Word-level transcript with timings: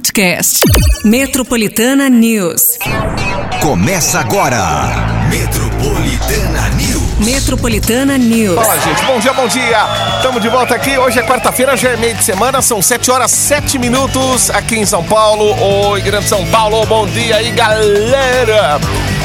podcast. 0.00 0.64
Metropolitana 1.04 2.08
News. 2.08 2.78
Começa 3.60 4.18
agora. 4.20 5.19
Metropolitana 5.30 6.68
News. 6.70 7.18
Metropolitana 7.20 8.18
News. 8.18 8.56
Fala, 8.56 8.80
gente. 8.80 9.04
Bom 9.04 9.20
dia, 9.20 9.32
bom 9.32 9.46
dia. 9.46 9.78
Estamos 10.16 10.42
de 10.42 10.48
volta 10.48 10.74
aqui. 10.74 10.98
Hoje 10.98 11.20
é 11.20 11.22
quarta-feira, 11.22 11.76
já 11.76 11.90
é 11.90 11.96
meio 11.96 12.16
de 12.16 12.24
semana. 12.24 12.60
São 12.60 12.82
7 12.82 13.12
horas 13.12 13.30
7 13.30 13.78
minutos 13.78 14.50
aqui 14.50 14.76
em 14.76 14.84
São 14.84 15.04
Paulo. 15.04 15.54
Oi, 15.90 16.00
Grande 16.00 16.28
São 16.28 16.44
Paulo. 16.46 16.84
Bom 16.84 17.06
dia 17.06 17.36
aí, 17.36 17.52
galera. 17.52 18.80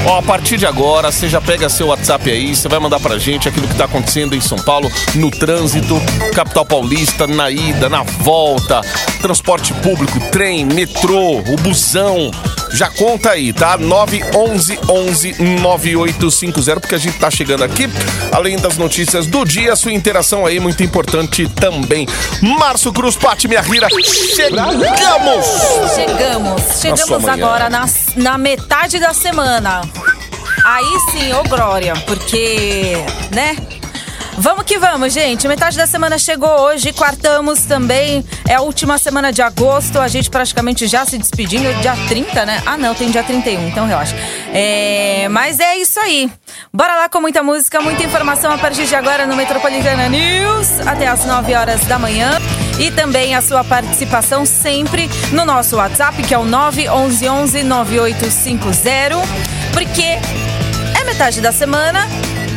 Ó, 0.05 0.20
a 0.20 0.21
partir 0.21 0.57
de 0.57 0.68
agora, 0.68 1.12
você 1.12 1.27
já 1.27 1.41
pega 1.41 1.68
seu 1.68 1.88
WhatsApp 1.88 2.30
aí, 2.30 2.55
você 2.55 2.67
vai 2.67 2.80
mandar 2.80 2.99
pra 2.99 3.17
gente 3.17 3.49
aquilo 3.49 3.67
que 3.67 3.73
tá 3.73 3.85
acontecendo 3.85 4.35
em 4.35 4.41
São 4.41 4.59
Paulo, 4.59 4.91
no 5.16 5.31
trânsito, 5.31 5.99
capital 6.35 6.63
paulista, 6.63 7.26
na 7.26 7.49
ida, 7.49 7.90
na 7.90 8.03
volta, 8.03 8.81
transporte 9.20 9.73
público, 9.73 10.20
trem, 10.31 10.63
metrô, 10.63 11.40
o 11.40 11.55
busão. 11.55 12.30
Já 12.75 12.89
conta 12.89 13.31
aí, 13.31 13.53
tá? 13.53 13.77
911 13.77 14.79
11 14.89 15.35
9850, 15.61 16.79
porque 16.81 16.95
a 16.95 16.98
gente 16.98 17.17
tá 17.17 17.31
chegando 17.31 17.63
aqui. 17.63 17.89
Além 18.34 18.57
das 18.57 18.77
notícias 18.77 19.25
do 19.27 19.45
dia, 19.45 19.77
sua 19.77 19.93
interação 19.93 20.45
aí 20.45 20.59
muito 20.59 20.84
importante 20.84 21.48
também. 21.48 22.05
Márcio 22.41 22.91
Cruz, 22.91 23.15
Pati, 23.15 23.48
minha 23.48 23.61
rira, 23.61 23.88
chegamos! 24.35 25.45
Chegamos, 25.95 26.61
chegamos 26.81 27.27
agora 27.29 27.70
na, 27.70 27.85
na 28.17 28.38
metade 28.38 28.99
da 28.99 29.13
semana. 29.13 29.81
Aí 30.65 30.98
sim, 31.12 31.31
ô 31.31 31.43
Glória, 31.43 31.93
porque, 32.05 32.98
né? 33.31 33.55
Vamos 34.38 34.63
que 34.66 34.77
vamos, 34.77 35.13
gente. 35.13 35.48
Metade 35.48 35.77
da 35.77 35.88
semana 35.88 36.17
chegou 36.17 36.49
hoje, 36.49 36.91
quartamos 36.91 37.62
também. 37.62 38.23
É 38.48 38.55
a 38.55 38.62
última 38.62 38.98
semana 38.98 39.31
de 39.31 39.41
agosto, 39.41 39.99
a 39.99 40.07
gente 40.09 40.30
praticamente 40.30 40.88
já 40.88 41.05
se 41.05 41.17
despedindo. 41.17 41.73
Dia 41.81 41.95
30, 42.09 42.45
né? 42.45 42.62
Ah, 42.66 42.77
não, 42.77 42.93
tem 42.93 43.09
dia 43.09 43.23
31, 43.23 43.70
então 43.70 43.88
relaxa. 43.88 44.16
É, 44.54 45.27
mas 45.29 45.60
é 45.60 45.77
isso 45.77 45.99
aí. 46.01 46.29
Bora 46.73 46.95
lá 46.95 47.07
com 47.07 47.21
muita 47.21 47.41
música, 47.41 47.79
muita 47.79 48.04
informação 48.04 48.51
a 48.51 48.57
partir 48.57 48.85
de 48.85 48.95
agora 48.95 49.26
no 49.26 49.35
Metropolitana 49.37 50.10
News, 50.10 50.82
até 50.85 51.07
as 51.07 51.26
9 51.26 51.55
horas 51.55 51.85
da 51.85 51.98
manhã. 51.98 52.32
E 52.77 52.91
também 52.91 53.35
a 53.35 53.41
sua 53.41 53.63
participação 53.63 54.45
sempre 54.45 55.10
no 55.32 55.45
nosso 55.45 55.77
WhatsApp, 55.77 56.21
que 56.23 56.34
é 56.34 56.38
o 56.38 56.43
911 56.43 57.63
9850, 57.63 59.15
porque 59.71 60.04
é 60.99 61.04
metade 61.05 61.40
da 61.40 61.54
semana 61.54 62.05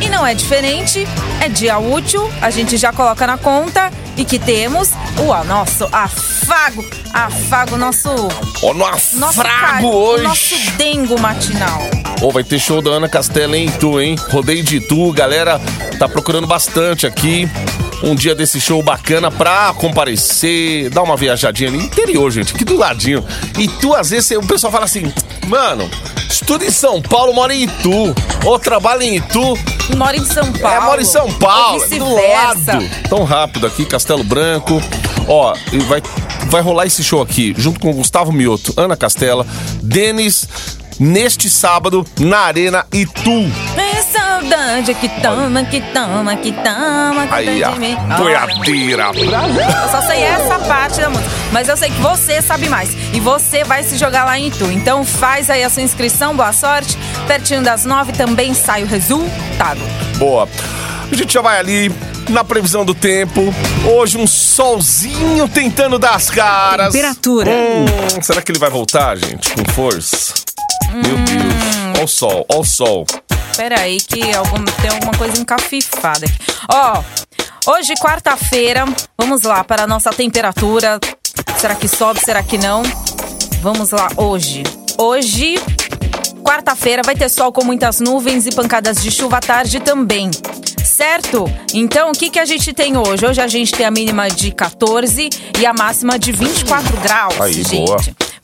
e 0.09 0.11
não 0.11 0.25
é 0.25 0.33
diferente. 0.33 1.07
É 1.39 1.47
dia 1.47 1.77
útil, 1.77 2.29
a 2.41 2.49
gente 2.49 2.75
já 2.77 2.91
coloca 2.91 3.25
na 3.27 3.37
conta 3.37 3.91
e 4.17 4.25
que 4.25 4.37
temos 4.39 4.89
o 5.17 5.43
nosso 5.45 5.85
afago, 5.91 6.83
afago, 7.13 7.77
nosso, 7.77 8.09
no 8.09 8.73
nosso 8.73 9.21
afrago 9.41 9.41
car- 9.41 9.83
hoje. 9.85 10.23
nosso 10.23 10.55
dengo 10.77 11.19
matinal. 11.19 11.79
Ô, 12.21 12.31
vai 12.31 12.43
ter 12.43 12.59
show 12.59 12.81
da 12.81 12.91
Ana 12.91 13.07
Castela 13.07 13.55
em 13.55 13.67
Itu, 13.67 14.01
hein? 14.01 14.15
Rodeio 14.29 14.63
de 14.63 14.77
Itu, 14.77 15.13
galera 15.13 15.61
tá 15.97 16.09
procurando 16.09 16.47
bastante 16.47 17.05
aqui. 17.07 17.49
Um 18.01 18.15
dia 18.15 18.33
desse 18.33 18.59
show 18.61 18.81
bacana 18.81 19.29
pra 19.29 19.73
comparecer, 19.75 20.89
dar 20.89 21.03
uma 21.03 21.15
viajadinha 21.17 21.69
ali. 21.69 21.79
Interior, 21.79 22.31
gente, 22.31 22.53
aqui 22.55 22.63
do 22.65 22.77
ladinho. 22.77 23.25
Itu, 23.57 23.93
às 23.93 24.09
vezes, 24.09 24.31
o 24.31 24.41
pessoal 24.41 24.71
fala 24.71 24.85
assim, 24.85 25.11
mano, 25.47 25.89
estuda 26.29 26.65
em 26.65 26.71
São 26.71 27.01
Paulo, 27.01 27.33
mora 27.33 27.53
em 27.53 27.63
Itu. 27.63 28.15
Ou 28.45 28.57
trabalha 28.59 29.03
em 29.03 29.17
Itu. 29.17 29.57
Mora 29.97 30.17
em 30.17 30.25
São 30.25 30.51
Paulo. 30.53 30.75
É, 30.75 30.79
mora 30.79 31.01
em 31.01 31.05
São 31.05 31.31
Paulo, 31.33 31.83
é 31.83 31.97
do 31.97 32.13
lado. 32.13 32.89
Tão 33.09 33.23
rápido 33.23 33.67
aqui, 33.67 33.85
Castelo 33.85 34.23
Branco. 34.23 34.81
Ó, 35.27 35.53
e 35.71 35.79
vai, 35.79 36.01
vai 36.47 36.61
rolar 36.61 36.85
esse 36.85 37.03
show 37.03 37.21
aqui, 37.21 37.53
junto 37.57 37.79
com 37.79 37.93
Gustavo 37.93 38.31
Mioto, 38.31 38.73
Ana 38.77 38.95
Castela, 38.95 39.45
Denis, 39.81 40.47
neste 40.99 41.49
sábado, 41.49 42.05
na 42.19 42.39
Arena 42.39 42.85
Itu. 42.91 43.51
É 43.77 43.88
saudade 44.39 44.93
que 44.95 45.09
toma, 45.21 45.63
que 45.65 45.81
toma, 45.81 46.35
que 46.37 46.51
toma, 46.53 47.27
que 47.27 47.33
Aí, 47.33 47.59
tá 47.59 47.69
a 47.69 47.71
de 47.71 47.79
mim. 47.79 47.97
boiadeira. 48.17 49.11
Eu 49.13 49.89
só 49.89 50.01
sei 50.01 50.23
essa 50.23 50.59
parte 50.59 51.01
da 51.01 51.09
música. 51.09 51.29
Mas 51.51 51.67
eu 51.67 51.75
sei 51.75 51.89
que 51.89 51.99
você 51.99 52.41
sabe 52.41 52.69
mais. 52.69 52.89
E 53.13 53.19
você 53.19 53.63
vai 53.63 53.83
se 53.83 53.97
jogar 53.97 54.23
lá 54.25 54.37
em 54.39 54.47
Itu. 54.47 54.65
Então 54.71 55.03
faz 55.03 55.49
aí 55.49 55.63
a 55.63 55.69
sua 55.69 55.83
inscrição, 55.83 56.35
boa 56.35 56.53
sorte. 56.53 56.97
Pertinho 57.27 57.61
das 57.61 57.85
nove 57.85 58.13
também 58.13 58.53
sai 58.53 58.83
o 58.83 58.87
resultado. 58.87 59.81
Boa. 60.17 60.47
A 61.11 61.15
gente 61.15 61.33
já 61.33 61.41
vai 61.41 61.59
ali 61.59 61.91
na 62.29 62.43
previsão 62.43 62.85
do 62.85 62.93
tempo. 62.93 63.53
Hoje 63.85 64.17
um 64.17 64.27
solzinho 64.27 65.47
tentando 65.49 65.97
dar 65.99 66.15
as 66.15 66.29
caras. 66.29 66.93
Temperatura. 66.93 67.49
Hum, 67.49 68.21
será 68.21 68.41
que 68.41 68.51
ele 68.51 68.59
vai 68.59 68.69
voltar, 68.69 69.17
gente, 69.17 69.49
com 69.51 69.65
força? 69.73 70.33
Meu 70.93 71.17
Deus. 71.17 71.99
Ó 71.99 72.03
o 72.03 72.07
sol, 72.07 72.45
ó 72.49 72.59
o 72.59 72.63
sol. 72.63 73.05
Pera 73.59 73.81
aí 73.81 73.97
que 73.99 74.33
algum, 74.33 74.63
tem 74.63 74.89
alguma 74.89 75.11
coisa 75.17 75.37
encafifada 75.37 76.25
aqui. 76.25 76.37
Ó, 76.71 77.03
hoje 77.73 77.93
quarta-feira, 77.95 78.85
vamos 79.17 79.41
lá 79.41 79.65
para 79.65 79.83
a 79.83 79.87
nossa 79.87 80.11
temperatura. 80.11 80.97
Será 81.57 81.75
que 81.75 81.85
sobe, 81.85 82.21
será 82.21 82.41
que 82.41 82.57
não? 82.57 82.81
Vamos 83.61 83.89
lá, 83.89 84.07
hoje. 84.15 84.63
Hoje, 84.97 85.55
quarta-feira, 86.41 87.01
vai 87.03 87.17
ter 87.17 87.27
sol 87.27 87.51
com 87.51 87.65
muitas 87.65 87.99
nuvens 87.99 88.47
e 88.47 88.51
pancadas 88.51 89.03
de 89.03 89.11
chuva 89.11 89.39
à 89.39 89.41
tarde 89.41 89.81
também. 89.81 90.31
Certo? 90.81 91.43
Então, 91.73 92.11
o 92.11 92.13
que, 92.13 92.29
que 92.29 92.39
a 92.39 92.45
gente 92.45 92.71
tem 92.71 92.95
hoje? 92.95 93.25
Hoje 93.25 93.41
a 93.41 93.47
gente 93.49 93.73
tem 93.73 93.85
a 93.85 93.91
mínima 93.91 94.29
de 94.29 94.51
14 94.51 95.29
e 95.59 95.65
a 95.65 95.73
máxima 95.73 96.17
de 96.17 96.31
24 96.31 96.95
graus, 97.01 97.41
Aí, 97.41 97.51
gente. 97.61 97.75
boa. 97.75 97.97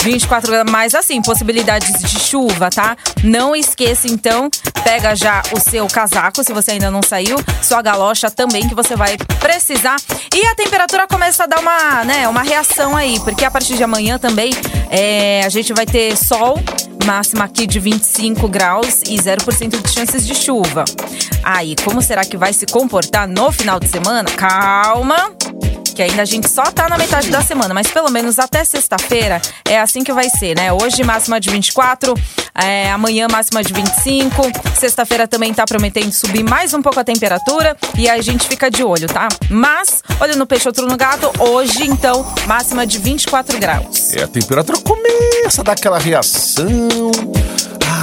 24 0.05 0.51
graus, 0.51 0.71
mas 0.71 0.93
assim, 0.93 1.19
possibilidades 1.19 1.99
de 1.99 2.19
chuva, 2.19 2.69
tá? 2.69 2.95
Não 3.23 3.55
esqueça, 3.55 4.07
então, 4.07 4.51
pega 4.83 5.15
já 5.15 5.41
o 5.51 5.59
seu 5.59 5.87
casaco, 5.87 6.43
se 6.43 6.53
você 6.53 6.71
ainda 6.71 6.91
não 6.91 7.01
saiu, 7.01 7.37
sua 7.59 7.81
galocha 7.81 8.29
também, 8.29 8.69
que 8.69 8.75
você 8.75 8.95
vai 8.95 9.17
precisar. 9.39 9.95
E 10.31 10.45
a 10.45 10.53
temperatura 10.53 11.07
começa 11.07 11.45
a 11.45 11.47
dar 11.47 11.59
uma, 11.59 12.03
né, 12.03 12.27
uma 12.27 12.43
reação 12.43 12.95
aí, 12.95 13.19
porque 13.21 13.43
a 13.43 13.49
partir 13.49 13.77
de 13.77 13.83
amanhã 13.83 14.19
também 14.19 14.51
é, 14.91 15.41
a 15.43 15.49
gente 15.49 15.73
vai 15.73 15.87
ter 15.87 16.15
sol, 16.15 16.59
máxima 17.03 17.45
aqui 17.45 17.65
de 17.65 17.79
25 17.79 18.47
graus 18.47 19.01
e 19.07 19.15
0% 19.15 19.81
de 19.81 19.89
chances 19.89 20.27
de 20.27 20.35
chuva. 20.35 20.85
Aí, 21.43 21.75
como 21.83 21.99
será 21.99 22.23
que 22.23 22.37
vai 22.37 22.53
se 22.53 22.67
comportar 22.67 23.27
no 23.27 23.51
final 23.51 23.79
de 23.79 23.87
semana? 23.87 24.29
Calma! 24.29 25.35
Que 25.95 26.03
ainda 26.03 26.21
a 26.21 26.25
gente 26.25 26.49
só 26.49 26.63
tá 26.63 26.89
na 26.89 26.97
metade 26.97 27.29
da 27.29 27.41
semana, 27.41 27.73
mas 27.73 27.87
pelo 27.87 28.11
menos 28.11 28.37
até 28.37 28.65
sexta-feira 28.65 29.41
é 29.63 29.79
assim 29.79 30.03
que 30.03 30.11
vai 30.11 30.29
ser, 30.29 30.55
né? 30.55 30.71
Hoje 30.73 31.03
máxima 31.05 31.39
de 31.39 31.49
24, 31.49 32.13
é, 32.53 32.91
amanhã 32.91 33.27
máxima 33.31 33.63
de 33.63 33.73
25, 33.73 34.41
sexta-feira 34.77 35.25
também 35.25 35.53
tá 35.53 35.63
prometendo 35.65 36.11
subir 36.11 36.43
mais 36.43 36.73
um 36.73 36.81
pouco 36.81 36.99
a 36.99 37.03
temperatura 37.03 37.77
e 37.97 38.09
a 38.09 38.21
gente 38.21 38.45
fica 38.45 38.69
de 38.69 38.83
olho, 38.83 39.07
tá? 39.07 39.29
Mas, 39.49 40.03
olho 40.19 40.35
no 40.37 40.45
peixe, 40.45 40.67
outro 40.67 40.85
no 40.85 40.97
gato, 40.97 41.31
hoje 41.39 41.87
então 41.87 42.25
máxima 42.45 42.85
de 42.85 42.99
24 42.99 43.57
graus. 43.57 44.13
É, 44.13 44.23
a 44.23 44.27
temperatura 44.27 44.77
começa 44.79 45.61
a 45.61 45.63
dar 45.63 45.71
aquela 45.71 45.97
reação. 45.97 46.67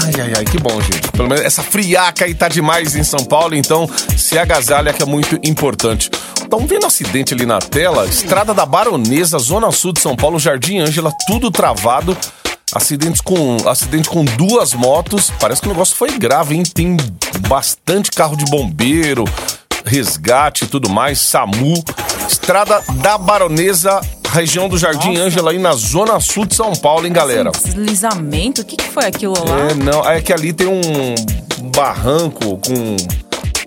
Ai, 0.01 0.13
ai, 0.21 0.33
ai, 0.39 0.45
que 0.45 0.59
bom, 0.59 0.81
gente. 0.81 1.13
Pelo 1.13 1.29
menos 1.29 1.45
essa 1.45 1.63
friaca 1.63 2.25
aí 2.25 2.35
tá 2.35 2.49
demais 2.49 2.97
em 2.97 3.05
São 3.05 3.25
Paulo, 3.25 3.55
então 3.55 3.89
se 4.17 4.39
agasalha 4.39 4.93
que 4.93 5.03
é 5.03 5.07
muito 5.07 5.39
importante. 5.45 6.11
Estão 6.41 6.67
vendo 6.67 6.87
acidente 6.87 7.35
ali 7.35 7.45
na 7.45 7.59
tela? 7.59 8.07
Estrada 8.07 8.55
da 8.55 8.65
Baronesa, 8.65 9.39
Zona 9.39 9.71
Sul 9.71 9.93
de 9.93 10.01
São 10.01 10.17
Paulo, 10.17 10.39
Jardim 10.39 10.79
Ângela, 10.79 11.13
tudo 11.27 11.51
travado. 11.51 12.17
Acidentes 12.75 13.21
com, 13.21 13.59
acidente 13.69 14.09
com 14.09 14.25
duas 14.25 14.73
motos. 14.73 15.31
Parece 15.39 15.61
que 15.61 15.69
o 15.69 15.71
negócio 15.71 15.95
foi 15.95 16.11
grave, 16.19 16.55
hein? 16.55 16.63
Tem 16.63 16.97
bastante 17.47 18.11
carro 18.11 18.35
de 18.35 18.47
bombeiro, 18.47 19.25
resgate 19.85 20.65
e 20.65 20.67
tudo 20.67 20.89
mais, 20.89 21.21
SAMU. 21.21 21.85
Estrada 22.29 22.83
da 22.95 23.19
Baronesa, 23.19 24.01
região 24.33 24.69
do 24.69 24.79
Jardim. 24.79 25.17
Ângela, 25.17 25.51
aí 25.51 25.59
na 25.59 25.73
Zona 25.73 26.19
Sul 26.21 26.47
de 26.47 26.55
São 26.55 26.73
Paulo, 26.75 27.07
hein, 27.07 27.13
galera? 27.13 27.51
Esse 27.55 27.67
deslizamento, 27.67 28.63
o 28.63 28.65
que, 28.65 28.77
que 28.77 28.89
foi 28.89 29.05
aquilo 29.05 29.35
lá? 29.47 29.71
É, 29.71 29.75
não, 29.75 30.09
é 30.09 30.21
que 30.21 30.33
ali 30.33 30.53
tem 30.53 30.67
um 30.67 30.81
barranco 31.75 32.59
com 32.59 32.97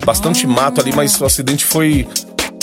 bastante 0.04 0.46
mato 0.46 0.80
ali, 0.80 0.92
mas 0.94 1.20
o 1.20 1.24
acidente 1.24 1.64
foi 1.64 2.06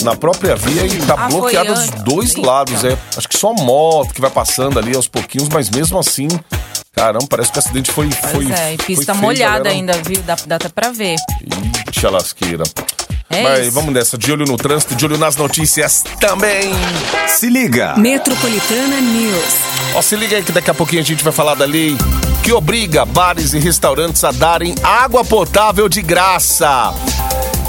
na 0.02 0.14
própria 0.14 0.54
via 0.56 0.86
e 0.86 0.98
tá 1.06 1.14
Ah, 1.16 1.30
foi 1.30 1.40
bloqueado 1.40 1.74
dos 1.74 1.90
dois 2.04 2.34
Eita. 2.34 2.46
lados, 2.46 2.84
é. 2.84 2.96
Acho 3.16 3.28
que 3.28 3.38
só 3.38 3.52
moto 3.54 4.12
que 4.14 4.20
vai 4.20 4.30
passando 4.30 4.78
ali 4.78 4.94
aos 4.94 5.08
pouquinhos, 5.08 5.48
mas 5.48 5.70
mesmo 5.70 5.98
assim, 5.98 6.28
caramba, 6.92 7.26
parece 7.28 7.50
que 7.52 7.58
o 7.58 7.60
acidente 7.60 7.90
foi 7.90 8.10
foi 8.10 8.30
Pois 8.32 8.50
é, 8.50 8.74
e 8.74 8.76
foi 8.76 8.86
pista 8.96 9.14
molhada 9.14 9.64
galera. 9.64 9.70
ainda, 9.70 9.92
viu? 10.04 10.22
Dá, 10.22 10.36
dá 10.46 10.56
até 10.56 10.68
pra 10.68 10.90
ver. 10.90 11.16
Ixi, 11.90 12.06
lasqueira. 12.06 12.64
É 13.30 13.42
mas 13.42 13.60
isso. 13.66 13.72
vamos 13.72 13.92
nessa, 13.92 14.16
de 14.18 14.30
olho 14.30 14.44
no 14.46 14.56
trânsito, 14.56 14.94
de 14.94 15.04
olho 15.04 15.18
nas 15.18 15.36
notícias 15.36 16.04
também. 16.20 16.72
Se 17.26 17.48
liga. 17.48 17.94
Metropolitana 17.96 19.00
News. 19.00 19.54
Ó, 19.94 20.02
se 20.02 20.14
liga 20.16 20.36
aí 20.36 20.42
que 20.42 20.52
daqui 20.52 20.70
a 20.70 20.74
pouquinho 20.74 21.02
a 21.02 21.04
gente 21.04 21.24
vai 21.24 21.32
falar 21.32 21.54
da 21.54 21.64
lei 21.64 21.96
que 22.42 22.52
obriga 22.52 23.06
bares 23.06 23.54
e 23.54 23.58
restaurantes 23.58 24.22
a 24.22 24.30
darem 24.30 24.74
água 24.82 25.24
potável 25.24 25.88
de 25.88 26.02
graça. 26.02 26.92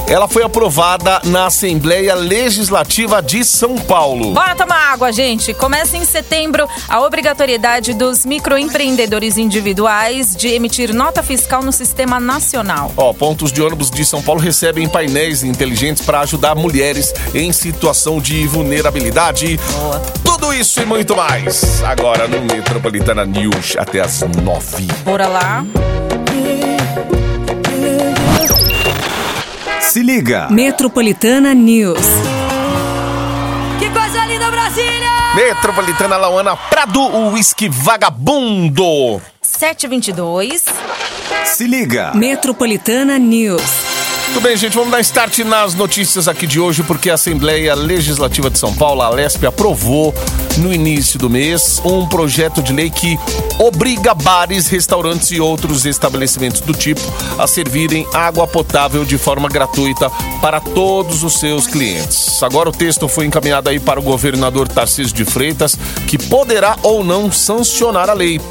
Ela 0.08 0.28
foi 0.28 0.44
aprovada 0.44 1.20
na 1.24 1.48
Assembleia 1.48 2.14
Legislativa 2.14 3.22
de 3.22 3.44
São 3.44 3.76
Paulo. 3.76 4.34
Bora 4.34 4.56
tomar 4.56 4.94
água, 4.94 5.12
gente. 5.12 5.54
Começa 5.54 5.98
em 5.98 6.06
setembro 6.06 6.68
a 6.88 7.02
obrigatoriedade 7.02 7.94
dos 7.94 8.26
microempreendedores 8.26 9.38
individuais 9.38 10.36
de 10.36 10.50
emitir 10.50 10.94
nota 10.94 11.24
fiscal 11.24 11.64
no 11.64 11.72
sistema 11.72 12.20
nacional. 12.20 12.92
Ó, 12.96 13.14
pontos 13.14 13.52
de 13.52 13.62
ônibus 13.62 13.90
de 13.90 14.06
São 14.06 14.22
Paulo 14.22 14.40
recebem 14.40 14.88
painéis 14.88 15.44
inteligentes 15.44 16.06
para 16.06 16.20
ajudar 16.20 16.54
mulheres 16.54 17.14
em 17.34 17.52
situação 17.52 18.20
de 18.20 18.46
vulnerabilidade. 18.48 19.60
Boa. 19.74 20.00
Tudo 20.24 20.54
isso 20.54 20.82
e 20.82 20.86
muito 20.86 21.16
mais. 21.16 21.84
Agora 21.84 22.28
no 22.28 22.42
Metropolitana 22.42 23.26
News 23.26 23.76
até 23.78 24.02
as 24.02 24.22
nove. 24.22 24.86
Bora 25.04 25.28
lá. 25.28 25.66
Se 29.96 30.04
liga. 30.04 30.50
Metropolitana 30.50 31.54
News. 31.54 32.06
Que 33.80 33.90
coisa 33.90 34.26
linda, 34.26 34.52
Brasília! 34.52 35.34
Metropolitana 35.34 36.18
Lauana 36.18 36.54
Prado, 36.70 37.00
o 37.00 37.32
uísque 37.32 37.70
vagabundo. 37.70 39.22
722. 39.42 40.66
Se 41.46 41.66
liga. 41.66 42.12
Metropolitana 42.14 43.18
News. 43.18 43.95
Tudo 44.28 44.42
bem, 44.42 44.58
gente, 44.58 44.76
vamos 44.76 44.92
dar 44.92 45.00
start 45.00 45.40
nas 45.40 45.74
notícias 45.74 46.28
aqui 46.28 46.46
de 46.46 46.60
hoje, 46.60 46.84
porque 46.84 47.10
a 47.10 47.14
Assembleia 47.14 47.74
Legislativa 47.74 48.50
de 48.50 48.58
São 48.58 48.74
Paulo, 48.74 49.02
a 49.02 49.10
Lesp, 49.10 49.46
aprovou 49.46 50.14
no 50.58 50.74
início 50.74 51.18
do 51.20 51.30
mês 51.30 51.82
um 51.86 52.06
projeto 52.08 52.62
de 52.62 52.74
lei 52.74 52.90
que 52.90 53.18
obriga 53.60 54.14
bares, 54.14 54.68
restaurantes 54.68 55.32
e 55.32 55.40
outros 55.40 55.86
estabelecimentos 55.86 56.62
do 56.62 56.74
tipo 56.74 57.02
a 57.38 57.48
servirem 57.48 58.06
água 58.14 58.48
potável 58.48 59.06
de 59.06 59.18
forma 59.18 59.48
gratuita 59.48 60.10
para 60.42 60.60
todos 60.60 61.24
os 61.24 61.34
seus 61.40 61.68
clientes. 61.68 62.42
Agora 62.44 62.70
o 62.70 62.74
texto 62.74 63.08
foi 63.08 63.26
encaminhado 63.26 63.70
aí 63.70 63.80
para 63.80 64.00
o 64.00 64.04
governador 64.04 64.68
Tarcísio 64.68 65.16
de 65.16 65.24
Freitas, 65.24 65.78
que 66.08 66.18
poderá 66.18 66.78
ou 66.84 67.04
não 67.04 67.32
sancionar 67.32 68.10
a 68.10 68.14
lei. 68.14 68.42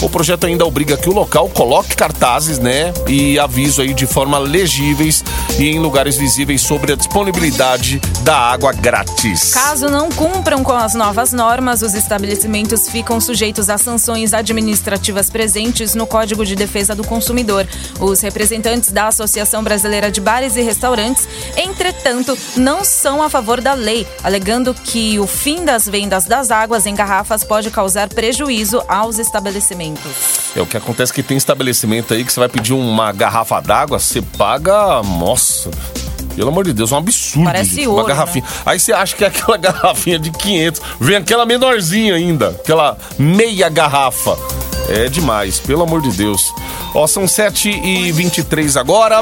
O 0.00 0.08
projeto 0.08 0.46
ainda 0.46 0.66
obriga 0.66 0.96
que 0.96 1.08
o 1.08 1.12
local 1.12 1.48
coloque 1.48 1.96
cartazes, 1.96 2.58
né, 2.58 2.92
e 3.08 3.38
aviso 3.38 3.80
aí 3.80 3.94
de 3.94 4.06
forma 4.06 4.38
legíveis 4.38 5.24
e 5.58 5.68
em 5.68 5.78
lugares 5.78 6.16
visíveis 6.16 6.62
sobre 6.62 6.92
a 6.92 6.96
disponibilidade 6.96 8.00
da 8.22 8.36
água 8.36 8.72
grátis. 8.72 9.52
Caso 9.52 9.88
não 9.88 10.10
cumpram 10.10 10.62
com 10.62 10.72
as 10.72 10.94
novas 10.94 11.32
normas, 11.32 11.82
os 11.82 11.94
estabelecimentos 11.94 12.88
ficam 12.88 13.20
sujeitos 13.20 13.70
a 13.70 13.78
sanções 13.78 14.34
administrativas 14.34 15.30
presentes 15.30 15.94
no 15.94 16.06
Código 16.06 16.44
de 16.44 16.56
Defesa 16.56 16.94
do 16.94 17.04
Consumidor. 17.04 17.66
Os 18.00 18.20
representantes 18.20 18.90
da 18.90 19.08
Associação 19.08 19.62
Brasileira 19.62 20.10
de 20.10 20.20
Bares 20.20 20.56
e 20.56 20.62
Restaurantes, 20.62 21.28
entretanto, 21.56 22.36
não 22.56 22.84
são 22.84 23.22
a 23.22 23.30
favor 23.30 23.60
da 23.60 23.74
lei, 23.74 24.06
alegando 24.22 24.74
que 24.74 25.18
o 25.18 25.26
fim 25.26 25.64
das 25.64 25.88
vendas 25.88 26.24
das 26.24 26.50
águas 26.50 26.86
em 26.86 26.94
garrafas 26.94 27.44
pode 27.44 27.70
causar 27.70 28.08
prejuízo 28.08 28.82
aos 28.88 29.18
estabelecimentos. 29.18 29.73
É 30.56 30.60
o 30.60 30.66
que 30.66 30.76
acontece 30.76 31.12
que 31.12 31.22
tem 31.22 31.36
estabelecimento 31.36 32.14
aí 32.14 32.24
que 32.24 32.32
você 32.32 32.40
vai 32.40 32.48
pedir 32.48 32.72
uma 32.72 33.12
garrafa 33.12 33.60
d'água, 33.60 33.98
você 33.98 34.22
paga, 34.22 35.02
nossa, 35.02 35.70
pelo 36.34 36.48
amor 36.48 36.64
de 36.64 36.72
Deus, 36.72 36.92
é 36.92 36.94
um 36.94 36.98
absurdo. 36.98 37.44
Parece 37.44 37.76
gente, 37.76 37.88
ouro, 37.88 38.02
uma 38.02 38.08
garrafinha. 38.08 38.44
Aí 38.64 38.78
você 38.78 38.92
acha 38.92 39.16
que 39.16 39.24
é 39.24 39.28
aquela 39.28 39.56
garrafinha 39.58 40.18
de 40.18 40.30
500, 40.30 40.80
vem 41.00 41.16
aquela 41.16 41.46
menorzinha 41.46 42.14
ainda, 42.14 42.48
aquela 42.48 42.96
meia 43.18 43.68
garrafa. 43.68 44.36
É 44.88 45.08
demais, 45.08 45.60
pelo 45.60 45.82
amor 45.82 46.02
de 46.02 46.10
Deus. 46.10 46.42
Ó, 46.94 47.06
são 47.06 47.26
7 47.26 47.70
e 47.70 48.12
23 48.12 48.76
agora. 48.76 49.20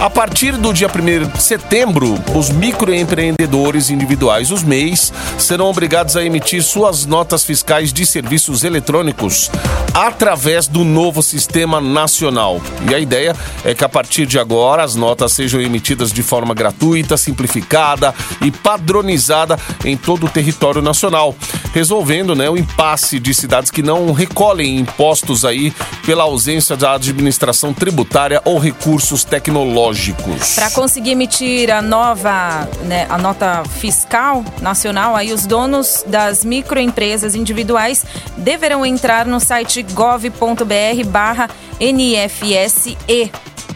A 0.00 0.08
partir 0.08 0.56
do 0.56 0.72
dia 0.72 0.88
1 0.88 1.28
de 1.28 1.42
setembro, 1.42 2.14
os 2.34 2.48
microempreendedores 2.48 3.90
individuais, 3.90 4.50
os 4.50 4.62
MEIs, 4.62 5.12
serão 5.36 5.66
obrigados 5.66 6.16
a 6.16 6.24
emitir 6.24 6.62
suas 6.62 7.04
notas 7.04 7.44
fiscais 7.44 7.92
de 7.92 8.06
serviços 8.06 8.64
eletrônicos 8.64 9.50
através 9.92 10.66
do 10.66 10.84
novo 10.84 11.22
sistema 11.22 11.82
nacional. 11.82 12.62
E 12.88 12.94
a 12.94 12.98
ideia 12.98 13.36
é 13.62 13.74
que 13.74 13.84
a 13.84 13.90
partir 13.90 14.24
de 14.24 14.38
agora 14.38 14.82
as 14.82 14.94
notas 14.94 15.34
sejam 15.34 15.60
emitidas 15.60 16.10
de 16.10 16.19
forma 16.22 16.54
gratuita, 16.54 17.16
simplificada 17.16 18.14
e 18.42 18.50
padronizada 18.50 19.58
em 19.84 19.96
todo 19.96 20.26
o 20.26 20.28
território 20.28 20.82
nacional, 20.82 21.34
resolvendo 21.72 22.34
né, 22.34 22.48
o 22.48 22.56
impasse 22.56 23.18
de 23.18 23.32
cidades 23.34 23.70
que 23.70 23.82
não 23.82 24.12
recolhem 24.12 24.78
impostos 24.78 25.44
aí 25.44 25.72
pela 26.04 26.24
ausência 26.24 26.76
da 26.76 26.94
administração 26.94 27.72
tributária 27.72 28.40
ou 28.44 28.58
recursos 28.58 29.24
tecnológicos. 29.24 30.54
Para 30.54 30.70
conseguir 30.70 31.10
emitir 31.12 31.70
a 31.70 31.80
nova, 31.82 32.68
né, 32.84 33.06
a 33.08 33.16
nota 33.18 33.62
fiscal 33.64 34.44
nacional, 34.60 35.14
aí 35.16 35.32
os 35.32 35.46
donos 35.46 36.04
das 36.06 36.44
microempresas 36.44 37.34
individuais 37.34 38.04
deverão 38.36 38.84
entrar 38.84 39.26
no 39.26 39.40
site 39.40 39.82
gov.br/nfse 39.82 40.30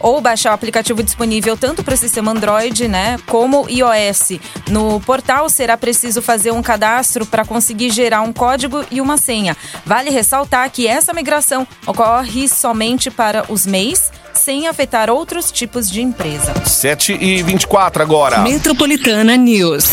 ou 0.05 0.21
baixar 0.21 0.51
o 0.51 0.53
aplicativo 0.53 1.01
disponível 1.01 1.57
tanto 1.57 1.83
para 1.83 1.95
o 1.95 1.97
sistema 1.97 2.31
Android, 2.31 2.87
né, 2.87 3.17
como 3.25 3.67
iOS. 3.67 4.39
No 4.69 4.99
portal 4.99 5.49
será 5.49 5.75
preciso 5.75 6.21
fazer 6.21 6.51
um 6.51 6.61
cadastro 6.61 7.25
para 7.25 7.43
conseguir 7.43 7.89
gerar 7.89 8.21
um 8.21 8.31
código 8.31 8.85
e 8.91 9.01
uma 9.01 9.17
senha. 9.17 9.57
Vale 9.83 10.11
ressaltar 10.11 10.69
que 10.69 10.85
essa 10.85 11.11
migração 11.11 11.67
ocorre 11.87 12.47
somente 12.47 13.09
para 13.09 13.51
os 13.51 13.65
MEIs, 13.65 14.11
sem 14.31 14.67
afetar 14.67 15.09
outros 15.09 15.51
tipos 15.51 15.89
de 15.89 16.03
empresa. 16.03 16.53
7 16.63 17.17
e 17.19 17.41
24 17.41 18.03
agora. 18.03 18.39
Metropolitana 18.41 19.35
News. 19.35 19.85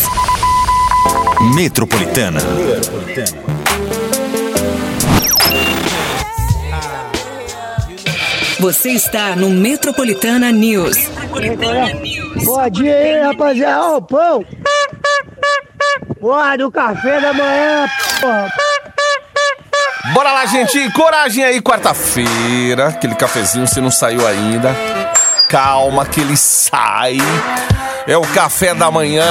Metropolitana. 1.55 2.39
Você 8.63 8.91
está 8.91 9.35
no 9.35 9.49
Metropolitana 9.49 10.49
News. 10.49 10.95
Bom 12.45 12.69
dia 12.69 12.95
aí, 12.95 13.19
rapaziada. 13.19 13.81
Ó, 13.81 13.97
o 13.97 14.01
pão. 14.01 14.45
Porra, 16.17 16.57
do 16.57 16.71
café 16.71 17.19
da 17.19 17.33
manhã, 17.33 17.85
porra. 18.21 18.53
Bora 20.13 20.31
lá, 20.31 20.45
gente. 20.45 20.89
Coragem 20.93 21.43
aí, 21.43 21.61
quarta-feira. 21.61 22.87
Aquele 22.87 23.15
cafezinho, 23.15 23.67
você 23.67 23.81
não 23.81 23.91
saiu 23.91 24.25
ainda. 24.25 24.73
Calma 25.49 26.05
que 26.05 26.21
ele 26.21 26.37
sai. 26.37 27.17
É 28.05 28.17
o 28.17 28.21
café 28.21 28.73
da 28.73 28.91
manhã. 28.91 29.23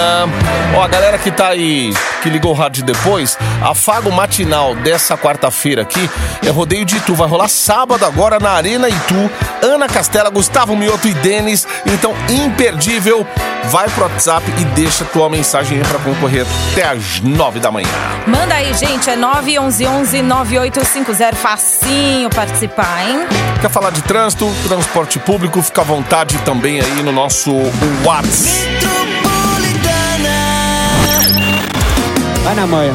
Ó, 0.74 0.82
a 0.82 0.88
galera 0.88 1.18
que 1.18 1.30
tá 1.30 1.48
aí, 1.48 1.92
que 2.22 2.30
ligou 2.30 2.52
o 2.52 2.54
rádio 2.54 2.82
depois, 2.82 3.36
afago 3.60 4.10
matinal 4.10 4.74
dessa 4.76 5.14
quarta-feira 5.16 5.82
aqui 5.82 6.08
é 6.44 6.48
Rodeio 6.48 6.84
de 6.84 6.96
Itu. 6.96 7.14
Vai 7.14 7.28
rolar 7.28 7.48
sábado 7.48 8.04
agora 8.06 8.38
na 8.38 8.50
Arena 8.50 8.88
Itu. 8.88 9.30
Ana 9.62 9.88
Castela, 9.88 10.30
Gustavo 10.30 10.74
Mioto 10.74 11.06
e 11.06 11.14
Denis. 11.14 11.66
Então, 11.86 12.14
imperdível. 12.28 13.26
Vai 13.64 13.88
pro 13.90 14.04
WhatsApp 14.04 14.42
e 14.58 14.64
deixa 14.64 15.04
tua 15.04 15.28
mensagem 15.28 15.78
aí 15.78 15.84
pra 15.84 15.98
concorrer 16.00 16.44
até 16.72 16.84
às 16.84 17.20
nove 17.20 17.60
da 17.60 17.70
manhã. 17.70 17.88
Manda 18.26 18.54
aí, 18.54 18.74
gente, 18.74 19.08
é 19.08 19.16
911-9850. 19.16 21.34
Facinho 21.34 22.28
participar, 22.30 23.08
hein? 23.08 23.20
Quer 23.60 23.70
falar 23.70 23.90
de 23.90 24.02
trânsito, 24.02 24.52
transporte 24.66 25.20
público? 25.20 25.62
Fica 25.62 25.82
à 25.82 25.84
vontade 25.84 26.36
também 26.38 26.80
aí 26.80 27.02
no 27.02 27.12
nosso 27.12 27.52
WhatsApp. 28.04 28.61
Vai 32.44 32.54
na 32.54 32.66
manhã. 32.66 32.94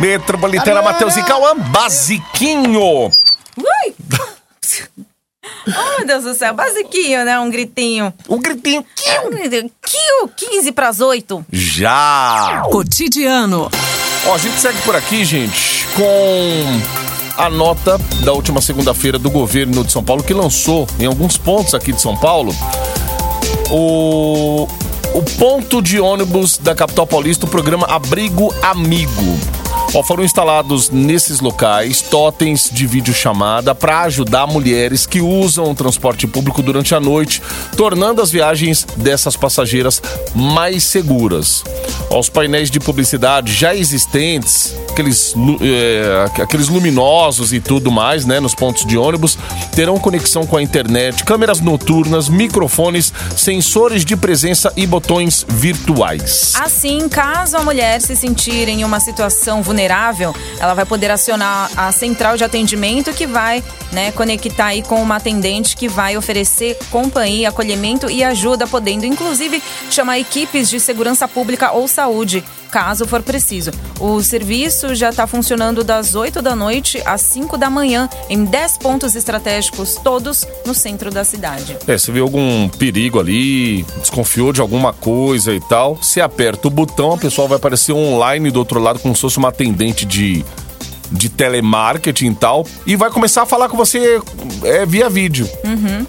Metropolitana 0.00 0.82
Matheus 0.82 1.16
e 1.16 1.22
Cauã, 1.22 1.56
basiquinho. 1.56 3.10
Ui! 3.56 3.94
oh, 5.68 5.98
meu 5.98 6.06
Deus 6.06 6.24
do 6.24 6.34
céu, 6.34 6.52
basiquinho, 6.54 7.24
né? 7.24 7.38
Um 7.38 7.50
gritinho. 7.50 8.12
Um 8.28 8.38
gritinho. 8.40 8.84
Gritinho. 9.30 9.70
Kiu, 9.80 10.28
15 10.34 10.72
pras 10.72 11.00
8. 11.00 11.46
Já! 11.52 12.62
Cotidiano. 12.72 13.70
Ó, 14.26 14.34
a 14.34 14.38
gente 14.38 14.58
segue 14.58 14.80
por 14.82 14.96
aqui, 14.96 15.24
gente, 15.24 15.86
com 15.94 16.64
a 17.36 17.48
nota 17.48 17.98
da 18.24 18.32
última 18.32 18.60
segunda-feira 18.60 19.18
do 19.18 19.30
governo 19.30 19.84
de 19.84 19.92
São 19.92 20.02
Paulo, 20.02 20.24
que 20.24 20.34
lançou 20.34 20.88
em 20.98 21.06
alguns 21.06 21.38
pontos 21.38 21.74
aqui 21.74 21.92
de 21.92 22.00
São 22.00 22.16
Paulo 22.16 22.52
o, 23.72 24.68
o 25.14 25.22
ponto 25.38 25.80
de 25.80 25.98
ônibus 25.98 26.58
da 26.58 26.74
capital 26.74 27.06
paulista, 27.06 27.46
o 27.46 27.48
programa 27.48 27.86
Abrigo 27.86 28.54
Amigo. 28.62 29.61
Ó, 29.94 30.02
foram 30.02 30.24
instalados 30.24 30.88
nesses 30.88 31.40
locais 31.40 32.00
totens 32.00 32.70
de 32.72 32.86
videochamada 32.86 33.74
para 33.74 34.02
ajudar 34.02 34.46
mulheres 34.46 35.04
que 35.04 35.20
usam 35.20 35.70
o 35.70 35.74
transporte 35.74 36.26
público 36.26 36.62
durante 36.62 36.94
a 36.94 37.00
noite, 37.00 37.42
tornando 37.76 38.22
as 38.22 38.30
viagens 38.30 38.86
dessas 38.96 39.36
passageiras 39.36 40.00
mais 40.34 40.82
seguras. 40.84 41.62
Ó, 42.08 42.18
os 42.18 42.30
painéis 42.30 42.70
de 42.70 42.80
publicidade 42.80 43.52
já 43.52 43.74
existentes, 43.74 44.74
aqueles, 44.90 45.34
é, 45.60 46.42
aqueles 46.42 46.68
luminosos 46.68 47.52
e 47.52 47.60
tudo 47.60 47.90
mais, 47.90 48.24
né, 48.24 48.40
nos 48.40 48.54
pontos 48.54 48.86
de 48.86 48.96
ônibus, 48.96 49.36
terão 49.74 49.98
conexão 49.98 50.46
com 50.46 50.56
a 50.56 50.62
internet, 50.62 51.22
câmeras 51.22 51.60
noturnas, 51.60 52.30
microfones, 52.30 53.12
sensores 53.36 54.06
de 54.06 54.16
presença 54.16 54.72
e 54.74 54.86
botões 54.86 55.44
virtuais. 55.50 56.54
Assim, 56.56 57.10
caso 57.10 57.58
a 57.58 57.62
mulher 57.62 58.00
se 58.00 58.16
sentir 58.16 58.68
em 58.68 58.84
uma 58.84 58.98
situação 58.98 59.62
vulnerável, 59.62 59.81
ela 60.58 60.74
vai 60.74 60.84
poder 60.84 61.10
acionar 61.10 61.70
a 61.76 61.90
central 61.92 62.36
de 62.36 62.44
atendimento 62.44 63.12
que 63.12 63.26
vai 63.26 63.62
né, 63.90 64.12
conectar 64.12 64.66
aí 64.66 64.82
com 64.82 65.02
uma 65.02 65.16
atendente 65.16 65.76
que 65.76 65.88
vai 65.88 66.16
oferecer 66.16 66.78
companhia, 66.90 67.48
acolhimento 67.48 68.10
e 68.10 68.22
ajuda, 68.22 68.66
podendo 68.66 69.04
inclusive 69.04 69.62
chamar 69.90 70.18
equipes 70.18 70.68
de 70.68 70.78
segurança 70.78 71.26
pública 71.26 71.72
ou 71.72 71.88
saúde, 71.88 72.44
caso 72.72 73.06
for 73.06 73.22
preciso. 73.22 73.70
O 74.00 74.22
serviço 74.22 74.94
já 74.94 75.10
está 75.10 75.26
funcionando 75.26 75.84
das 75.84 76.14
8 76.14 76.40
da 76.40 76.56
noite 76.56 77.02
às 77.04 77.20
5 77.20 77.58
da 77.58 77.68
manhã, 77.68 78.08
em 78.30 78.46
10 78.46 78.78
pontos 78.78 79.14
estratégicos, 79.14 79.96
todos 80.02 80.48
no 80.64 80.72
centro 80.72 81.10
da 81.10 81.22
cidade. 81.22 81.76
É, 81.86 81.98
você 81.98 82.10
vê 82.10 82.20
algum 82.20 82.70
perigo 82.70 83.20
ali, 83.20 83.82
desconfiou 84.00 84.54
de 84.54 84.62
alguma 84.62 84.94
coisa 84.94 85.52
e 85.52 85.60
tal, 85.60 85.96
você 85.96 86.22
aperta 86.22 86.66
o 86.66 86.70
botão, 86.70 87.12
a 87.12 87.18
pessoa 87.18 87.46
vai 87.46 87.58
aparecer 87.58 87.92
online 87.92 88.50
do 88.50 88.58
outro 88.58 88.80
lado 88.80 88.98
como 88.98 89.14
se 89.14 89.20
fosse 89.20 89.36
uma 89.36 89.50
atendente 89.50 90.06
de, 90.06 90.42
de 91.12 91.28
telemarketing 91.28 92.30
e 92.30 92.34
tal, 92.34 92.66
e 92.86 92.96
vai 92.96 93.10
começar 93.10 93.42
a 93.42 93.46
falar 93.46 93.68
com 93.68 93.76
você 93.76 94.20
é, 94.64 94.86
via 94.86 95.08
vídeo. 95.08 95.48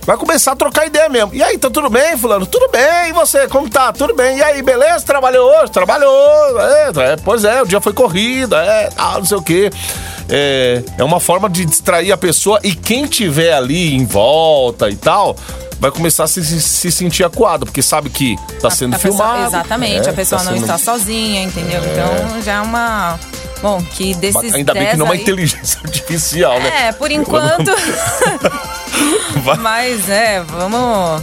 Vai 0.05 0.17
começar 0.17 0.53
a 0.53 0.55
trocar 0.55 0.85
ideia 0.85 1.09
mesmo. 1.09 1.35
E 1.35 1.43
aí, 1.43 1.57
tá 1.57 1.69
tudo 1.69 1.89
bem, 1.89 2.17
fulano? 2.17 2.45
Tudo 2.45 2.69
bem, 2.71 3.09
e 3.09 3.13
você? 3.13 3.47
Como 3.47 3.69
tá? 3.69 3.91
Tudo 3.91 4.15
bem. 4.15 4.37
E 4.37 4.43
aí, 4.43 4.61
beleza? 4.61 5.05
Trabalhou 5.05 5.49
hoje? 5.49 5.71
Trabalhou. 5.71 6.61
É, 6.61 6.91
é, 7.11 7.15
pois 7.17 7.43
é, 7.43 7.61
o 7.61 7.65
dia 7.65 7.81
foi 7.81 7.93
corrido, 7.93 8.55
é, 8.55 8.89
tal, 8.89 9.19
não 9.19 9.25
sei 9.25 9.37
o 9.37 9.41
quê. 9.41 9.69
É, 10.29 10.83
é 10.97 11.03
uma 11.03 11.19
forma 11.19 11.49
de 11.49 11.65
distrair 11.65 12.11
a 12.11 12.17
pessoa 12.17 12.59
e 12.63 12.73
quem 12.73 13.05
tiver 13.05 13.53
ali 13.53 13.93
em 13.95 14.05
volta 14.05 14.89
e 14.89 14.95
tal 14.95 15.35
vai 15.79 15.91
começar 15.91 16.23
a 16.23 16.27
se, 16.27 16.43
se- 16.45 16.61
se 16.61 16.91
sentir 16.91 17.25
acuado, 17.25 17.65
porque 17.65 17.81
sabe 17.81 18.09
que 18.09 18.37
tá 18.61 18.69
sendo 18.69 18.95
a 18.95 18.99
pessoa- 18.99 19.17
filmado. 19.27 19.47
exatamente, 19.47 20.07
É, 20.07 20.11
a 20.11 20.13
pessoa 20.13 20.39
tá 20.39 20.45
não 20.45 20.53
sendo- 20.53 20.61
está 20.63 20.77
sozinha, 20.77 21.43
entendeu? 21.43 21.81
Então 21.83 22.41
já 22.41 22.53
é 22.53 22.61
uma. 22.61 23.19
Bom, 23.61 23.81
que 23.81 24.13
desses. 24.15 24.53
Ainda 24.53 24.73
bem 24.73 24.83
que 24.83 24.87
10 24.89 24.97
não 24.97 25.05
é 25.05 25.09
uma 25.09 25.13
aí- 25.15 25.21
inteligência 25.21 25.79
artificial, 25.83 26.57
né? 26.59 26.87
É, 26.87 26.91
por 26.93 27.11
enquanto. 27.11 27.71
Mas 29.61 30.09
é, 30.09 30.41
vamos 30.41 31.21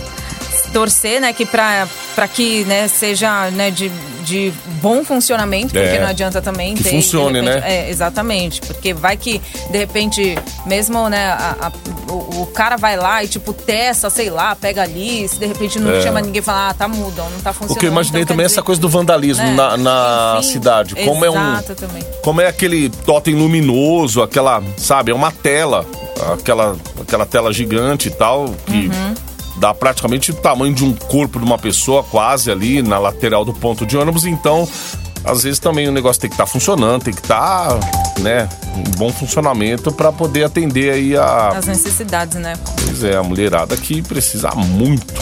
torcer, 0.72 1.20
né, 1.20 1.32
que 1.32 1.44
pra, 1.46 1.86
pra 2.14 2.26
que, 2.28 2.64
né, 2.64 2.88
seja, 2.88 3.50
né, 3.50 3.70
de, 3.70 3.88
de 4.24 4.52
bom 4.80 5.04
funcionamento, 5.04 5.68
porque 5.72 5.78
É. 5.96 6.00
não 6.00 6.08
adianta 6.08 6.40
também 6.40 6.74
Que 6.74 6.82
ter... 6.84 6.90
funcione, 6.90 7.40
repente- 7.40 7.60
né? 7.60 7.86
É, 7.86 7.90
exatamente, 7.90 8.60
porque 8.62 8.94
vai 8.94 9.16
que, 9.16 9.40
de 9.70 9.78
repente, 9.78 10.36
mesmo, 10.66 11.08
né, 11.08 11.26
a- 11.32 11.56
a- 11.60 11.72
o, 12.12 12.42
o 12.42 12.46
cara 12.46 12.76
vai 12.76 12.96
lá 12.96 13.22
e, 13.24 13.28
tipo, 13.28 13.52
testa, 13.52 14.08
sei 14.10 14.30
lá, 14.30 14.54
pega 14.54 14.82
ali, 14.82 15.28
se 15.28 15.36
de 15.38 15.46
repente 15.46 15.78
não 15.78 15.90
É. 15.92 16.02
chama 16.02 16.20
ninguém 16.20 16.40
e 16.40 16.42
fala, 16.42 16.70
ah, 16.70 16.74
tá 16.74 16.86
mudo, 16.88 17.16
não 17.16 17.40
tá 17.40 17.52
funcionando. 17.52 17.76
O 17.76 17.80
que 17.80 17.86
eu 17.86 17.90
imaginei 17.90 18.22
então 18.22 18.34
também 18.34 18.44
é 18.44 18.48
quer 18.48 18.52
essa 18.52 18.60
dizer- 18.60 18.66
coisa 18.66 18.80
do 18.80 18.88
vandalismo 18.88 19.44
né? 19.44 19.54
na, 19.54 19.76
na 19.76 20.36
Enfim, 20.38 20.48
cidade. 20.52 20.94
Como 20.94 21.24
é 21.24 21.30
um. 21.30 21.60
Também. 21.76 22.02
Como 22.22 22.40
é 22.40 22.46
aquele 22.48 22.88
totem 22.90 23.34
luminoso, 23.34 24.22
aquela, 24.22 24.62
sabe, 24.76 25.10
é 25.12 25.14
uma 25.14 25.30
tela, 25.32 25.86
aquela, 26.32 26.76
aquela 27.00 27.24
tela 27.26 27.52
gigante 27.52 28.08
e 28.08 28.10
tal, 28.10 28.54
que 28.66 28.88
Uhum. 28.88 29.14
Dá 29.60 29.74
praticamente 29.74 30.30
o 30.30 30.34
tamanho 30.34 30.74
de 30.74 30.82
um 30.82 30.92
corpo 30.94 31.38
de 31.38 31.44
uma 31.44 31.58
pessoa, 31.58 32.02
quase 32.02 32.50
ali 32.50 32.82
na 32.82 32.98
lateral 32.98 33.44
do 33.44 33.52
ponto 33.52 33.84
de 33.86 33.96
ônibus, 33.96 34.24
então. 34.24 34.66
Às 35.22 35.42
vezes 35.42 35.58
também 35.58 35.86
o 35.86 35.92
negócio 35.92 36.18
tem 36.18 36.30
que 36.30 36.34
estar 36.34 36.46
funcionando, 36.46 37.02
tem 37.04 37.12
que 37.12 37.20
estar, 37.20 37.78
né, 38.20 38.48
em 38.74 38.96
bom 38.96 39.12
funcionamento 39.12 39.92
para 39.92 40.10
poder 40.10 40.44
atender 40.44 40.90
aí 40.90 41.14
a, 41.14 41.48
As 41.48 41.66
necessidades, 41.66 42.36
né? 42.36 42.54
Pois 42.82 43.04
é, 43.04 43.16
a 43.16 43.22
mulherada 43.22 43.76
que 43.76 44.00
precisa 44.00 44.50
muito. 44.52 45.12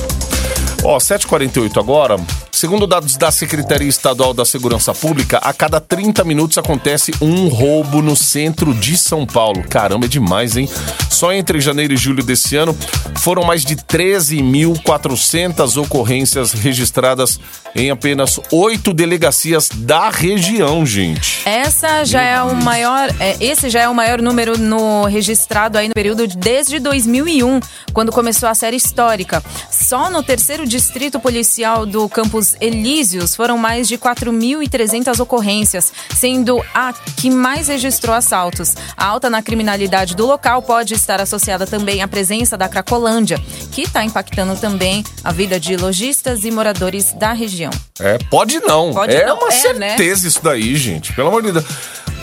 Ó, 0.85 0.99
7h48 0.99 1.77
agora. 1.81 2.17
Segundo 2.59 2.89
dados 2.89 3.17
da 3.17 3.31
Secretaria 3.31 3.89
Estadual 3.89 4.35
da 4.35 4.45
Segurança 4.45 4.93
Pública, 4.93 5.39
a 5.39 5.53
cada 5.53 5.81
30 5.81 6.25
minutos 6.25 6.59
acontece 6.59 7.13
um 7.21 7.47
roubo 7.47 8.03
no 8.03 8.17
centro 8.17 8.75
de 8.75 8.97
São 8.97 9.25
Paulo. 9.25 9.63
Caramba, 9.71 10.07
é 10.07 10.09
demais, 10.09 10.57
hein? 10.57 10.69
Só 11.09 11.33
entre 11.33 11.61
janeiro 11.61 11.95
e 11.95 11.97
julho 11.97 12.25
desse 12.25 12.57
ano 12.57 12.77
foram 13.17 13.45
mais 13.45 13.65
de 13.65 13.77
13.400 13.77 15.81
ocorrências 15.81 16.53
registradas 16.53 17.39
em 17.77 17.93
apenas 17.93 18.41
oito 18.51 18.93
delegacias 18.93 19.69
da 19.73 20.11
região, 20.11 20.85
gente. 20.85 21.49
Essa 21.49 22.05
já 22.05 22.23
é 22.23 22.43
o 22.43 22.57
maior, 22.57 23.09
é, 23.21 23.37
esse 23.41 23.71
já 23.71 23.83
é 23.83 23.89
o 23.89 23.95
maior 23.95 24.21
número 24.21 24.59
no 24.59 25.05
registrado 25.05 25.79
aí 25.79 25.87
no 25.87 25.95
período 25.95 26.27
de- 26.27 26.37
desde 26.37 26.81
2001, 26.81 27.61
quando 27.93 28.11
começou 28.11 28.49
a 28.49 28.55
série 28.55 28.77
histórica. 28.77 29.45
Só 29.71 30.11
no 30.11 30.25
terceiro 30.25 30.67
distrito 30.67 31.21
policial 31.21 31.87
do 31.87 32.09
Campus 32.09 32.48
Elíseos 32.61 33.35
foram 33.35 33.59
mais 33.59 33.89
de 33.89 33.99
4.300 33.99 35.21
ocorrências, 35.21 35.93
sendo 36.15 36.63
a 36.75 36.93
que 36.93 37.31
mais 37.31 37.69
registrou 37.69 38.15
assaltos. 38.15 38.75
A 38.97 39.05
alta 39.05 39.29
na 39.29 39.43
criminalidade 39.43 40.15
do 40.15 40.27
local 40.27 40.63
pode 40.63 40.95
estar 40.95 41.21
associada 41.21 41.67
também 41.67 42.03
à 42.03 42.09
presença 42.09 42.57
da 42.57 42.69
Cracolândia, 42.69 43.41
que 43.73 43.83
está 43.83 44.05
impactando 44.05 44.57
também 44.57 45.05
a 45.23 45.33
vida 45.33 45.59
de 45.59 45.77
lojistas 45.77 46.45
e 46.45 46.51
moradores 46.51 47.13
da 47.13 47.33
região. 47.33 47.71
É, 48.01 48.19
pode 48.31 48.61
não. 48.61 48.93
Pode 48.93 49.15
é 49.15 49.27
não, 49.27 49.37
uma 49.37 49.53
é, 49.53 49.75
né? 49.75 49.89
certeza 49.89 50.27
isso 50.27 50.41
daí, 50.43 50.77
gente. 50.77 51.13
Pelo 51.13 51.29
amor 51.29 51.43
de 51.43 51.53
Deus. 51.53 51.65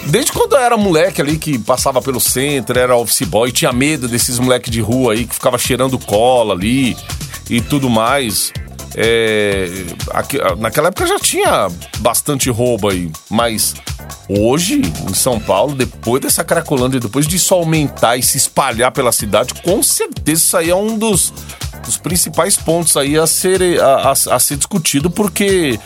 Desde 0.08 0.32
quando 0.32 0.53
eu 0.53 0.60
era 0.60 0.77
moleque 0.77 1.20
ali 1.20 1.38
que 1.38 1.58
passava 1.58 2.00
pelo 2.01 2.20
centro, 2.20 2.77
era 2.77 2.96
office 2.96 3.27
boy, 3.27 3.51
tinha 3.51 3.74
medo 3.74 4.08
desses 4.08 4.38
moleques 4.38 4.70
de 4.70 4.79
rua 4.79 5.13
aí 5.13 5.25
que 5.25 5.34
ficava 5.34 5.58
cheirando 5.58 5.98
cola 5.98 6.53
ali 6.53 6.96
e 7.50 7.60
tudo 7.60 7.89
mais. 7.89 8.53
É, 8.98 9.70
aqui- 10.12 10.40
naquela 10.58 10.88
época 10.88 11.06
já 11.06 11.20
tinha 11.20 11.68
bastante 12.00 12.50
roubo 12.50 12.90
aí, 12.90 13.12
mas 13.30 13.75
hoje 14.30 14.82
em 15.10 15.14
São 15.14 15.40
Paulo, 15.40 15.75
depois 15.75 16.22
dessa 16.22 16.44
cracolândia, 16.44 17.00
depois 17.00 17.28
disso 17.28 17.54
aumentar 17.54 18.16
e 18.18 18.24
se 18.24 18.38
espalhar 18.38 18.92
pela 18.92 19.12
cidade, 19.12 19.54
com 19.56 19.84
certeza 19.84 20.42
isso 20.46 20.58
aí 20.58 20.70
é 20.70 20.75
um 20.75 20.98
dos, 20.98 21.34
dos 21.86 21.98
principais 21.98 22.56
pontos 22.56 22.96
aí 22.96 23.18
a 23.18 23.28
ser, 23.28 23.82
a, 23.82 24.12
a- 24.12 24.36
a 24.36 24.40
ser 24.40 24.56
discutido, 24.58 25.10
porque 25.12 25.78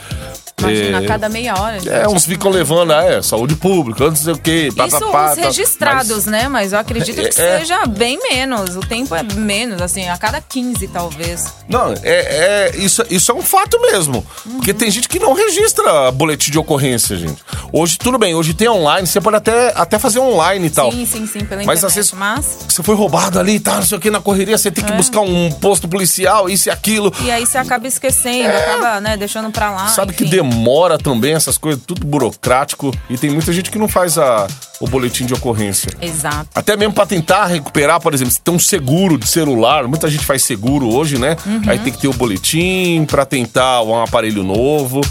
Imagina, 0.60 1.02
É. 1.02 1.06
a 1.06 1.08
cada 1.08 1.30
meia 1.30 1.60
hora. 1.60 1.78
é, 1.86 2.08
uns 2.08 2.26
ficam 2.26 2.52
levando, 2.52 2.92
ah, 2.94 3.04
é, 3.04 3.22
saúde 3.22 3.56
pública, 3.56 4.06
não 4.08 4.16
sei 4.16 4.34
o 4.34 4.38
quê. 4.38 4.70
pá, 4.76 4.88
Isso 4.88 5.00
pá, 5.12 5.30
os 5.32 5.36
tá. 5.38 5.42
registrados, 5.48 6.10
Mas- 6.10 6.26
né? 6.26 6.48
Mas 6.48 6.74
eu 6.74 6.80
acredito 6.80 7.16
que 7.22 7.28
É. 7.42 7.60
seja 7.60 7.86
bem 7.86 8.20
menos. 8.32 8.76
O 8.76 8.80
tempo 8.82 9.14
é 9.16 9.24
menos, 9.24 9.82
assim, 9.82 10.08
a 10.10 10.18
cada 10.18 10.42
15 10.42 10.88
talvez. 10.88 11.46
Não, 11.68 11.94
é, 11.94 11.98
é- 12.04 12.72
isso, 12.78 13.04
isso 13.10 13.32
é 13.32 13.36
um 13.36 13.42
fato 13.42 13.80
mesmo. 13.82 14.26
Porque 14.56 14.74
tem 14.74 14.90
gente 14.92 15.08
que 15.08 15.20
não 15.20 15.34
registra 15.34 16.12
boletim 16.12 16.52
de 16.52 16.58
ocorrência, 16.60 17.16
gente. 17.18 17.42
Hoje, 17.72 17.98
tudo 17.98 18.18
bem, 18.18 18.34
hoje 18.36 18.54
tem 18.54 18.68
online, 18.68 19.06
você 19.08 19.22
pode 19.22 19.38
até, 19.38 19.72
até 19.76 20.00
fazer 20.00 20.20
online 20.20 20.68
e 20.68 20.70
tal. 20.70 20.92
Sim, 20.92 21.06
sim, 21.06 21.26
sim, 21.28 21.40
pela 21.46 21.64
Mas 21.64 21.80
internet. 21.80 21.86
às 21.86 21.96
vezes 21.96 22.12
Mas. 22.14 22.58
você 22.68 22.82
foi 22.84 22.96
roubado 22.96 23.40
ali 23.40 23.56
e 23.56 23.60
tal, 23.60 23.76
não 23.76 23.84
sei 23.84 23.98
o 23.98 24.02
que, 24.02 24.10
na 24.10 24.20
correria, 24.20 24.58
você 24.58 24.72
tem 24.72 24.84
que 24.84 24.92
É. 24.92 24.96
buscar 24.96 25.22
um 25.22 25.52
posto 25.52 25.88
policial, 25.88 26.50
isso 26.50 26.70
e 26.70 26.72
aquilo. 26.72 27.14
E 27.22 27.30
aí 27.32 27.46
você 27.46 27.58
acaba 27.58 27.88
esquecendo, 27.88 28.50
acaba, 28.50 29.00
né, 29.02 29.18
deixando 29.18 29.52
pra 29.52 29.72
lá. 29.72 29.88
Sabe 29.90 30.14
que 30.14 30.24
enfim. 30.24 30.32
Demora 30.50 30.98
também, 30.98 31.34
essas 31.34 31.58
coisas, 31.58 31.82
tudo 31.86 32.06
burocrático. 32.06 32.94
E 33.10 33.18
tem 33.18 33.30
muita 33.30 33.54
gente 33.54 33.72
que 33.72 33.78
não 33.78 33.88
faz 33.88 34.18
a, 34.18 34.48
o 34.80 34.88
boletim 34.88 35.26
de 35.26 35.34
ocorrência. 35.34 35.92
Exato. 36.02 36.50
Até 36.54 36.76
mesmo 36.76 36.94
pra 36.94 37.06
tentar 37.06 37.46
recuperar, 37.46 38.00
por 38.02 38.14
exemplo, 38.14 38.34
se 38.34 38.42
tem 38.42 38.54
um 38.54 38.60
seguro 38.60 39.18
de 39.18 39.28
celular, 39.28 39.88
muita 39.88 40.10
gente 40.10 40.26
faz 40.26 40.44
seguro 40.44 40.94
hoje, 40.94 41.18
né? 41.18 41.38
Uhum. 41.46 41.62
Aí 41.68 41.80
tem 41.80 41.94
que 41.94 42.00
ter 42.00 42.08
o 42.08 42.14
boletim 42.14 43.06
pra 43.06 43.26
tentar 43.26 43.82
um 43.84 44.02
aparelho 44.02 44.44
novo. 44.44 45.02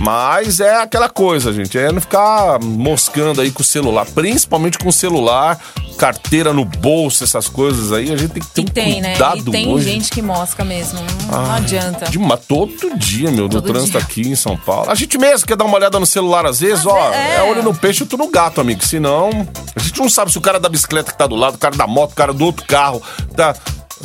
Mas 0.00 0.60
é 0.60 0.76
aquela 0.82 1.08
coisa, 1.08 1.52
gente, 1.52 1.78
é 1.78 1.90
não 1.92 2.00
ficar 2.00 2.58
moscando 2.60 3.40
aí 3.40 3.50
com 3.50 3.62
o 3.62 3.64
celular, 3.64 4.04
principalmente 4.06 4.76
com 4.78 4.88
o 4.88 4.92
celular, 4.92 5.58
carteira 5.96 6.52
no 6.52 6.64
bolso, 6.64 7.22
essas 7.22 7.48
coisas 7.48 7.92
aí, 7.92 8.12
a 8.12 8.16
gente 8.16 8.32
tem 8.32 8.42
que 8.42 8.50
ter 8.50 8.60
E 8.60 8.64
um 8.64 8.66
tem, 8.66 9.00
né? 9.00 9.10
cuidado 9.10 9.38
E 9.38 9.50
tem 9.52 9.68
hoje. 9.72 9.88
gente 9.90 10.10
que 10.10 10.20
mosca 10.20 10.64
mesmo. 10.64 10.98
Não, 11.30 11.42
não 11.42 11.52
adianta. 11.52 12.06
De, 12.06 12.18
mas 12.18 12.40
todo 12.46 12.98
dia, 12.98 13.30
meu, 13.30 13.48
do 13.48 13.62
Todo 13.62 13.72
trânsito 13.72 13.92
dia. 13.98 14.00
aqui 14.00 14.22
em 14.22 14.34
São 14.34 14.56
Paulo. 14.56 14.90
A 14.90 14.94
gente 14.96 15.16
mesmo 15.16 15.46
quer 15.46 15.56
dar 15.56 15.64
uma 15.64 15.76
olhada 15.76 15.98
no 16.00 16.06
celular 16.06 16.44
às 16.44 16.60
vezes, 16.60 16.84
ó. 16.84 17.12
É. 17.12 17.36
é. 17.36 17.42
olho 17.42 17.62
no 17.62 17.72
peixe 17.74 18.02
e 18.02 18.06
tu 18.06 18.16
no 18.16 18.28
gato, 18.28 18.60
amigo. 18.60 18.84
Senão, 18.84 19.30
a 19.76 19.80
gente 19.80 19.98
não 20.00 20.10
sabe 20.10 20.32
se 20.32 20.38
o 20.38 20.40
cara 20.40 20.58
da 20.58 20.68
bicicleta 20.68 21.12
que 21.12 21.16
tá 21.18 21.26
do 21.26 21.36
lado, 21.36 21.54
o 21.54 21.58
cara 21.58 21.76
da 21.76 21.86
moto, 21.86 22.12
o 22.12 22.16
cara 22.16 22.32
do 22.32 22.44
outro 22.44 22.66
carro, 22.66 23.00
tá. 23.36 23.54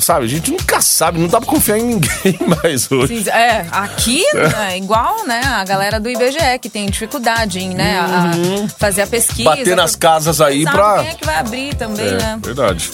Sabe, 0.01 0.25
a 0.25 0.29
gente 0.29 0.51
nunca 0.51 0.81
sabe, 0.81 1.19
não 1.19 1.27
dá 1.27 1.39
pra 1.39 1.49
confiar 1.49 1.77
em 1.77 1.83
ninguém 1.83 2.37
mais 2.61 2.91
hoje. 2.91 3.23
Sim, 3.23 3.29
É, 3.29 3.65
aqui 3.71 4.23
é 4.69 4.77
igual, 4.77 5.25
né, 5.25 5.41
a 5.43 5.63
galera 5.63 5.99
do 5.99 6.09
IBGE 6.09 6.59
que 6.61 6.69
tem 6.69 6.87
dificuldade 6.89 7.59
em, 7.59 7.69
né, 7.73 7.99
a- 7.99 8.31
a 8.65 8.69
fazer 8.77 9.03
a 9.03 9.07
pesquisa. 9.07 9.49
Uhum. 9.49 9.55
Bater 9.57 9.75
nas 9.75 9.95
casas 9.95 10.41
aí 10.41 10.63
pra- 10.63 10.99
Quem 10.99 11.07
é 11.09 11.13
que 11.15 11.25
vai 11.25 11.35
abrir 11.37 11.73
também, 11.75 12.07
É, 12.07 12.11
né? 12.17 12.39
verdade. 12.43 12.91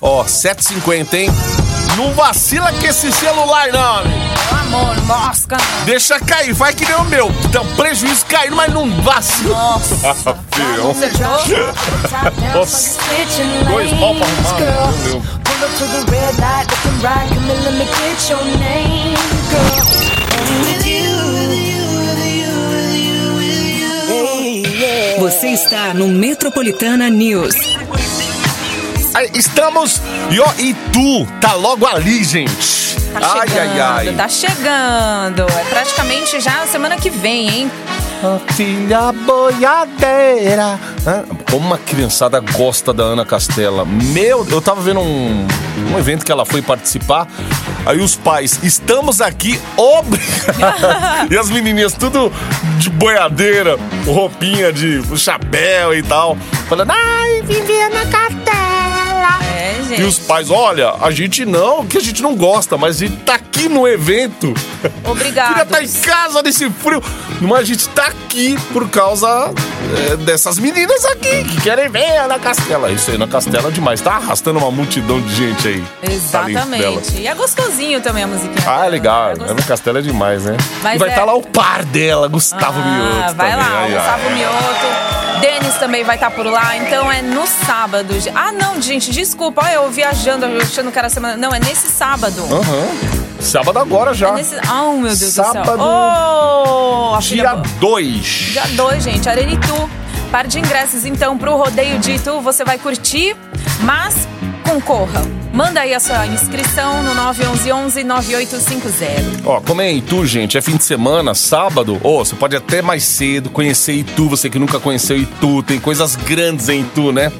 Ó, 0.00 0.24
7h50, 0.24 1.14
hein? 1.14 1.30
Não 1.96 2.12
vacila 2.12 2.72
com 2.72 2.86
esse 2.86 3.10
celular, 3.12 3.68
não, 3.72 3.98
amigo. 3.98 4.34
Amor, 4.60 5.00
mosca. 5.04 5.56
Deixa 5.84 6.18
cair, 6.18 6.52
vai 6.52 6.72
que 6.74 6.84
nem 6.84 6.96
o 6.96 7.04
meu. 7.04 7.30
Então, 7.44 7.64
prejuízo 7.76 8.24
caindo, 8.26 8.56
mas 8.56 8.72
não 8.72 8.90
vacila. 9.02 9.56
Nossa. 9.56 9.94
Achou? 10.54 12.54
Nossa, 12.54 12.98
dois 13.70 13.92
mal 13.92 14.14
pra 14.14 14.26
arrumar. 14.26 14.60
Meu 14.60 15.20
Deus. 15.20 15.43
Você 25.18 25.48
está 25.48 25.94
no 25.94 26.08
Metropolitana 26.08 27.08
News. 27.08 27.54
Aí, 29.14 29.30
estamos. 29.34 30.02
E 30.30 30.62
e 30.62 30.74
tu, 30.92 31.26
tá 31.40 31.54
logo 31.54 31.86
ali, 31.86 32.24
gente. 32.24 32.96
Tá 33.12 33.20
ai, 33.22 33.48
chegando, 33.48 33.80
ai, 33.80 34.08
ai. 34.08 34.14
tá 34.14 34.28
chegando. 34.28 35.42
É 35.42 35.64
praticamente 35.70 36.40
já 36.40 36.66
semana 36.66 36.96
que 36.96 37.10
vem, 37.10 37.48
hein? 37.48 37.70
Filha 38.54 39.12
boiadeira. 39.12 40.78
Como 41.50 41.66
uma 41.66 41.78
criançada 41.78 42.40
gosta 42.40 42.92
da 42.92 43.02
Ana 43.02 43.24
Castela. 43.24 43.84
Meu, 43.84 44.46
eu 44.48 44.60
tava 44.62 44.80
vendo 44.80 45.00
um, 45.00 45.46
um 45.92 45.98
evento 45.98 46.24
que 46.24 46.32
ela 46.32 46.44
foi 46.44 46.62
participar. 46.62 47.28
Aí 47.84 48.00
os 48.00 48.16
pais, 48.16 48.60
estamos 48.62 49.20
aqui 49.20 49.60
obrigados. 49.76 51.28
e 51.30 51.36
as 51.36 51.50
menininhas 51.50 51.92
tudo 51.92 52.32
de 52.78 52.88
boiadeira, 52.90 53.78
roupinha 54.06 54.72
de 54.72 55.02
chapéu 55.18 55.94
e 55.94 56.02
tal. 56.02 56.36
Falando, 56.68 56.92
ai, 56.92 57.42
Viviana 57.42 58.06
Castela. 58.06 59.38
É, 59.54 59.82
gente. 59.88 60.00
E 60.00 60.04
os 60.04 60.18
pais, 60.18 60.50
olha, 60.50 60.94
a 61.00 61.10
gente 61.10 61.44
não, 61.44 61.86
que 61.86 61.98
a 61.98 62.00
gente 62.00 62.22
não 62.22 62.34
gosta, 62.34 62.76
mas 62.76 62.96
a 62.96 63.06
gente 63.06 63.16
tá 63.18 63.38
aqui 63.54 63.68
no 63.68 63.86
evento. 63.86 64.52
Obrigado. 65.04 65.48
Queria 65.48 65.62
estar 65.62 65.82
em 65.82 65.88
casa 66.02 66.42
nesse 66.42 66.68
frio. 66.70 67.02
Mas 67.40 67.60
a 67.60 67.64
gente 67.64 67.88
tá 67.90 68.06
aqui 68.06 68.58
por 68.72 68.88
causa 68.88 69.28
é, 70.12 70.16
dessas 70.16 70.58
meninas 70.58 71.04
aqui 71.04 71.44
que 71.44 71.60
querem 71.60 71.88
ver 71.88 72.16
a 72.18 72.24
Ana 72.24 72.38
Castela. 72.38 72.90
Isso 72.90 73.10
aí, 73.10 73.16
Ana 73.16 73.26
Castela 73.28 73.68
é 73.68 73.70
demais. 73.70 74.00
Tá 74.00 74.14
arrastando 74.16 74.58
uma 74.58 74.70
multidão 74.70 75.20
de 75.20 75.34
gente 75.34 75.68
aí. 75.68 75.84
Exatamente. 76.02 77.16
E 77.16 77.26
é 77.26 77.34
gostosinho 77.34 78.00
também 78.00 78.24
a 78.24 78.26
musiquinha. 78.26 78.54
Ah, 78.66 78.78
dela. 78.78 78.86
legal. 78.88 79.30
É. 79.30 79.50
Ana 79.50 79.62
Castela 79.62 79.98
é 80.00 80.02
demais, 80.02 80.44
né? 80.44 80.56
Mas 80.82 80.96
e 80.96 80.98
vai 80.98 81.08
é- 81.08 81.12
estar 81.12 81.24
lá 81.24 81.34
o 81.34 81.42
par 81.42 81.84
dela, 81.84 82.28
Gustavo 82.28 82.80
Ah, 82.80 82.88
Mioto. 82.88 83.36
vai 83.36 83.50
também. 83.50 83.56
lá, 83.66 83.78
ai. 83.80 83.92
Gustavo 83.92 84.30
Mioto. 84.30 85.40
Denis 85.40 85.74
também 85.74 86.04
vai 86.04 86.14
estar 86.14 86.30
por 86.30 86.46
lá, 86.46 86.76
então 86.76 87.10
é 87.12 87.20
no 87.20 87.46
sábado. 87.46 88.14
Ah, 88.34 88.52
não, 88.52 88.80
gente, 88.80 89.10
desculpa, 89.10 89.62
olha, 89.64 89.74
eu 89.74 89.90
viajando, 89.90 90.46
achando 90.62 90.90
que 90.90 90.98
era 90.98 91.10
semana. 91.10 91.36
Não, 91.36 91.52
é 91.54 91.58
nesse 91.58 91.88
sábado. 91.88 92.42
Aham. 92.50 93.23
Sábado 93.44 93.78
agora 93.78 94.14
já. 94.14 94.28
É 94.30 94.32
nesse. 94.32 94.56
Oh, 94.68 94.92
meu 94.92 95.02
Deus 95.02 95.18
Sábado, 95.18 95.76
do 95.76 95.82
céu. 95.82 97.14
Oh, 97.14 97.18
Dia 97.20 97.54
boa. 97.54 97.62
2. 97.80 98.24
Dia 98.52 98.66
2, 98.68 99.04
gente, 99.04 99.28
Arena 99.28 99.52
Itu. 99.52 99.90
Par 100.30 100.46
de 100.46 100.58
ingressos, 100.58 101.04
então, 101.04 101.38
pro 101.38 101.56
rodeio 101.56 101.98
de 101.98 102.12
Itu. 102.12 102.40
Você 102.40 102.64
vai 102.64 102.78
curtir, 102.78 103.36
mas 103.80 104.26
concorra. 104.64 105.22
Manda 105.52 105.80
aí 105.82 105.94
a 105.94 106.00
sua 106.00 106.26
inscrição 106.26 107.02
no 107.04 107.14
911-9850. 107.32 109.42
Ó, 109.44 109.60
como 109.60 109.80
é 109.82 109.92
Itu, 109.92 110.26
gente, 110.26 110.58
é 110.58 110.62
fim 110.62 110.76
de 110.76 110.82
semana, 110.84 111.32
sábado, 111.34 112.00
ô, 112.02 112.24
você 112.24 112.34
pode 112.34 112.56
até 112.56 112.82
mais 112.82 113.04
cedo 113.04 113.50
conhecer 113.50 113.92
Itu, 113.92 114.28
você 114.28 114.50
que 114.50 114.58
nunca 114.58 114.80
conheceu 114.80 115.16
Itu, 115.16 115.62
tem 115.62 115.78
coisas 115.78 116.16
grandes 116.16 116.68
em 116.68 116.80
Itu, 116.80 117.12
né? 117.12 117.30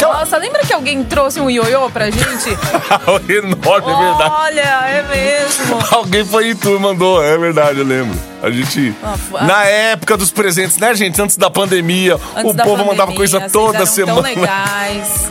Nossa, 0.00 0.36
lembra 0.36 0.60
que 0.60 0.74
alguém 0.74 1.02
trouxe 1.04 1.40
um 1.40 1.48
ioiô 1.48 1.88
pra 1.88 2.10
gente? 2.10 2.50
Enorme, 3.30 3.92
é 3.92 3.96
verdade. 3.96 4.34
Olha, 4.40 4.60
é 4.88 5.02
mesmo. 5.08 5.78
Alguém 5.90 6.24
foi 6.24 6.48
em 6.48 6.50
Itu 6.50 6.76
e 6.76 6.78
mandou, 6.78 7.22
é 7.24 7.38
verdade, 7.38 7.78
eu 7.78 7.84
lembro. 7.84 8.14
A 8.42 8.50
gente, 8.50 8.94
Ah, 9.02 9.16
fu- 9.16 9.38
na 9.44 9.64
época 9.64 10.16
dos 10.16 10.30
presentes, 10.30 10.76
né, 10.78 10.94
gente, 10.94 11.20
antes 11.22 11.36
da 11.36 11.48
pandemia, 11.48 12.18
Antes 12.36 12.50
o 12.50 12.54
da 12.54 12.64
povo 12.64 12.78
mandava 12.78 12.96
pandemia, 13.12 13.16
coisa 13.16 13.38
vocês 13.40 13.52
toda 13.52 13.86
semana. 13.86 14.22
Tão 14.22 14.30
legais. 14.42 15.30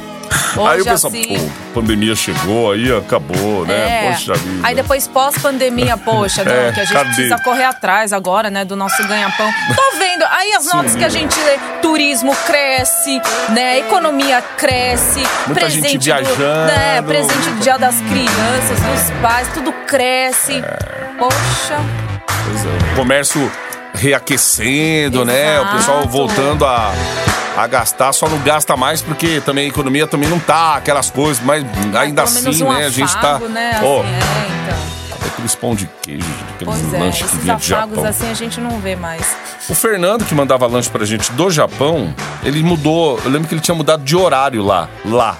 Hoje, 0.57 0.69
Aí 0.69 0.81
o 0.81 0.85
pessoal, 0.85 1.13
assim, 1.13 1.49
pô, 1.73 1.81
pandemia 1.81 2.15
chegou, 2.15 2.71
aí 2.71 2.97
acabou, 2.97 3.65
né? 3.65 4.05
é. 4.07 4.11
Poxa 4.11 4.33
vida. 4.35 4.67
Aí 4.67 4.75
depois 4.75 5.07
pós-pandemia, 5.07 5.97
poxa, 5.97 6.43
não, 6.45 6.51
É, 6.51 6.71
que 6.71 6.79
a 6.79 6.83
gente 6.85 6.93
cadê? 6.93 7.05
precisa 7.05 7.37
correr 7.39 7.63
atrás 7.65 8.13
agora, 8.13 8.49
né, 8.49 8.63
do 8.65 8.75
nosso 8.75 9.05
ganha-pão. 9.07 9.49
Tô 9.75 9.97
vendo, 9.97 10.23
aí 10.31 10.53
as 10.53 10.65
notas 10.65 10.95
que 10.95 11.03
a 11.03 11.09
gente 11.09 11.37
lê, 11.41 11.57
turismo 11.81 12.35
cresce, 12.45 13.21
né, 13.49 13.79
economia 13.79 14.41
cresce, 14.57 15.21
Muita 15.47 15.69
gente 15.69 15.81
presente 15.81 15.97
do, 15.97 16.03
viajando. 16.03 16.67
né, 16.67 17.01
presente 17.01 17.49
do 17.49 17.59
dia 17.59 17.77
das 17.77 17.95
crianças, 18.01 18.79
dos 18.79 19.21
pais, 19.21 19.47
tudo 19.53 19.71
cresce. 19.87 20.63
Poxa, 21.19 21.77
Pois 22.47 22.65
é. 22.65 22.95
Comércio 22.95 23.51
reaquecendo, 23.93 25.23
né? 25.25 25.59
O 25.59 25.67
pessoal 25.71 25.97
Exato. 25.99 26.09
voltando 26.09 26.65
a, 26.65 26.91
a 27.57 27.67
gastar, 27.67 28.11
só 28.13 28.27
não 28.27 28.39
gasta 28.39 28.75
mais 28.75 29.01
porque 29.01 29.41
também 29.41 29.65
a 29.65 29.69
economia 29.69 30.05
também 30.07 30.29
não 30.29 30.39
tá 30.39 30.75
aquelas 30.75 31.09
coisas, 31.09 31.41
mas 31.43 31.63
ainda 31.95 32.23
pelo 32.23 32.35
menos 32.35 32.55
assim, 32.55 32.63
um 32.63 32.73
né? 32.73 32.85
A 32.85 32.89
gente 32.89 33.13
tá. 33.13 33.19
afago, 33.19 33.47
né, 33.47 33.79
Ó, 33.83 34.01
assim, 34.01 34.09
é, 34.09 34.19
então. 34.63 35.27
aqueles 35.27 35.55
pão 35.55 35.75
de 35.75 35.89
queijo, 36.01 36.25
aqueles 36.55 36.73
Pois 36.81 36.93
é, 36.93 36.99
lanches 36.99 37.19
que 37.19 37.25
esses 37.25 37.39
vinha 37.43 37.55
do 37.55 37.63
Japão. 37.63 38.05
assim 38.05 38.29
a 38.29 38.33
gente 38.33 38.59
não 38.59 38.79
vê 38.79 38.95
mais. 38.95 39.35
O 39.69 39.73
Fernando, 39.75 40.25
que 40.25 40.35
mandava 40.35 40.67
lanche 40.67 40.89
pra 40.89 41.05
gente 41.05 41.31
do 41.31 41.49
Japão, 41.49 42.13
ele 42.43 42.61
mudou. 42.61 43.19
Eu 43.23 43.31
lembro 43.31 43.47
que 43.47 43.53
ele 43.53 43.61
tinha 43.61 43.75
mudado 43.75 44.03
de 44.03 44.15
horário 44.15 44.63
lá. 44.63 44.87
Lá. 45.05 45.37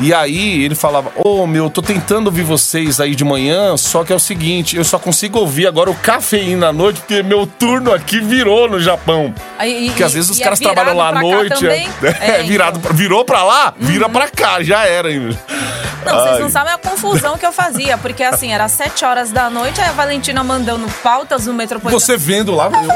E 0.00 0.12
aí 0.12 0.62
ele 0.64 0.74
falava: 0.74 1.10
Ô 1.16 1.46
meu, 1.46 1.70
tô 1.70 1.80
tentando 1.82 2.26
ouvir 2.26 2.42
vocês 2.42 3.00
aí 3.00 3.14
de 3.14 3.24
manhã, 3.24 3.76
só 3.76 4.04
que 4.04 4.12
é 4.12 4.16
o 4.16 4.18
seguinte, 4.20 4.76
eu 4.76 4.84
só 4.84 4.98
consigo 4.98 5.38
ouvir 5.38 5.66
agora 5.66 5.90
o 5.90 5.94
cafeína 5.94 6.68
à 6.68 6.72
noite, 6.72 7.00
porque 7.00 7.22
meu 7.22 7.46
turno 7.46 7.92
aqui 7.92 8.20
virou 8.20 8.68
no 8.68 8.80
Japão. 8.80 9.34
E- 9.64 9.86
Porque 9.88 10.02
às 10.02 10.12
vezes 10.14 10.30
os 10.30 10.40
é 10.40 10.44
caras 10.44 10.58
trabalham 10.58 10.96
lá 10.96 11.08
à 11.08 11.12
noite. 11.12 11.54
também? 11.58 11.88
É, 12.20 12.40
É, 12.40 12.42
virado, 12.42 12.78
então. 12.78 12.92
virou 12.92 13.24
pra 13.24 13.42
lá, 13.44 13.72
vira 13.78 14.08
pra 14.08 14.28
cá, 14.28 14.62
já 14.62 14.84
era 14.86 15.08
ainda. 15.08 15.38
Não, 16.04 16.14
vocês 16.18 16.34
Ai. 16.34 16.40
não 16.40 16.50
sabem 16.50 16.72
a 16.72 16.78
confusão 16.78 17.38
que 17.38 17.46
eu 17.46 17.52
fazia, 17.52 17.96
porque 17.96 18.24
assim, 18.24 18.52
era 18.52 18.66
sete 18.68 19.04
horas 19.04 19.30
da 19.30 19.48
noite, 19.48 19.80
aí 19.80 19.88
a 19.88 19.92
Valentina 19.92 20.42
mandando 20.42 20.88
pautas 21.00 21.46
no 21.46 21.54
Metropolitano. 21.54 22.00
Você 22.00 22.16
vendo 22.16 22.52
lá, 22.54 22.64
eu, 22.66 22.70
Como 22.72 22.92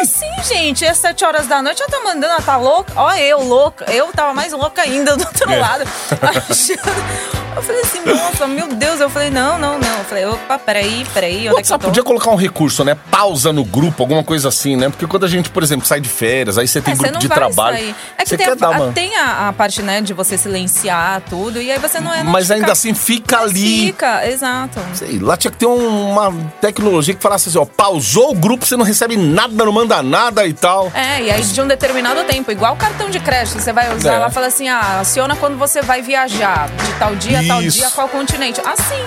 assim, 0.00 0.26
gente? 0.52 0.84
É 0.84 0.92
sete 0.92 1.24
horas 1.24 1.46
da 1.46 1.62
noite, 1.62 1.80
ela 1.80 1.90
tá 1.90 2.00
mandando, 2.02 2.26
ela 2.26 2.42
tá 2.42 2.56
louca. 2.56 2.92
Ó, 2.96 3.12
eu 3.14 3.40
louca. 3.44 3.84
Eu 3.92 4.08
tava 4.08 4.34
mais 4.34 4.52
louca 4.52 4.82
ainda 4.82 5.16
do 5.16 5.24
outro 5.24 5.48
É. 5.52 5.58
lado. 5.60 5.84
Achando... 6.30 7.39
Eu 7.60 7.64
falei 7.66 7.82
assim, 7.82 8.00
nossa, 8.04 8.46
meu 8.46 8.68
Deus. 8.68 9.00
Eu 9.00 9.10
falei, 9.10 9.30
não, 9.30 9.58
não, 9.58 9.78
não. 9.78 9.98
Eu 9.98 10.04
falei, 10.04 10.24
opa, 10.24 10.58
peraí, 10.58 11.06
peraí, 11.12 11.32
onde 11.32 11.40
é 11.40 11.42
que 11.42 11.48
eu 11.50 11.54
WhatsApp 11.56 11.80
tô? 11.84 11.88
podia 11.90 12.02
colocar 12.02 12.30
um 12.30 12.36
recurso, 12.36 12.82
né? 12.84 12.96
Pausa 13.10 13.52
no 13.52 13.64
grupo, 13.64 14.02
alguma 14.02 14.24
coisa 14.24 14.48
assim, 14.48 14.76
né? 14.76 14.88
Porque 14.88 15.06
quando 15.06 15.24
a 15.24 15.28
gente, 15.28 15.50
por 15.50 15.62
exemplo, 15.62 15.86
sai 15.86 16.00
de 16.00 16.08
férias, 16.08 16.56
aí 16.58 16.66
você 16.66 16.80
tem 16.80 16.92
É, 16.92 16.96
você 16.96 17.02
grupo 17.02 17.14
não 17.14 17.20
de 17.20 17.28
trabalho. 17.28 17.76
sair. 17.76 17.94
É 18.16 18.22
que 18.22 18.28
você 18.30 18.36
tem, 18.38 18.46
quer 18.46 18.52
a, 18.52 18.54
dar 18.56 18.70
uma. 18.70 18.92
tem 18.92 19.16
a, 19.16 19.48
a 19.48 19.52
parte, 19.52 19.82
né, 19.82 20.00
de 20.00 20.12
você 20.14 20.36
silenciar 20.38 21.20
tudo, 21.28 21.60
e 21.60 21.70
aí 21.70 21.78
você 21.78 22.00
não 22.00 22.12
é 22.12 22.22
Mas 22.22 22.50
ainda 22.50 22.72
assim 22.72 22.94
fica 22.94 23.40
ali. 23.40 23.86
Fica, 23.86 24.26
exato. 24.26 24.80
Sei 24.94 25.18
lá, 25.18 25.36
tinha 25.36 25.50
que 25.50 25.56
ter 25.58 25.66
um- 25.66 26.10
uma 26.12 26.32
tecnologia 26.60 27.14
que 27.14 27.22
falasse 27.22 27.48
assim, 27.48 27.58
ó, 27.58 27.64
pausou 27.64 28.30
o 28.30 28.34
grupo, 28.34 28.64
você 28.66 28.76
não 28.76 28.84
recebe 28.84 29.16
nada, 29.16 29.64
não 29.64 29.72
manda 29.72 30.02
nada 30.02 30.46
e 30.46 30.52
tal. 30.52 30.90
É, 30.94 31.22
e 31.22 31.30
aí 31.30 31.42
de 31.42 31.60
um 31.60 31.66
determinado 31.66 32.22
tempo, 32.24 32.50
igual 32.52 32.74
o 32.74 32.76
cartão 32.76 33.10
de 33.10 33.18
crédito, 33.20 33.60
você 33.60 33.72
vai 33.72 33.94
usar 33.94 34.14
É. 34.14 34.18
lá 34.18 34.30
fala 34.30 34.46
assim: 34.46 34.68
ah, 34.68 35.00
aciona 35.00 35.34
quando 35.36 35.58
você 35.58 35.82
vai 35.82 36.00
viajar, 36.02 36.68
de 36.68 36.92
tal 36.98 37.14
dia, 37.16 37.42
tal 37.50 37.62
Isso. 37.62 37.78
dia, 37.78 37.90
qual 37.90 38.08
continente. 38.08 38.60
Assim. 38.64 39.02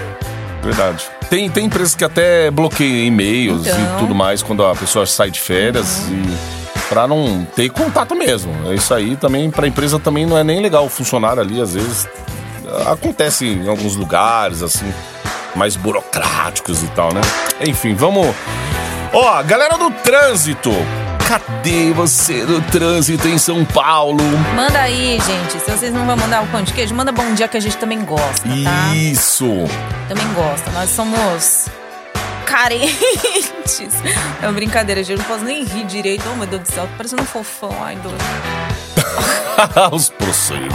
Verdade. 0.62 1.06
Tem, 1.30 1.50
tem 1.50 1.66
empresas 1.66 1.94
que 1.96 2.04
até 2.06 2.50
bloqueiam 2.52 3.06
e-mails 3.08 3.66
Então. 3.68 3.80
e 3.80 4.00
tudo 4.00 4.16
mais 4.16 4.42
quando 4.44 4.66
a 4.66 4.76
pessoa 4.76 5.06
sai 5.06 5.30
de 5.32 5.40
férias 5.40 6.04
e 6.10 6.84
pra 6.90 7.08
não 7.08 7.46
ter 7.56 7.70
contato 7.70 8.16
mesmo. 8.16 8.54
É 8.72 8.76
Isso 8.76 8.94
aí 8.94 9.16
também 9.16 9.50
pra 9.52 9.68
empresa 9.68 10.00
também 10.00 10.26
não 10.26 10.38
é 10.38 10.44
nem 10.44 10.62
legal 10.62 10.86
o 10.86 10.90
funcionário 10.90 11.42
ali 11.42 11.60
às 11.62 11.74
vezes 11.74 12.08
acontece 12.88 13.46
em 13.46 13.68
alguns 13.68 13.96
lugares 13.96 14.62
assim 14.64 14.92
mais 15.56 15.76
burocráticos 15.76 16.82
e 16.82 16.88
tal, 16.88 17.14
né? 17.14 17.22
Enfim, 17.68 17.94
vamos 17.94 18.34
Ó, 19.16 19.44
galera 19.44 19.78
do 19.78 19.92
trânsito. 19.92 20.72
Cadê 21.28 21.92
você 21.94 22.44
no 22.44 22.62
trânsito 22.62 23.28
em 23.28 23.38
São 23.38 23.64
Paulo? 23.66 24.24
Manda 24.56 24.80
aí, 24.80 25.20
gente. 25.20 25.60
Se 25.64 25.72
vocês 25.72 25.94
não 25.94 26.06
vão 26.06 26.18
mandar 26.18 26.44
o 26.44 26.48
pão 26.48 26.62
de 26.62 26.74
queijo, 26.74 26.94
manda 26.94 27.12
bom 27.12 27.34
dia 27.34 27.48
que 27.48 27.58
a 27.58 27.60
gente 27.60 27.78
também 27.78 28.04
gosta, 28.04 28.48
tá? 28.48 28.96
Isso. 28.96 29.48
Também 30.08 30.28
gosta. 30.34 30.70
Nós 30.72 30.90
somos 30.90 31.68
carentes. 32.46 33.94
É 34.42 34.46
uma 34.46 34.54
brincadeira, 34.54 35.02
gente. 35.02 35.14
Eu 35.14 35.18
não 35.20 35.26
posso 35.26 35.44
nem 35.46 35.64
rir 35.64 35.86
direito. 35.86 36.24
Oh, 36.32 36.36
meu 36.36 36.46
Deus 36.46 36.64
do 36.64 36.72
céu, 36.72 36.88
tô 36.88 36.98
parecendo 36.98 37.22
um 37.22 37.26
fofão. 37.26 37.76
Ai, 37.82 37.96
doido. 37.96 38.18
Os 39.92 40.10
procedimentos. 40.10 40.74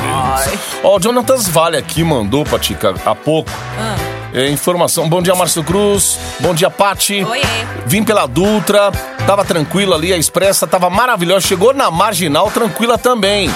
Ó, 0.82 0.96
o 0.96 1.00
Jonathan 1.00 1.36
Vale 1.36 1.76
aqui 1.76 2.02
mandou 2.02 2.44
pra 2.44 2.58
Tica 2.58 2.94
há 3.04 3.14
pouco. 3.14 3.50
É, 4.32 4.48
informação. 4.50 5.08
Bom 5.08 5.22
dia, 5.22 5.34
Márcio 5.34 5.64
Cruz. 5.64 6.18
Bom 6.40 6.54
dia, 6.54 6.70
Pati. 6.70 7.24
Oiê. 7.24 7.42
Vim 7.86 8.04
pela 8.04 8.26
Dutra, 8.26 8.92
tava 9.26 9.44
tranquila 9.44 9.96
ali, 9.96 10.12
a 10.12 10.16
expressa 10.16 10.66
tava 10.66 10.90
maravilhosa. 10.90 11.46
Chegou 11.46 11.72
na 11.72 11.90
marginal, 11.90 12.50
tranquila 12.50 12.98
também. 12.98 13.50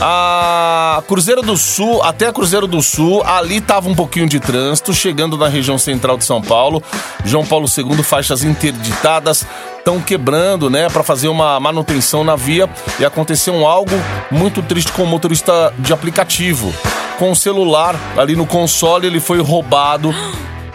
A 0.00 1.02
Cruzeiro 1.06 1.42
do 1.42 1.56
Sul, 1.56 2.02
até 2.02 2.26
a 2.26 2.32
Cruzeiro 2.32 2.66
do 2.66 2.82
Sul, 2.82 3.22
ali 3.24 3.60
tava 3.60 3.88
um 3.88 3.94
pouquinho 3.94 4.28
de 4.28 4.40
trânsito, 4.40 4.92
chegando 4.92 5.36
na 5.36 5.48
região 5.48 5.78
central 5.78 6.16
de 6.16 6.24
São 6.24 6.42
Paulo. 6.42 6.82
João 7.24 7.46
Paulo 7.46 7.66
II, 7.68 8.02
faixas 8.02 8.42
interditadas, 8.42 9.46
estão 9.82 10.00
quebrando, 10.00 10.70
né, 10.70 10.88
para 10.88 11.02
fazer 11.02 11.28
uma 11.28 11.58
manutenção 11.58 12.22
na 12.22 12.36
via. 12.36 12.70
E 12.98 13.04
aconteceu 13.04 13.66
algo 13.66 13.92
muito 14.30 14.62
triste 14.62 14.92
com 14.92 15.02
o 15.02 15.06
motorista 15.06 15.74
de 15.78 15.92
aplicativo. 15.92 16.72
Com 17.18 17.32
o 17.32 17.36
celular 17.36 17.96
ali 18.16 18.34
no 18.34 18.46
console, 18.46 19.06
ele 19.06 19.20
foi 19.20 19.40
roubado 19.40 20.14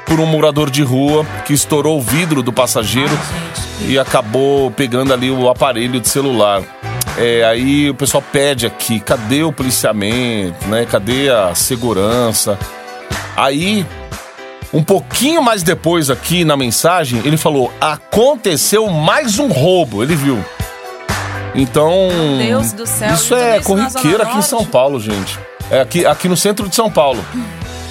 por 0.06 0.20
um 0.20 0.26
morador 0.26 0.70
de 0.70 0.84
rua 0.84 1.26
que 1.46 1.54
estourou 1.54 1.98
o 1.98 2.02
vidro 2.02 2.44
do 2.44 2.54
passageiro 2.54 3.18
e 3.88 3.98
acabou 3.98 4.70
pegando 4.72 5.14
ali 5.14 5.32
o 5.32 5.50
aparelho 5.50 6.00
de 6.00 6.08
celular. 6.08 6.62
É, 7.18 7.44
aí 7.44 7.90
o 7.90 7.96
pessoal 7.96 8.24
pede 8.32 8.66
aqui, 8.68 9.00
cadê 9.00 9.44
o 9.44 9.52
policiamento, 9.52 10.68
né? 10.68 10.86
Cadê 10.86 11.30
a 11.30 11.56
segurança? 11.56 12.58
Aí, 13.36 13.86
um 14.74 14.84
pouquinho 14.84 15.42
mais 15.42 15.64
depois 15.64 16.10
aqui 16.10 16.44
na 16.46 16.58
mensagem, 16.58 17.22
ele 17.26 17.38
falou: 17.38 17.72
aconteceu 17.80 18.88
mais 18.90 19.40
um 19.40 19.48
roubo. 19.48 20.04
Ele 20.04 20.16
viu. 20.16 20.44
Então, 21.56 22.10
Deus 22.38 22.72
do 22.74 22.86
céu, 22.86 23.14
isso 23.14 23.34
e 23.34 23.38
tudo 23.38 23.42
é 23.42 23.58
isso 23.58 23.66
corriqueiro 23.68 24.24
aqui 24.24 24.38
em 24.38 24.42
São? 24.42 24.66
Paulo, 24.66 25.00
gente. 25.00 25.40
É 25.72 25.82
aqui, 25.82 26.06
aqui 26.06 26.28
no 26.30 26.38
centro 26.38 26.68
de 26.70 26.76
São 26.76 26.90
Paulo. 26.92 27.24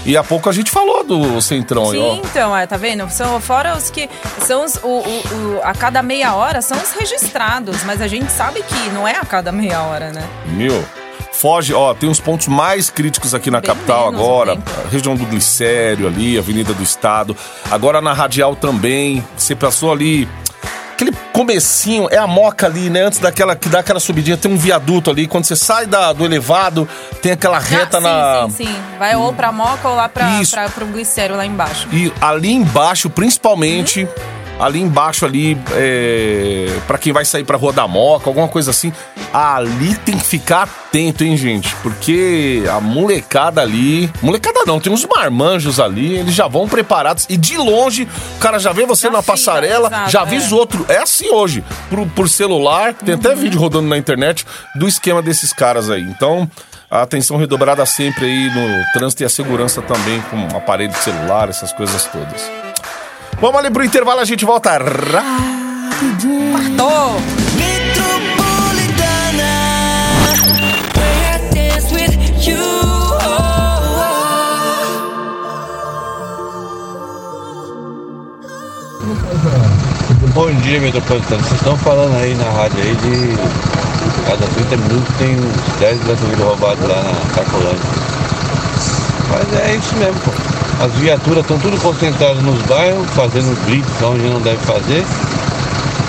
E 0.04 0.16
há 0.16 0.22
pouco 0.22 0.48
a 0.48 0.52
gente 0.52 0.70
falou 0.70 1.02
do 1.02 1.40
Centrão 1.42 1.90
aí, 1.90 1.98
ó. 1.98 2.14
Sim, 2.14 2.22
então, 2.24 2.56
é, 2.56 2.64
tá 2.64 2.76
vendo? 2.76 3.10
São 3.10 3.40
fora 3.40 3.76
os 3.76 3.90
que 3.90 4.08
são 4.46 4.64
os, 4.64 4.76
o, 4.76 4.86
o- 4.88 5.00
o- 5.02 5.60
a 5.64 5.74
cada 5.74 6.00
meia 6.00 6.32
hora 6.34 6.62
são 6.62 6.78
os 6.80 6.92
registrados, 6.92 7.82
mas 7.82 8.00
a 8.00 8.06
gente 8.06 8.30
sabe 8.30 8.62
que 8.62 8.90
não 8.90 9.06
é 9.08 9.16
a 9.16 9.24
cada 9.24 9.50
meia 9.50 9.82
hora, 9.82 10.12
né? 10.12 10.22
Meu, 10.46 10.84
foge, 11.38 11.74
ó, 11.74 11.92
tem 11.94 12.08
uns 12.08 12.18
pontos 12.20 12.48
mais 12.48 12.88
críticos 12.90 13.34
aqui 13.34 13.50
na 13.50 13.60
Bem 13.60 13.68
capital 13.70 14.08
agora. 14.08 14.56
Região 14.90 15.14
do 15.14 15.24
Glicério 15.26 16.06
ali, 16.06 16.38
Avenida 16.38 16.72
do 16.72 16.82
Estado. 16.82 17.36
Agora 17.70 18.00
na 18.00 18.12
Radial 18.12 18.56
também. 18.56 19.22
Você 19.36 19.54
passou 19.54 19.92
ali. 19.92 20.28
Aquele 20.94 21.12
comecinho, 21.30 22.08
é 22.10 22.16
a 22.16 22.26
moca 22.26 22.64
ali, 22.64 22.88
né? 22.88 23.02
Antes 23.02 23.18
daquela 23.18 23.54
que 23.54 23.68
dá 23.68 23.80
aquela 23.80 24.00
subidinha, 24.00 24.34
tem 24.38 24.50
um 24.50 24.56
viaduto 24.56 25.10
ali. 25.10 25.26
Quando 25.26 25.44
você 25.44 25.54
sai 25.54 25.84
da- 25.84 26.10
do 26.14 26.24
elevado, 26.24 26.88
tem 27.20 27.32
aquela 27.32 27.58
reta 27.58 27.98
Ah, 27.98 28.00
na. 28.00 28.48
sim, 28.48 28.64
sim, 28.64 28.66
sim. 28.66 28.76
Vai 28.98 29.14
ou 29.14 29.30
pra 29.34 29.52
Moca 29.52 29.86
ou 29.90 29.94
lá 29.94 30.08
pra, 30.08 30.40
Isso. 30.40 30.52
pra, 30.52 30.70
pro 30.70 30.86
glicério 30.86 31.36
lá 31.36 31.44
embaixo. 31.44 31.86
E 31.92 32.10
ali 32.18 32.50
embaixo, 32.50 33.10
principalmente, 33.10 34.08
ali 34.58 34.80
embaixo 34.80 35.24
ali, 35.24 35.56
é, 35.72 36.68
para 36.86 36.98
quem 36.98 37.12
vai 37.12 37.24
sair 37.24 37.44
pra 37.44 37.56
Rua 37.56 37.72
da 37.72 37.86
Moca, 37.86 38.28
alguma 38.28 38.48
coisa 38.48 38.70
assim, 38.70 38.92
ali 39.32 39.94
tem 39.98 40.16
que 40.16 40.24
ficar 40.24 40.62
atento, 40.62 41.24
hein, 41.24 41.36
gente? 41.36 41.74
Porque 41.76 42.64
a 42.74 42.80
molecada 42.80 43.60
ali, 43.60 44.10
molecada 44.22 44.60
não, 44.66 44.80
tem 44.80 44.92
uns 44.92 45.04
marmanjos 45.04 45.78
ali, 45.78 46.16
eles 46.16 46.34
já 46.34 46.48
vão 46.48 46.66
preparados 46.68 47.26
e 47.28 47.36
de 47.36 47.56
longe 47.56 48.08
o 48.36 48.38
cara 48.40 48.58
já 48.58 48.72
vê 48.72 48.86
você 48.86 49.10
na 49.10 49.22
passarela, 49.22 50.08
já 50.08 50.20
é. 50.20 50.22
avisa 50.22 50.54
o 50.54 50.58
outro. 50.58 50.86
É 50.88 50.98
assim 50.98 51.28
hoje, 51.30 51.62
por, 51.90 52.06
por 52.08 52.28
celular, 52.28 52.94
tem 52.94 53.14
até 53.14 53.30
Uhum. 53.30 53.36
vídeo 53.36 53.60
rodando 53.60 53.88
na 53.88 53.98
internet 53.98 54.46
do 54.74 54.88
esquema 54.88 55.20
desses 55.20 55.52
caras 55.52 55.90
aí. 55.90 56.02
Então, 56.02 56.50
a 56.90 57.02
atenção 57.02 57.36
redobrada 57.36 57.84
sempre 57.84 58.24
aí 58.24 58.48
no 58.48 58.92
trânsito 58.92 59.22
e 59.22 59.26
a 59.26 59.28
segurança 59.28 59.82
também 59.82 60.22
com 60.22 60.56
aparelho 60.56 60.92
de 60.92 60.98
celular, 60.98 61.48
essas 61.48 61.72
coisas 61.72 62.04
todas. 62.06 62.65
Vamos 63.38 63.58
ali 63.58 63.70
pro 63.70 63.84
intervalo, 63.84 64.20
a 64.20 64.24
gente 64.24 64.44
volta 64.46 64.78
rapidinho. 64.78 66.56
Tô! 66.76 67.16
Bom 80.32 80.52
dia, 80.62 80.80
Metropolitano. 80.80 81.42
Vocês 81.42 81.60
estão 81.60 81.76
falando 81.78 82.14
aí 82.16 82.34
na 82.34 82.44
rádio 82.44 82.82
aí 82.82 82.94
de 82.96 83.36
cada 84.26 84.46
30 84.46 84.76
minutos 84.76 85.14
tem 85.16 85.34
uns 85.34 85.78
10 85.78 86.04
gasolina 86.04 86.44
roubados 86.44 86.88
lá 86.88 87.02
na 87.02 87.34
Cracolândia. 87.34 87.80
Mas 89.30 89.60
é 89.60 89.76
isso 89.76 89.96
mesmo, 89.96 90.20
pô. 90.20 90.55
As 90.80 90.92
viaturas 90.94 91.40
estão 91.42 91.58
tudo 91.58 91.80
concentradas 91.80 92.42
nos 92.42 92.60
bairros, 92.62 93.08
fazendo 93.10 93.54
blitz 93.64 94.02
onde 94.02 94.22
não 94.28 94.40
deve 94.40 94.58
fazer. 94.58 95.04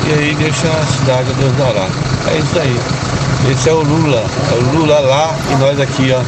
E 0.08 0.13
aí 0.13 0.36
deixa 0.36 0.67
a 0.67 0.86
cidade 0.86 1.30
a 1.30 1.34
Deus 1.34 1.56
dará. 1.58 1.88
É 2.34 2.38
isso 2.38 2.60
aí. 2.60 3.51
Esse 3.51 3.69
é 3.69 3.73
o 3.73 3.82
Lula. 3.82 4.23
É 4.51 4.56
o 4.56 4.77
Lula 4.77 4.99
lá 4.99 5.36
e 5.51 5.56
nós 5.56 5.80
aqui, 5.80 6.12
ó, 6.12 6.21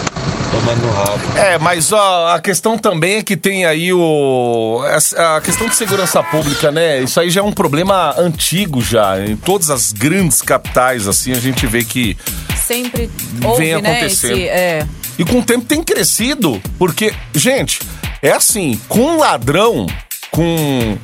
tomando 0.51 0.85
no 0.85 0.91
rabo. 0.93 1.19
É, 1.37 1.57
mas 1.57 1.91
ó, 1.91 2.29
a 2.33 2.39
questão 2.39 2.77
também 2.77 3.17
é 3.17 3.23
que 3.23 3.35
tem 3.35 3.65
aí 3.65 3.91
o. 3.93 4.81
A 5.17 5.41
questão 5.41 5.67
de 5.67 5.75
segurança 5.75 6.23
pública, 6.23 6.71
né? 6.71 6.99
Isso 7.01 7.19
aí 7.19 7.29
já 7.29 7.41
é 7.41 7.43
um 7.43 7.51
problema 7.51 8.15
antigo 8.17 8.81
já. 8.81 9.19
Em 9.19 9.35
todas 9.35 9.69
as 9.69 9.91
grandes 9.91 10.41
capitais, 10.41 11.07
assim, 11.07 11.31
a 11.31 11.39
gente 11.39 11.67
vê 11.67 11.83
que. 11.83 12.17
Sempre 12.55 13.09
houve, 13.43 13.63
Vem 13.63 13.81
né? 13.81 13.91
acontecendo. 13.91 14.33
Esse, 14.33 14.47
é. 14.47 14.87
E 15.17 15.25
com 15.25 15.39
o 15.39 15.43
tempo 15.43 15.65
tem 15.65 15.83
crescido. 15.83 16.61
Porque, 16.77 17.13
gente, 17.33 17.79
é 18.21 18.31
assim, 18.31 18.79
com 18.87 19.17
ladrão, 19.17 19.87
com. 20.31 20.97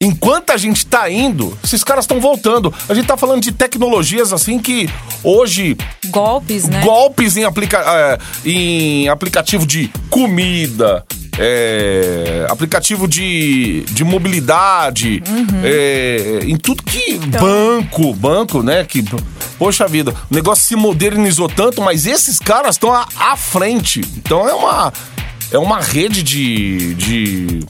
Enquanto 0.00 0.50
a 0.50 0.56
gente 0.56 0.84
tá 0.84 1.08
indo, 1.08 1.56
esses 1.62 1.84
caras 1.84 2.04
estão 2.04 2.20
voltando. 2.20 2.74
A 2.88 2.94
gente 2.94 3.06
tá 3.06 3.16
falando 3.16 3.40
de 3.40 3.52
tecnologias 3.52 4.32
assim 4.32 4.58
que 4.58 4.90
hoje 5.22 5.76
Golpes, 6.08 6.64
né? 6.64 6.80
golpes 6.82 7.36
em, 7.36 7.44
aplica 7.44 7.78
é, 7.78 8.18
em 8.44 9.08
aplicativo 9.08 9.64
de 9.64 9.88
comida, 10.10 11.04
é, 11.38 12.46
aplicativo 12.48 13.08
de, 13.08 13.82
de 13.90 14.04
mobilidade, 14.04 15.22
é, 15.62 16.40
em 16.42 16.56
tudo 16.56 16.82
que. 16.82 17.18
Banco, 17.18 18.12
banco, 18.14 18.62
né? 18.62 18.84
Que. 18.84 19.04
Poxa 19.58 19.86
vida, 19.86 20.12
o 20.30 20.34
negócio 20.34 20.64
se 20.64 20.76
modernizou 20.76 21.48
tanto, 21.48 21.80
mas 21.80 22.06
esses 22.06 22.38
caras 22.38 22.74
estão 22.74 22.92
à, 22.92 23.06
à 23.16 23.36
frente. 23.36 24.00
Então 24.16 24.48
é 24.48 24.52
uma. 24.52 24.92
É 25.52 25.58
uma 25.58 25.80
rede 25.80 26.22
de. 26.22 26.94
de 26.94 27.60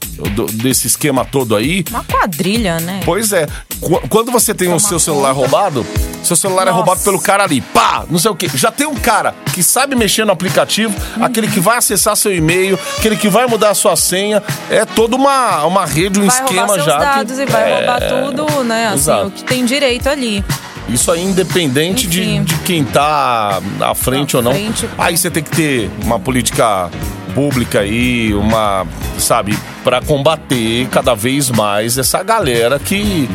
desse 0.55 0.87
esquema 0.87 1.25
todo 1.25 1.57
aí. 1.57 1.85
Uma 1.90 2.05
quadrilha, 2.05 2.79
né? 2.81 3.01
Pois 3.05 3.33
é. 3.33 3.47
Qu- 3.81 4.01
Quando 4.09 4.31
você 4.31 4.55
tem 4.55 4.73
o 4.73 4.79
seu 4.79 5.01
celular 5.01 5.33
roubado, 5.33 5.85
seu 6.23 6.37
celular 6.37 6.62
é 6.62 6.66
Nossa. 6.66 6.77
roubado 6.77 7.01
pelo 7.03 7.21
cara 7.21 7.42
ali. 7.42 7.61
Pá! 7.61 8.05
Não 8.09 8.18
sei 8.21 8.31
o 8.31 8.37
quê. 8.37 8.49
Já 8.55 8.71
tem 8.71 8.87
um 8.87 8.95
cara 8.95 9.35
que 9.53 9.62
sabe 9.64 9.97
mexer 9.97 10.25
no 10.25 10.31
aplicativo, 10.33 10.95
aquele 11.21 11.49
que 11.49 11.59
vai 11.59 11.79
acessar 11.79 12.16
seu 12.16 12.33
e-mail, 12.35 12.79
aquele 12.99 13.16
que 13.16 13.29
vai 13.29 13.47
mudar 13.47 13.71
a 13.71 13.75
sua 13.75 13.97
senha. 13.97 14.40
É 14.71 14.85
toda 14.85 15.16
uma, 15.16 15.64
uma 15.64 15.85
rede, 15.85 16.21
um 16.21 16.27
vai 16.27 16.37
esquema 16.37 16.66
roubar 16.68 16.75
seus 16.75 16.87
já. 16.87 16.99
que- 16.99 17.05
dados 17.05 17.38
e 17.40 17.47
vai 17.47 17.71
É, 17.73 17.77
roubar 17.79 18.01
tudo, 18.09 18.64
né? 18.64 18.87
Assim, 18.87 18.95
exato. 18.99 19.27
o 19.27 19.31
que 19.33 19.42
tem 19.45 19.64
direito 19.64 20.09
ali. 20.09 20.45
Isso 20.88 21.11
aí, 21.11 21.23
independente 21.23 22.07
de, 22.07 22.23
Enfim. 22.23 22.42
de 22.45 22.55
quem 22.61 22.85
tá 22.85 23.61
à 23.81 23.95
frente 23.95 24.35
À 24.37 24.38
ou 24.40 24.45
não. 24.45 24.53
frente. 24.53 24.88
Aí 24.99 25.16
você 25.16 25.31
tem 25.31 25.42
que 25.42 25.51
ter 25.51 25.90
uma 26.05 26.18
política 26.18 26.90
pública 27.35 27.81
aí, 27.81 28.35
uma, 28.35 28.87
sabe, 29.18 29.57
pra 29.83 30.01
combater 30.03 30.87
cada 30.90 31.14
vez 31.14 31.49
mais 31.51 31.97
essa 31.99 32.23
galera 32.23 32.79
que 32.79 33.29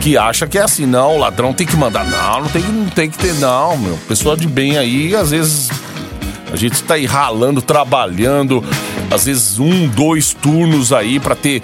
que 0.00 0.16
acha 0.16 0.46
que 0.46 0.56
é 0.56 0.62
assim, 0.62 0.86
não, 0.86 1.16
o 1.16 1.18
ladrão 1.18 1.52
tem 1.52 1.66
que 1.66 1.76
mandar, 1.76 2.04
não, 2.04 2.42
não 2.42 2.48
tem, 2.48 2.62
que- 2.62 2.70
não 2.70 2.86
tem 2.86 3.10
que 3.10 3.18
ter, 3.18 3.34
não, 3.34 3.76
meu. 3.76 3.98
Pessoa 4.06 4.36
de 4.36 4.46
bem 4.46 4.76
aí, 4.78 5.16
às 5.16 5.30
vezes 5.32 5.68
a 6.52 6.56
gente 6.56 6.80
tá 6.84 6.94
aí 6.94 7.04
ralando, 7.04 7.60
trabalhando, 7.60 8.62
às 9.10 9.24
vezes 9.24 9.58
um, 9.58 9.88
dois 9.88 10.32
turnos 10.32 10.92
aí 10.92 11.18
pra 11.18 11.34
ter 11.34 11.62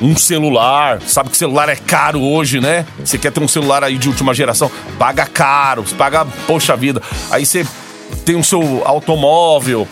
um 0.00 0.16
celular. 0.16 1.00
Sabe 1.02 1.30
que 1.30 1.36
celular 1.36 1.68
é 1.68 1.76
caro 1.76 2.20
hoje, 2.22 2.60
né? 2.60 2.84
Você 2.98 3.16
quer 3.18 3.32
ter 3.32 3.40
um 3.42 3.48
celular 3.48 3.82
aí 3.84 3.96
de 3.98 4.08
última 4.08 4.34
geração, 4.34 4.70
paga 4.98 5.26
caro, 5.26 5.84
paga, 5.96 6.24
poxa 6.46 6.76
vida. 6.76 7.00
Aí 7.30 7.44
você 7.46 7.66
tem 8.24 8.36
o 8.36 8.44
seu 8.44 8.82
automóvel. 8.84 9.86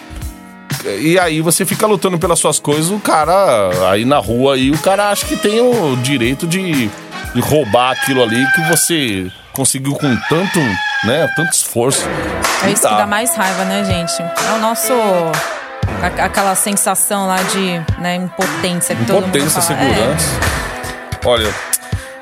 E 1.01 1.19
aí 1.19 1.41
você 1.41 1.65
fica 1.65 1.87
lutando 1.87 2.19
pelas 2.19 2.39
suas 2.39 2.59
coisas, 2.59 2.91
o 2.91 2.99
cara 2.99 3.71
aí 3.91 4.05
na 4.05 4.19
rua 4.19 4.55
aí, 4.55 4.71
o 4.71 4.79
cara 4.79 5.09
acha 5.11 5.25
que 5.25 5.35
tem 5.37 5.59
o 5.61 5.97
direito 5.97 6.47
de, 6.47 6.91
de 7.35 7.41
roubar 7.41 7.93
aquilo 7.93 8.23
ali 8.23 8.45
que 8.55 8.61
você 8.69 9.33
conseguiu 9.55 9.95
com 9.95 10.15
tanto, 10.29 10.59
né, 11.05 11.27
tanto 11.37 11.53
esforço. 11.55 12.07
É 12.63 12.71
isso 12.71 12.83
Tá. 12.83 12.91
que 12.91 12.95
dá 12.97 13.07
mais 13.07 13.35
raiva, 13.35 13.65
né, 13.65 13.83
gente? 13.85 14.21
É 14.21 14.53
o 14.57 14.59
nosso. 14.59 14.93
A- 16.03 16.25
Aquela 16.27 16.55
sensação 16.55 17.27
lá 17.27 17.37
de 17.43 17.81
né, 18.01 18.17
impotência 18.17 18.95
que 18.95 19.05
todo 19.05 19.27
mundo 19.27 19.37
Impotência, 19.37 19.61
fala. 19.63 19.81
É. 19.81 19.87
segurança. 19.95 20.27
Olha, 21.25 21.55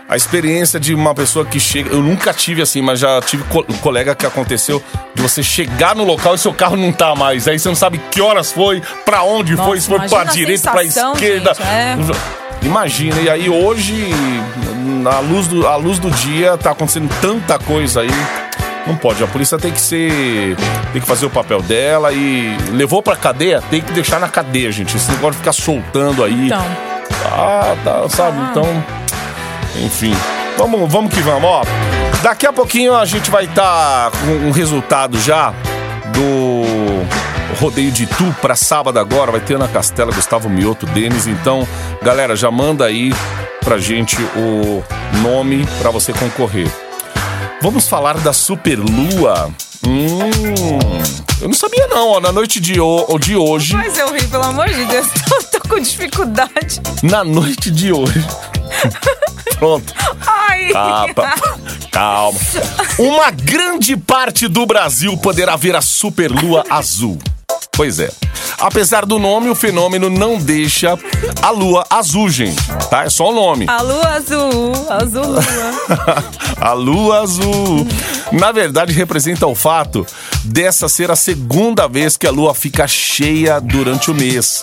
a 0.09 0.17
experiência 0.17 0.79
de 0.79 0.95
uma 0.95 1.15
pessoa 1.15 1.45
que 1.45 1.59
chega. 1.59 1.91
Eu 1.91 2.03
nunca 2.03 2.33
tive 2.33 2.63
assim, 2.63 2.81
mas 2.83 2.99
já 3.01 3.21
tive 3.23 3.43
co 3.45 3.63
colega 3.81 4.15
que 4.15 4.27
aconteceu 4.27 4.83
de 5.15 5.23
você 5.23 5.43
chegar 5.43 5.95
no 5.95 6.05
local 6.05 6.35
e 6.35 6.39
seu 6.39 6.53
carro 6.53 6.77
não 6.77 6.93
tá 6.93 7.15
mais. 7.15 7.49
Aí 7.49 7.59
você 7.59 7.69
não 7.69 7.75
sabe 7.75 7.99
que 8.11 8.21
horas 8.21 8.53
foi, 8.53 8.83
pra 9.05 9.23
onde 9.23 9.53
Nossa, 9.55 9.69
foi, 9.69 9.81
se 9.81 9.89
foi 9.89 10.09
pra 10.09 10.25
direita, 10.25 10.71
pra 10.71 10.85
esquerda. 10.85 11.55
gente, 11.55 11.67
é. 11.67 11.97
Imagina, 12.63 13.21
e 13.21 13.29
aí 13.29 13.51
hoje, 13.51 14.09
na 15.03 15.19
luz 15.19 15.49
do, 15.49 15.67
à 15.67 15.75
luz 15.75 15.99
do 15.99 16.09
dia, 16.13 16.57
tá 16.57 16.71
acontecendo 16.71 17.11
tanta 17.21 17.59
coisa 17.59 18.03
aí. 18.03 18.11
Não 18.87 18.97
pode, 18.97 19.23
a 19.23 19.27
polícia 19.27 19.59
tem 19.59 19.73
que 19.73 19.81
ser. 19.81 20.57
Tem 20.93 21.01
que 21.01 21.07
fazer 21.07 21.27
o 21.27 21.31
papel 21.31 21.63
dela 21.63 22.13
e 22.13 22.57
levou 22.73 23.03
pra 23.03 23.15
cadeia, 23.17 23.63
tem 23.71 23.81
que 23.81 23.93
deixar 23.93 24.19
na 24.19 24.29
cadeia, 24.29 24.73
gente. 24.73 24.97
Esse 24.97 25.11
negócio 25.11 25.33
de 25.33 25.39
ficar 25.39 25.53
soltando 25.53 26.25
aí. 26.25 26.47
Então. 26.47 26.67
Ah, 27.27 27.77
tá, 27.85 28.09
sabe? 28.09 28.39
Ah. 28.41 28.49
Então. 28.51 28.85
Enfim. 29.85 30.15
Vamos, 30.59 30.93
vamos 30.93 31.15
que 31.15 31.21
vamos, 31.21 31.49
ó. 31.49 31.63
Daqui 32.23 32.47
a 32.47 32.53
pouquinho 32.53 32.95
a 32.95 33.05
gente 33.05 33.31
vai 33.31 33.45
estar 33.45 34.11
com 34.11 34.49
um 34.49 34.51
resultado 34.51 35.19
já 35.19 35.53
do 36.13 37.05
rodeio 37.61 37.91
de 37.91 38.05
Itu 38.05 38.35
para 38.41 38.55
sábado 38.55 38.99
agora. 38.99 39.33
Vai 39.33 39.41
ter 39.41 39.55
Ana 39.55 39.69
Castela, 39.69 40.13
Gustavo 40.13 40.49
Mioto, 40.49 40.87
Denis. 40.87 41.27
Então, 41.27 41.67
galera, 42.03 42.37
já 42.37 42.51
manda 42.51 42.85
aí 42.85 43.13
pra 43.65 43.79
gente 43.79 44.17
o 44.37 44.83
nome 45.23 45.67
pra 45.81 45.91
você 45.91 46.13
concorrer. 46.13 46.69
Vamos 47.63 47.87
falar 47.89 48.19
da 48.19 48.33
Superlua. 48.33 49.51
Hum, 49.87 50.19
eu 51.41 51.49
não 51.49 51.55
sabia 51.55 51.87
não, 51.89 52.09
ó, 52.11 52.21
na 52.21 52.31
noite 52.33 52.61
de, 52.61 52.81
ho- 52.81 53.19
de 53.19 53.35
hoje, 53.37 53.75
Mas 53.75 53.97
eu 53.99 54.13
ri, 54.13 54.27
pelo 54.29 54.45
amor 54.45 54.69
de 54.69 54.85
Deus. 54.85 55.07
Tô, 55.29 55.59
tô 55.59 55.69
com 55.69 55.81
dificuldade. 55.81 56.81
na 57.03 57.25
noite 57.25 57.71
de 57.71 57.93
hoje. 57.93 58.25
Pronto. 59.59 59.93
Ai. 60.27 60.71
Ah, 60.75 61.07
calma. 61.91 62.39
Uma 62.99 63.31
grande 63.31 63.97
parte 63.97 64.49
do 64.49 64.67
Brasil 64.67 65.17
poderá 65.19 65.57
ver 65.57 65.75
a 65.77 65.81
superlua 65.81 66.65
azul. 66.71 67.19
Pois 67.75 67.99
é. 67.99 68.11
Apesar 68.59 69.07
do 69.07 69.19
nome, 69.19 69.49
o 69.49 69.55
fenômeno 69.55 70.11
não 70.11 70.37
deixa 70.37 70.97
a 71.41 71.51
lua 71.51 71.87
azul, 71.89 72.29
gente. 72.29 72.63
Tá? 72.91 73.05
É 73.05 73.11
só 73.11 73.31
o 73.31 73.35
nome. 73.35 73.67
A 73.67 73.81
lua 73.81 74.09
azul, 74.09 74.73
azul 74.91 75.27
lua. 75.27 75.43
a 76.61 76.73
lua 76.75 77.23
azul. 77.23 77.87
Na 78.31 78.53
verdade, 78.53 78.93
representa 78.93 79.47
o 79.47 79.55
fato 79.55 80.07
dessa 80.45 80.87
ser 80.87 81.11
a 81.11 81.17
segunda 81.17 81.89
vez 81.89 82.17
que 82.17 82.27
a 82.27 82.31
lua 82.31 82.55
fica 82.55 82.87
cheia 82.87 83.59
durante 83.59 84.11
o 84.11 84.15
mês. 84.15 84.63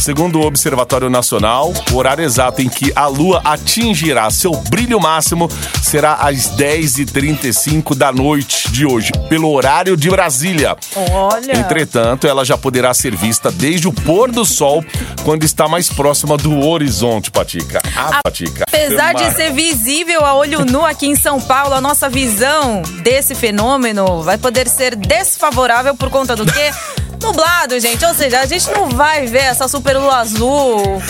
Segundo 0.00 0.40
o 0.40 0.46
Observatório 0.46 1.10
Nacional, 1.10 1.74
o 1.92 1.96
horário 1.96 2.24
exato 2.24 2.62
em 2.62 2.70
que 2.70 2.90
a 2.96 3.06
lua 3.06 3.42
atingirá 3.44 4.30
seu 4.30 4.52
brilho 4.52 4.98
máximo 4.98 5.46
será 5.82 6.14
às 6.14 6.56
10h35 6.56 7.94
da 7.94 8.10
noite 8.10 8.70
de 8.72 8.86
hoje, 8.86 9.12
pelo 9.28 9.52
horário 9.52 9.98
de 9.98 10.08
Brasília. 10.08 10.74
Olha. 11.12 11.52
Entretanto, 11.52 12.26
ela 12.26 12.39
já 12.44 12.56
poderá 12.56 12.92
ser 12.94 13.14
vista 13.14 13.50
desde 13.50 13.88
o 13.88 13.92
pôr 13.92 14.30
do 14.30 14.44
sol, 14.44 14.84
quando 15.24 15.44
está 15.44 15.68
mais 15.68 15.88
próxima 15.88 16.36
do 16.36 16.66
horizonte, 16.66 17.30
Patica. 17.30 17.80
Ah, 17.96 18.20
Patica. 18.22 18.64
Apesar 18.66 19.14
de 19.14 19.34
ser 19.34 19.52
visível 19.52 20.24
a 20.24 20.34
olho 20.34 20.64
nu 20.64 20.84
aqui 20.84 21.06
em 21.06 21.16
São 21.16 21.40
Paulo, 21.40 21.74
a 21.74 21.80
nossa 21.80 22.08
visão 22.08 22.82
desse 23.02 23.34
fenômeno 23.34 24.22
vai 24.22 24.38
poder 24.38 24.68
ser 24.68 24.96
desfavorável 24.96 25.94
por 25.94 26.10
conta 26.10 26.34
do 26.36 26.44
quê? 26.46 26.70
Nublado, 27.22 27.78
gente. 27.78 28.04
Ou 28.04 28.14
seja, 28.14 28.40
a 28.40 28.46
gente 28.46 28.70
não 28.70 28.88
vai 28.88 29.26
ver 29.26 29.44
essa 29.44 29.68
superlua 29.68 30.16
azul, 30.16 31.02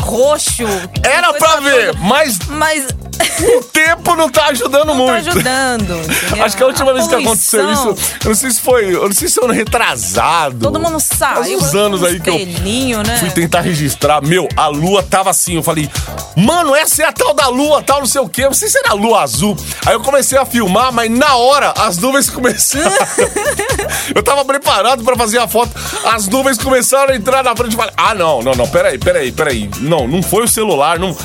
roxo. 0.00 0.64
Era 1.02 1.32
pra 1.34 1.60
ver, 1.60 1.92
toda. 1.94 1.98
mas 2.00 2.38
Mas 2.48 2.86
o 3.58 3.64
tempo 3.64 4.14
não 4.14 4.28
tá 4.28 4.46
ajudando 4.46 4.86
não 4.86 5.06
tá 5.06 5.12
muito. 5.12 5.28
ajudando. 5.28 6.00
entendeu? 6.00 6.44
Acho 6.44 6.56
que 6.56 6.62
a 6.62 6.66
última 6.66 6.92
vez 6.92 7.06
que 7.06 7.14
aconteceu 7.14 7.60
poluição, 7.60 7.92
isso, 7.92 8.16
eu 8.24 8.28
não 8.28 8.34
sei 8.34 8.50
se 8.50 8.60
foi, 8.60 8.94
eu 8.94 9.06
não 9.06 9.12
sei 9.12 9.28
se 9.28 9.34
foi 9.34 9.44
ano 9.44 9.54
retrasado. 9.54 10.58
Todo 10.58 10.80
mundo 10.80 11.00
saiu. 11.00 11.34
Faz 11.34 11.50
uns 11.50 11.74
anos 11.74 12.04
aí 12.04 12.20
que 12.20 12.30
eu 12.30 13.02
né? 13.02 13.18
fui 13.18 13.30
tentar 13.30 13.60
registrar. 13.60 14.22
Meu, 14.22 14.48
a 14.56 14.66
lua 14.68 15.02
tava 15.02 15.30
assim. 15.30 15.56
Eu 15.56 15.62
falei, 15.62 15.90
mano, 16.36 16.74
essa 16.74 17.02
é 17.02 17.06
a 17.06 17.12
tal 17.12 17.34
da 17.34 17.48
lua, 17.48 17.82
tal, 17.82 18.00
não 18.00 18.06
sei 18.06 18.20
o 18.20 18.28
quê. 18.28 18.42
Eu 18.42 18.48
não 18.48 18.54
sei 18.54 18.68
se 18.68 18.78
era 18.78 18.90
a 18.90 18.94
lua 18.94 19.22
azul. 19.22 19.56
Aí 19.86 19.94
eu 19.94 20.00
comecei 20.00 20.38
a 20.38 20.44
filmar, 20.44 20.92
mas 20.92 21.10
na 21.10 21.36
hora 21.36 21.72
as 21.76 21.98
nuvens 21.98 22.28
começaram. 22.30 22.90
eu 24.14 24.22
tava 24.22 24.44
preparado 24.44 25.04
pra 25.04 25.16
fazer 25.16 25.38
a 25.38 25.48
foto. 25.48 25.70
As 26.04 26.26
nuvens 26.28 26.58
começaram 26.58 27.12
a 27.12 27.16
entrar 27.16 27.42
na 27.42 27.54
frente. 27.54 27.72
Eu 27.72 27.78
falei, 27.78 27.94
ah, 27.96 28.14
não, 28.14 28.42
não, 28.42 28.52
não, 28.52 28.68
peraí, 28.68 28.98
peraí, 28.98 29.32
peraí. 29.32 29.70
Não, 29.80 30.06
não 30.06 30.22
foi 30.22 30.44
o 30.44 30.48
celular. 30.48 30.98
Não... 30.98 31.16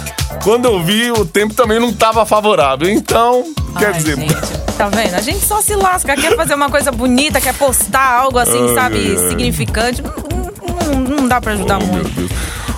Quando 0.43 0.65
eu 0.65 0.83
vi, 0.83 1.11
o 1.11 1.25
tempo 1.25 1.53
também 1.53 1.79
não 1.79 1.82
tava 1.91 2.25
favorável. 2.25 2.87
Então, 2.89 3.43
quer 3.77 3.87
Ai, 3.87 3.93
dizer. 3.93 4.15
gente, 4.17 4.35
tá 4.77 4.87
vendo? 4.89 5.15
A 5.15 5.21
gente 5.21 5.45
só 5.45 5.61
se 5.61 5.75
lasca, 5.75 6.15
quer 6.15 6.35
fazer 6.35 6.53
uma 6.55 6.69
coisa 6.69 6.91
bonita, 6.91 7.41
quer 7.41 7.53
postar 7.55 8.19
algo 8.19 8.37
assim, 8.37 8.69
Ai, 8.69 8.75
sabe, 8.75 9.17
ai. 9.19 9.29
significante. 9.29 10.01
Não, 10.01 10.93
não- 10.99 11.15
não 11.17 11.27
dá 11.27 11.41
pra 11.41 11.53
ajudar 11.53 11.79
Meu 11.79 11.87
muito. 11.87 12.09
Deus. 12.11 12.31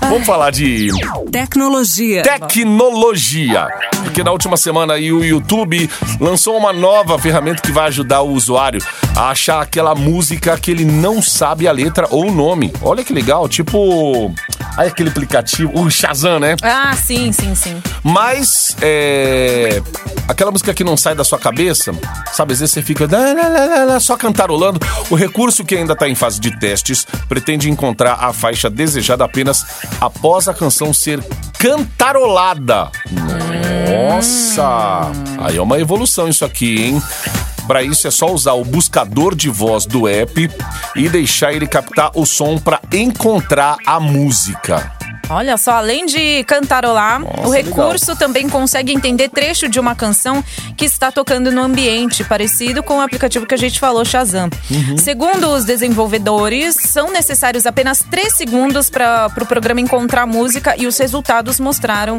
Vamos 0.07 0.25
falar 0.27 0.51
de 0.51 0.89
Tecnologia. 1.31 2.21
tecnologia. 2.21 3.67
Porque 4.03 4.23
na 4.23 4.31
última 4.31 4.55
semana 4.55 4.93
aí 4.93 5.11
o 5.11 5.23
YouTube 5.23 5.89
lançou 6.19 6.55
uma 6.57 6.71
nova 6.71 7.17
ferramenta 7.17 7.59
que 7.61 7.71
vai 7.71 7.87
ajudar 7.87 8.21
o 8.21 8.29
usuário 8.31 8.79
a 9.15 9.29
achar 9.31 9.61
aquela 9.61 9.95
música 9.95 10.57
que 10.59 10.69
ele 10.69 10.85
não 10.85 11.23
sabe 11.23 11.67
a 11.67 11.71
letra 11.71 12.07
ou 12.11 12.27
o 12.27 12.31
nome. 12.31 12.71
Olha 12.83 13.03
que 13.03 13.11
legal, 13.13 13.47
tipo. 13.49 14.31
Aí 14.77 14.89
aquele 14.89 15.09
aplicativo, 15.09 15.71
o 15.79 15.89
Shazam, 15.89 16.39
né? 16.39 16.55
Ah, 16.61 16.93
sim, 16.95 17.31
sim, 17.31 17.55
sim. 17.55 17.81
Mas 18.03 18.75
é. 18.81 18.94
Aquela 20.27 20.51
música 20.51 20.73
que 20.73 20.83
não 20.83 20.97
sai 20.97 21.13
da 21.13 21.23
sua 21.23 21.37
cabeça, 21.37 21.93
sabe? 22.33 22.53
Às 22.53 22.59
vezes 22.59 22.73
você 22.73 22.81
fica 22.81 23.07
só 23.99 24.17
cantarolando. 24.17 24.79
O 25.09 25.15
recurso 25.15 25.63
que 25.63 25.75
ainda 25.75 25.93
está 25.93 26.09
em 26.09 26.15
fase 26.15 26.39
de 26.39 26.57
testes 26.59 27.05
pretende 27.29 27.69
encontrar 27.69 28.17
a 28.19 28.33
faixa 28.33 28.69
desejada 28.69 29.23
apenas 29.23 29.65
após 30.01 30.47
a 30.47 30.53
canção 30.53 30.93
ser 30.93 31.23
cantarolada. 31.59 32.91
Nossa! 33.87 35.11
Aí 35.39 35.57
é 35.57 35.61
uma 35.61 35.79
evolução 35.79 36.27
isso 36.27 36.43
aqui, 36.43 36.83
hein? 36.83 37.01
Para 37.67 37.83
isso 37.83 38.07
é 38.07 38.11
só 38.11 38.31
usar 38.31 38.53
o 38.53 38.65
buscador 38.65 39.35
de 39.35 39.49
voz 39.49 39.85
do 39.85 40.07
app 40.07 40.49
e 40.95 41.09
deixar 41.09 41.53
ele 41.53 41.67
captar 41.67 42.11
o 42.13 42.25
som 42.25 42.57
para 42.57 42.79
encontrar 42.91 43.77
a 43.85 43.99
música. 43.99 44.94
Olha 45.29 45.57
só, 45.57 45.73
além 45.73 46.05
de 46.05 46.43
cantarolar, 46.43 47.19
Nossa, 47.19 47.47
o 47.47 47.51
recurso 47.51 48.15
também 48.15 48.47
consegue 48.47 48.93
entender 48.93 49.29
trecho 49.29 49.67
de 49.67 49.79
uma 49.79 49.95
canção 49.95 50.43
que 50.77 50.85
está 50.85 51.11
tocando 51.11 51.51
no 51.51 51.61
ambiente, 51.61 52.23
parecido 52.23 52.83
com 52.83 52.97
o 52.97 53.01
aplicativo 53.01 53.45
que 53.45 53.53
a 53.53 53.57
gente 53.57 53.79
falou, 53.79 54.05
Shazam. 54.05 54.49
Uhum. 54.69 54.97
Segundo 54.97 55.49
os 55.49 55.65
desenvolvedores, 55.65 56.75
são 56.75 57.11
necessários 57.11 57.65
apenas 57.65 57.99
3 58.09 58.33
segundos 58.33 58.89
para 58.89 59.27
o 59.27 59.29
pro 59.35 59.45
programa 59.45 59.81
encontrar 59.81 60.23
a 60.23 60.27
música 60.27 60.75
e 60.77 60.87
os 60.87 60.97
resultados 60.97 61.59
mostraram. 61.59 62.17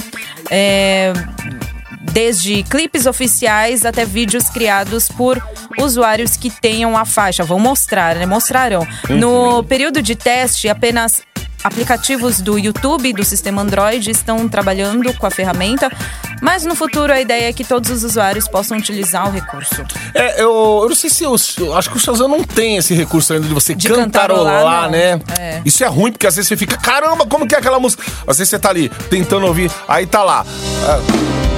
é, 0.50 1.12
Desde 2.12 2.62
clipes 2.62 3.04
oficiais 3.04 3.84
até 3.84 4.04
vídeos 4.06 4.48
criados 4.48 5.06
por 5.08 5.42
usuários 5.78 6.34
que 6.34 6.48
tenham 6.48 6.96
a 6.96 7.04
faixa. 7.04 7.44
Vão 7.44 7.58
mostrar, 7.58 8.16
né? 8.16 8.24
Mostrarão. 8.24 8.86
No 9.10 9.62
período 9.64 10.00
de 10.00 10.16
teste, 10.16 10.66
apenas 10.66 11.25
aplicativos 11.62 12.40
do 12.40 12.58
YouTube 12.58 13.08
e 13.08 13.12
do 13.12 13.24
sistema 13.24 13.62
Android 13.62 14.10
estão 14.10 14.48
trabalhando 14.48 15.12
com 15.14 15.26
a 15.26 15.30
ferramenta, 15.30 15.90
mas 16.40 16.64
no 16.64 16.74
futuro 16.74 17.12
a 17.12 17.20
ideia 17.20 17.48
é 17.48 17.52
que 17.52 17.64
todos 17.64 17.90
os 17.90 18.04
usuários 18.04 18.46
possam 18.48 18.76
utilizar 18.76 19.28
o 19.28 19.30
recurso. 19.30 19.84
É, 20.14 20.40
eu, 20.42 20.80
eu 20.82 20.88
não 20.88 20.96
sei 20.96 21.10
se 21.10 21.24
eu, 21.24 21.34
eu 21.58 21.76
acho 21.76 21.90
que 21.90 21.96
o 21.96 22.00
Shazam 22.00 22.28
não 22.28 22.42
tem 22.44 22.76
esse 22.76 22.94
recurso 22.94 23.32
ainda 23.32 23.46
de 23.46 23.54
você 23.54 23.74
De 23.74 23.88
cantarolar, 23.88 24.54
cantarolar, 24.54 24.90
né? 24.90 25.20
É. 25.38 25.62
Isso 25.64 25.82
é 25.82 25.86
ruim, 25.86 26.12
porque 26.12 26.26
às 26.26 26.36
vezes 26.36 26.48
você 26.48 26.56
fica, 26.56 26.76
caramba, 26.76 27.26
como 27.26 27.46
que 27.46 27.54
é 27.54 27.58
aquela 27.58 27.80
música? 27.80 28.02
Às 28.26 28.38
vezes 28.38 28.50
você 28.50 28.58
tá 28.58 28.70
ali 28.70 28.88
tentando 29.10 29.46
ouvir, 29.46 29.70
aí 29.88 30.06
tá 30.06 30.22
lá. 30.22 30.44
ah, 30.86 31.55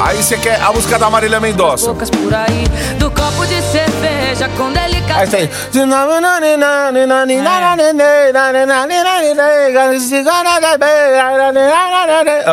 aí 0.00 0.22
você 0.22 0.36
quer 0.36 0.60
a 0.60 0.72
música 0.72 0.98
da 0.98 1.10
Marília 1.10 1.40
Mendonça. 1.40 1.92
Bocas 1.92 2.10
por 2.10 2.34
aí, 2.34 2.64
do 2.98 3.10
copo 3.10 3.46
de 3.46 3.60
cerveja 3.62 4.48
com 4.56 4.70
Aí 5.18 5.26
tem. 5.26 5.50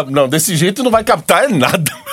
Não, 0.10 0.28
desse 0.28 0.56
jeito 0.56 0.84
não 0.84 0.90
vai 0.90 1.04
captar 1.04 1.48
nada. 1.50 2.05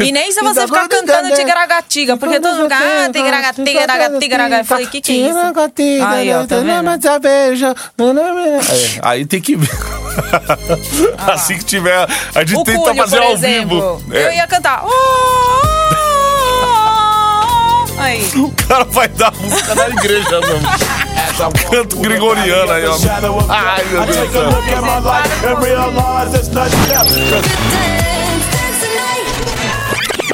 E 0.00 0.12
nem 0.12 0.30
se 0.32 0.40
você 0.40 0.66
ficar 0.66 0.88
cantando 0.88 1.34
tigaragatiga, 1.34 2.16
porque 2.16 2.40
todo 2.40 2.56
mundo 2.56 2.62
fica, 2.64 2.76
ah, 2.76 3.10
tigaragatiga, 3.12 3.64
tigaragatiga. 4.20 4.58
Eu 4.58 4.64
falei, 4.64 4.86
o 4.86 4.88
que 4.90 5.00
que 5.00 5.12
é 5.12 5.14
isso? 5.28 5.38
Aí, 6.02 6.32
ó, 6.34 6.46
tá 6.46 6.56
vendo? 6.56 6.84
É, 8.70 8.98
aí 9.02 9.26
tem 9.26 9.40
que 9.40 9.56
ver. 9.56 9.70
assim 11.32 11.56
que 11.58 11.64
tiver, 11.64 12.06
a 12.34 12.40
gente 12.44 12.56
O 12.56 12.64
tenta 12.64 12.78
Cúlio, 12.78 12.96
fazer 12.96 13.18
ao 13.22 13.32
exemplo, 13.32 13.96
vivo. 13.98 14.14
É. 14.16 14.26
eu 14.26 14.32
ia 14.32 14.46
cantar. 14.46 14.82
"Oh, 14.84 14.88
oh, 14.88 15.64
oh". 17.96 18.00
Aí. 18.00 18.22
O 18.36 18.50
cara 18.68 18.84
vai 18.84 19.08
dar 19.08 19.28
a 19.28 19.30
música 19.32 19.74
na 19.74 19.88
igreja, 19.88 20.40
mano. 20.40 20.68
Canto 21.70 21.96
gregoriano 21.98 22.72
aí, 22.72 22.84
ó. 22.86 22.96
Ai, 23.48 23.84
meu 23.84 24.02
Deus 24.06 24.28
do 24.28 24.32
céu. 24.32 24.50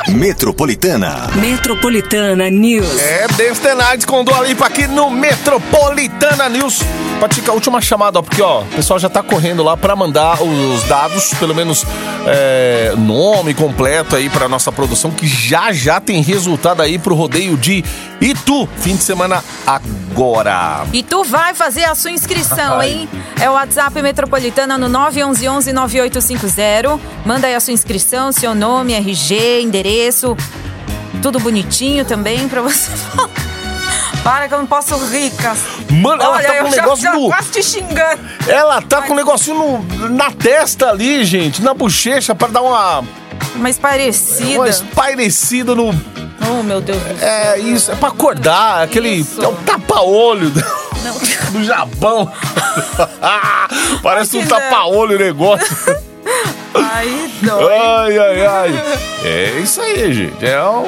Metropolitana. 0.09 1.29
Metropolitana 1.35 2.51
News. 2.51 3.01
É 3.01 3.27
the 3.29 3.75
Night 3.75 4.07
com 4.07 4.25
Dua 4.25 4.41
Lipa 4.41 4.67
aqui 4.67 4.87
no 4.87 5.11
Metropolitana 5.11 6.49
News. 6.49 6.81
Patica, 7.21 7.53
última 7.53 7.81
chamada, 7.81 8.21
ó, 8.21 8.23
porque 8.23 8.41
ó, 8.41 8.63
o 8.63 8.67
pessoal 8.67 8.99
já 8.99 9.09
tá 9.09 9.23
correndo 9.23 9.63
lá 9.63 9.77
pra 9.77 9.97
mandar 9.97 10.39
os 10.41 10.85
dados, 10.85 11.35
pelo 11.35 11.55
menos 11.55 11.85
é, 12.27 12.95
nome 12.97 13.55
completo 13.55 14.15
aí 14.15 14.31
pra 14.31 14.49
nossa 14.49 14.71
produção, 14.71 15.11
que 15.11 15.27
já 15.27 15.73
já 15.73 16.01
tem 16.01 16.23
resultado 16.23 16.81
aí 16.81 16.99
pro 16.99 17.15
rodeio 17.15 17.57
de 17.57 17.85
Itu, 18.21 18.69
fim 18.79 18.97
de 18.97 19.03
semana 19.03 19.43
agora. 19.67 20.85
E 20.93 21.03
tu 21.03 21.25
vai 21.25 21.55
fazer 21.55 21.85
a 21.85 21.95
sua 21.95 22.11
inscrição, 22.13 22.83
hein? 22.83 23.09
É 23.41 23.49
o 23.51 23.53
WhatsApp 23.53 24.01
Metropolitana 24.03 24.77
no 24.79 24.89
911-9850. 24.89 26.99
Manda 27.25 27.47
aí 27.47 27.55
a 27.55 27.61
sua 27.61 27.73
inscrição, 27.73 28.33
seu 28.33 28.53
nome, 28.55 28.93
RG, 28.95 29.61
endereço, 29.63 29.98
tudo 31.23 31.39
bonitinho 31.41 32.05
também 32.05 32.49
pra 32.49 32.61
você. 32.63 32.91
Para 34.23 34.49
que 34.49 34.55
eu 34.55 34.59
não 34.59 34.67
posso 34.67 34.97
rir, 35.07 35.31
cara. 35.31 35.57
Mano, 35.91 36.23
ela 36.23 36.37
Olha, 36.37 36.49
tá 36.49 36.55
com 36.59 36.65
um 36.67 36.71
negócio 36.71 37.05
já 37.05 37.13
no. 37.15 37.29
quase 37.29 37.51
te 37.51 37.63
xingando. 37.63 38.21
Ela 38.47 38.83
tá 38.83 39.03
com 39.03 39.13
um 39.13 39.17
negocinho 39.17 39.57
no- 39.57 40.09
na 40.11 40.31
testa 40.31 40.91
ali, 40.91 41.25
gente, 41.25 41.63
na 41.63 41.73
bochecha, 41.73 42.35
pra 42.35 42.49
dar 42.49 42.61
uma, 42.61 43.05
uma 43.55 43.71
espairecida 43.71 45.75
no. 45.75 45.89
Oh, 46.51 46.63
meu 46.63 46.81
Deus 46.81 46.99
do 46.99 47.19
céu. 47.19 47.29
É 47.29 47.59
isso, 47.59 47.93
é 47.93 47.95
pra 47.95 48.09
acordar, 48.09 48.83
aquele. 48.83 49.09
Isso. 49.09 49.43
É 49.43 49.49
um 49.49 49.55
tapa-olho 49.57 50.51
do, 50.51 51.65
Japão. 51.65 52.31
Parece 54.03 54.37
um 54.37 54.43
é. 54.43 54.47
tapa-olho 54.47 55.17
o 55.17 55.19
negócio. 55.19 55.77
Aí, 56.75 57.31
dói. 57.43 57.75
Ai, 57.77 58.19
ai, 58.19 58.47
ai. 58.47 58.83
É 59.25 59.61
isso 59.63 59.81
aí, 59.81 60.13
gente. 60.13 60.45
É, 60.45 60.63
um- 60.63 60.85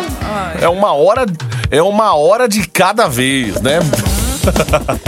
é 0.61 0.69
uma 0.69 0.93
hora. 0.93 1.27
É 1.71 1.83
uma 1.83 2.15
hora 2.15 2.49
de 2.49 2.67
cada 2.69 3.09
vez, 3.09 3.61
né? 3.61 3.79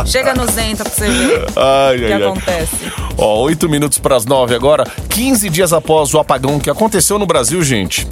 Chega 0.06 0.34
no 0.34 0.46
Zenta 0.46 0.84
pra 0.84 0.92
você 0.92 1.08
ver 1.08 1.44
Ai, 1.56 1.96
o 1.96 1.98
que 1.98 2.12
ai, 2.12 2.22
acontece. 2.22 2.76
Ó, 3.16 3.40
oito 3.42 3.68
minutos 3.68 3.98
para 3.98 4.14
as 4.16 4.24
nove 4.26 4.54
agora. 4.54 4.84
15 5.08 5.48
dias 5.48 5.72
após 5.72 6.12
o 6.14 6.18
apagão 6.18 6.58
que 6.60 6.68
aconteceu 6.70 7.18
no 7.18 7.26
Brasil, 7.26 7.62
gente. 7.62 8.06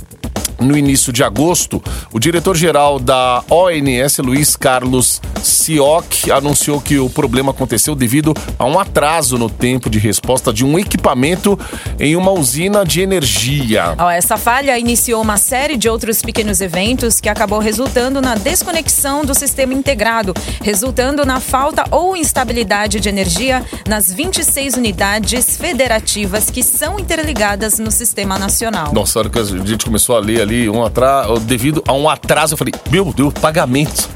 No 0.61 0.77
início 0.77 1.13
de 1.13 1.25
agosto, 1.25 1.83
o 2.13 2.21
diretor-geral 2.21 2.99
da 2.99 3.43
ONS, 3.49 4.19
Luiz 4.19 4.57
Carlos 4.57 5.23
Sioc, 5.43 6.31
anunciou 6.31 6.81
que 6.81 6.99
o 6.99 7.09
problema 7.09 7.51
aconteceu 7.51 7.95
devido 7.95 8.35
a 8.59 8.67
um 8.67 8.79
atraso 8.79 9.39
no 9.39 9.49
tempo 9.49 9.89
de 9.89 9.99
resposta 9.99 10.53
de 10.53 10.65
um 10.65 10.79
equipamento 10.79 11.59
em 11.99 12.15
uma 12.15 12.31
usina 12.31 12.85
de 12.85 13.01
energia. 13.01 13.97
Essa 14.13 14.37
falha 14.37 14.79
iniciou 14.79 15.23
uma 15.23 15.39
série 15.39 15.79
de 15.79 15.89
outros 15.89 16.21
pequenos 16.21 16.61
eventos 16.61 17.21
que 17.21 17.29
acabou 17.29 17.59
resultando 17.59 18.21
na 18.21 18.35
desconexão 18.35 19.25
do 19.25 19.35
sistema 19.35 19.73
integrado, 19.73 20.35
resultando 20.63 21.25
na 21.25 21.41
falta 21.41 21.85
ou 21.91 22.15
instabilidade 22.17 23.01
de 23.01 23.09
energia 23.09 23.65
nas 23.89 24.13
26 24.13 24.75
unidades 24.75 25.57
federativas 25.57 26.51
que 26.51 26.63
são 26.63 26.99
interligadas 26.99 27.79
no 27.79 27.91
sistema 27.91 28.39
nacional. 28.39 28.93
Nossa, 28.93 29.19
a 29.19 29.23
hora 29.23 29.31
que 29.31 29.39
a 29.39 29.45
gente 29.45 29.85
começou 29.87 30.17
a 30.17 30.21
ler 30.21 30.43
ali, 30.43 30.50
um 30.69 30.85
atraso, 30.85 31.39
devido 31.41 31.83
a 31.87 31.93
um 31.93 32.09
atraso, 32.09 32.55
eu 32.55 32.59
falei, 32.59 32.75
meu 32.91 33.13
Deus, 33.13 33.33
pagamento. 33.35 34.09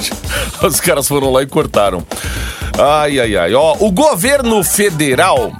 Os 0.62 0.80
caras 0.80 1.06
foram 1.06 1.30
lá 1.30 1.42
e 1.42 1.46
cortaram. 1.46 2.02
Ai, 2.78 3.18
ai, 3.18 3.36
ai. 3.36 3.54
Ó, 3.54 3.76
o 3.80 3.90
governo 3.90 4.62
federal 4.62 5.52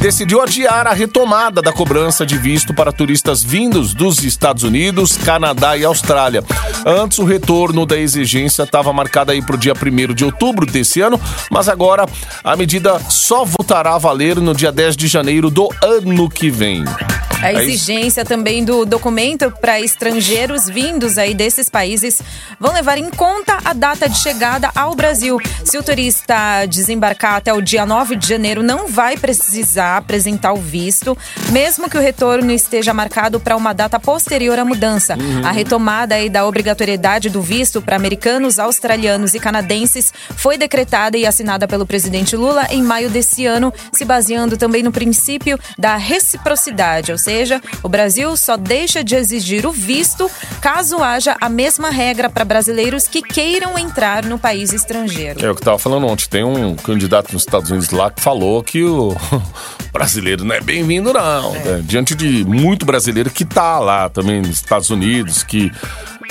decidiu 0.00 0.40
adiar 0.40 0.86
a 0.86 0.94
retomada 0.94 1.60
da 1.60 1.72
cobrança 1.72 2.24
de 2.24 2.38
visto 2.38 2.72
para 2.72 2.90
turistas 2.90 3.44
vindos 3.44 3.92
dos 3.92 4.24
Estados 4.24 4.62
Unidos, 4.62 5.18
Canadá 5.18 5.76
e 5.76 5.84
Austrália. 5.84 6.42
Antes, 6.86 7.18
o 7.18 7.24
retorno 7.24 7.84
da 7.84 7.98
exigência 7.98 8.62
estava 8.62 8.92
marcado 8.94 9.30
aí 9.30 9.42
para 9.42 9.56
o 9.56 9.58
dia 9.58 9.74
1 9.74 10.14
de 10.14 10.24
outubro 10.24 10.64
desse 10.64 11.02
ano, 11.02 11.20
mas 11.50 11.68
agora 11.68 12.06
a 12.42 12.56
medida 12.56 12.98
só 13.10 13.44
voltará 13.44 13.94
a 13.94 13.98
valer 13.98 14.36
no 14.36 14.54
dia 14.54 14.72
10 14.72 14.96
de 14.96 15.06
janeiro 15.06 15.50
do 15.50 15.68
ano 15.82 16.30
que 16.30 16.48
vem. 16.50 16.82
A 17.42 17.52
É 17.52 17.64
exigência 17.64 18.22
também 18.22 18.62
do 18.62 18.84
documento 18.84 19.50
para 19.50 19.80
estrangeiros 19.80 20.66
vindos 20.66 21.16
aí 21.16 21.34
desses 21.34 21.70
países 21.70 22.20
vão 22.58 22.74
levar 22.74 22.98
em 22.98 23.08
conta 23.08 23.58
a 23.64 23.72
data 23.72 24.06
de 24.10 24.18
chegada 24.18 24.70
ao 24.74 24.94
Brasil. 24.94 25.38
Se 25.64 25.78
o 25.78 25.82
turista 25.82 26.66
desembarcar 26.66 27.36
até 27.36 27.52
o 27.54 27.62
dia 27.62 27.86
9 27.86 28.16
de 28.16 28.28
janeiro, 28.28 28.62
não 28.62 28.88
vai 28.88 29.16
precisar 29.16 29.89
apresentar 29.96 30.52
o 30.52 30.56
visto, 30.60 31.16
mesmo 31.50 31.88
que 31.88 31.96
o 31.96 32.00
retorno 32.00 32.52
esteja 32.52 32.92
marcado 32.92 33.40
para 33.40 33.56
uma 33.56 33.72
data 33.72 33.98
posterior 33.98 34.58
à 34.58 34.64
mudança. 34.64 35.16
A 35.44 35.50
retomada 35.50 36.14
aí 36.14 36.28
da 36.28 36.46
obrigatoriedade 36.46 37.28
do 37.28 37.42
visto 37.42 37.80
para 37.82 37.96
americanos, 37.96 38.58
australianos 38.58 39.34
e 39.34 39.40
canadenses 39.40 40.12
foi 40.36 40.56
decretada 40.56 41.16
e 41.16 41.26
assinada 41.26 41.66
pelo 41.66 41.86
presidente 41.86 42.36
Lula 42.36 42.66
em 42.70 42.82
maio 42.82 43.10
desse 43.10 43.46
ano, 43.46 43.72
se 43.92 44.04
baseando 44.04 44.56
também 44.56 44.82
no 44.82 44.92
princípio 44.92 45.58
da 45.78 45.96
reciprocidade, 45.96 47.12
ou 47.12 47.18
seja, 47.18 47.60
o 47.82 47.88
Brasil 47.88 48.36
só 48.36 48.56
deixa 48.56 49.02
de 49.02 49.14
exigir 49.14 49.66
o 49.66 49.72
visto 49.72 50.30
caso 50.60 51.02
haja 51.02 51.36
a 51.40 51.48
mesma 51.48 51.90
regra 51.90 52.28
para 52.28 52.44
brasileiros 52.44 53.08
que 53.08 53.22
queiram 53.22 53.78
entrar 53.78 54.24
no 54.24 54.38
país 54.38 54.72
estrangeiro. 54.72 55.44
É 55.44 55.50
o 55.50 55.54
que 55.54 55.60
eu 55.60 55.64
tava 55.64 55.78
falando 55.78 56.06
ontem. 56.06 56.26
Tem 56.28 56.44
um 56.44 56.74
candidato 56.76 57.32
nos 57.32 57.42
Estados 57.42 57.70
Unidos 57.70 57.90
lá 57.90 58.10
que 58.10 58.20
falou 58.20 58.62
que 58.62 58.84
o 58.84 59.16
brasileiro 59.92 60.44
não 60.44 60.54
é 60.54 60.60
bem-vindo, 60.60 61.12
não. 61.12 61.52
né? 61.52 61.82
Diante 61.84 62.14
de 62.14 62.44
muito 62.44 62.84
brasileiro 62.86 63.30
que 63.30 63.44
tá 63.44 63.78
lá 63.78 64.08
também 64.08 64.40
nos 64.40 64.50
Estados 64.50 64.90
Unidos, 64.90 65.42
que 65.42 65.70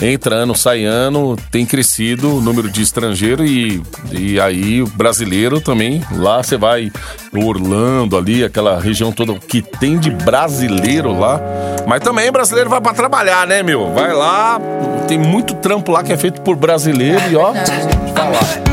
entra 0.01 0.35
ano, 0.35 0.55
sai 0.55 0.85
ano, 0.85 1.35
tem 1.51 1.65
crescido 1.65 2.37
o 2.37 2.41
número 2.41 2.69
de 2.69 2.81
estrangeiro 2.81 3.45
e, 3.45 3.81
e 4.11 4.39
aí 4.39 4.81
o 4.81 4.87
brasileiro 4.87 5.59
também, 5.59 6.01
lá 6.11 6.41
você 6.41 6.57
vai 6.57 6.91
Orlando 7.33 8.17
ali, 8.17 8.43
aquela 8.43 8.79
região 8.79 9.11
toda 9.11 9.33
que 9.35 9.61
tem 9.61 9.99
de 9.99 10.09
brasileiro 10.09 11.17
lá. 11.17 11.39
Mas 11.85 12.01
também 12.01 12.31
brasileiro 12.31 12.69
vai 12.69 12.81
pra 12.81 12.93
trabalhar, 12.93 13.45
né, 13.45 13.61
meu? 13.61 13.93
Vai 13.93 14.13
lá, 14.13 14.59
tem 15.07 15.17
muito 15.17 15.53
trampo 15.55 15.91
lá 15.91 16.03
que 16.03 16.13
é 16.13 16.17
feito 16.17 16.41
por 16.41 16.55
brasileiro 16.55 17.21
e 17.29 17.35
ó, 17.35 17.53
falar. 18.15 18.69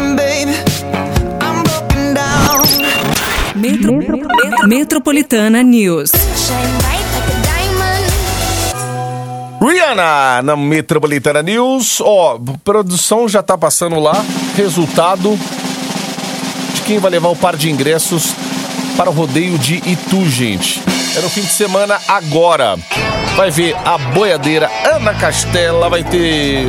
Metro- 3.72 4.68
Metropolitana 4.68 5.62
News. 5.62 6.12
Rihanna 9.60 10.42
na 10.42 10.56
Metropolitana 10.56 11.42
News. 11.42 12.00
Ó, 12.00 12.38
produção 12.64 13.28
já 13.28 13.42
tá 13.42 13.56
passando 13.58 13.98
lá. 13.98 14.24
Resultado 14.56 15.36
de 16.74 16.80
quem 16.82 16.98
vai 16.98 17.10
levar 17.10 17.28
o 17.30 17.36
par 17.36 17.56
de 17.56 17.70
ingressos 17.70 18.34
para 18.96 19.10
o 19.10 19.12
rodeio 19.12 19.58
de 19.58 19.76
Itu, 19.86 20.24
gente. 20.28 20.80
É 21.16 21.20
no 21.20 21.28
fim 21.30 21.40
de 21.40 21.48
semana 21.48 21.98
agora. 22.06 22.76
Vai 23.36 23.50
ver 23.50 23.74
a 23.84 23.98
boiadeira 23.98 24.70
Ana 24.94 25.12
Castela, 25.14 25.88
vai 25.90 26.04
ter 26.04 26.66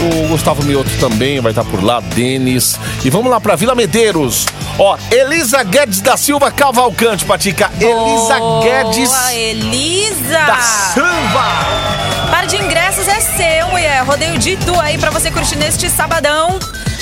o 0.00 0.28
Gustavo 0.28 0.62
Mioto 0.64 0.90
também, 0.98 1.40
vai 1.40 1.52
estar 1.52 1.64
por 1.64 1.82
lá, 1.82 2.00
Denis. 2.00 2.78
E 3.04 3.10
vamos 3.10 3.30
lá 3.30 3.40
pra 3.40 3.56
Vila 3.56 3.74
Medeiros. 3.74 4.46
Ó, 4.78 4.96
Elisa 5.10 5.62
Guedes 5.62 6.00
da 6.00 6.16
Silva 6.16 6.50
Cavalcante, 6.50 7.24
Patica. 7.24 7.70
Elisa 7.80 8.38
Guedes 8.62 9.08
Boa, 9.08 9.34
Elisa! 9.34 10.38
da 10.46 10.60
Silva. 10.92 12.03
Par 12.44 12.48
de 12.50 12.56
ingressos 12.62 13.08
é 13.08 13.20
seu, 13.22 13.68
mulher. 13.68 14.02
Rodeio 14.04 14.36
de 14.38 14.50
Itu 14.50 14.78
aí 14.78 14.98
pra 14.98 15.08
você 15.08 15.30
curtir 15.30 15.56
neste 15.56 15.88
sabadão. 15.88 16.58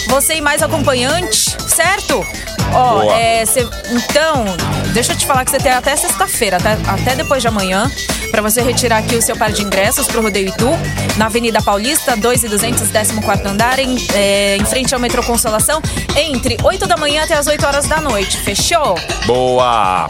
Você 0.07 0.35
e 0.35 0.41
mais 0.41 0.63
acompanhante, 0.63 1.57
certo? 1.69 2.25
Ó, 2.73 3.01
Boa. 3.01 3.17
é, 3.19 3.45
cê- 3.45 3.67
então, 3.91 4.45
deixa 4.93 5.13
eu 5.13 5.17
te 5.17 5.27
falar 5.27 5.45
que 5.45 5.51
você 5.51 5.59
tem 5.59 5.73
até 5.73 5.97
sexta-feira, 5.97 6.59
até, 6.59 6.79
até 6.87 7.17
depois 7.17 7.43
de 7.43 7.49
amanhã, 7.49 7.91
pra 8.31 8.41
você 8.41 8.63
retirar 8.63 8.99
aqui 8.99 9.17
o 9.17 9.23
seu 9.23 9.37
par 9.37 9.51
de 9.51 9.63
ingressos 9.63 10.07
pro 10.07 10.23
Rodeio 10.23 10.47
Itu, 10.49 10.69
na 11.17 11.27
Avenida 11.27 11.61
Paulista, 11.61 12.17
2 12.17 12.45
e 12.45 12.49
200, 12.49 12.89
14 12.93 13.49
andar, 13.49 13.81
em, 13.81 13.97
é, 14.15 14.57
em 14.59 14.65
frente 14.65 14.95
ao 14.95 15.01
Metrô 15.01 15.25
Consolação, 15.25 15.83
entre 16.15 16.57
8 16.63 16.87
da 16.87 16.97
manhã 16.97 17.25
até 17.25 17.35
as 17.35 17.49
8 17.49 17.67
horas 17.67 17.87
da 17.89 18.01
noite. 18.01 18.39
Fechou? 18.45 18.95
Boa. 19.27 20.07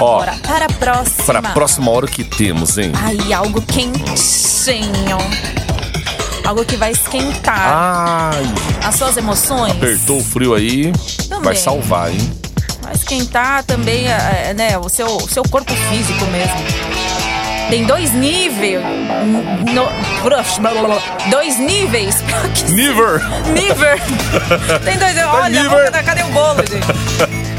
Ó, 0.00 0.16
Agora, 0.20 0.34
para 0.42 0.64
a 0.66 0.68
próxima. 0.68 1.24
para 1.26 1.38
a 1.38 1.52
próxima 1.52 1.90
hora 1.90 2.06
que 2.06 2.24
temos, 2.24 2.78
hein? 2.78 2.92
Ai, 2.94 3.32
algo 3.32 3.60
quentinho. 3.62 5.18
Algo 6.44 6.64
que 6.64 6.76
vai 6.76 6.90
esquentar 6.90 8.32
Ai, 8.34 8.42
as 8.84 8.96
suas 8.96 9.16
emoções. 9.16 9.72
apertou 9.72 10.18
o 10.18 10.24
frio 10.24 10.54
aí. 10.54 10.92
Também. 11.28 11.44
Vai 11.44 11.56
salvar, 11.56 12.10
hein? 12.10 12.32
Vai 12.82 12.94
esquentar 12.94 13.62
também 13.64 14.06
é, 14.08 14.52
né, 14.54 14.76
o 14.78 14.88
seu, 14.88 15.06
o 15.06 15.28
seu 15.28 15.42
corpo 15.44 15.72
físico 15.72 16.24
mesmo. 16.26 16.56
Tem 17.70 17.86
dois 17.86 18.12
níveis. 18.12 18.80
No, 19.72 19.84
blá, 20.22 20.42
blá, 20.58 20.82
blá, 20.82 20.98
dois 21.30 21.58
níveis. 21.58 22.16
Niver! 22.68 23.22
Nível. 23.54 23.98
Tem 24.84 24.98
dois. 24.98 25.16
Olha, 25.32 25.62
nível. 25.62 25.78
vamos, 25.90 26.06
cadê 26.06 26.22
o 26.22 26.26
bolo, 26.28 26.62
gente? 26.66 27.42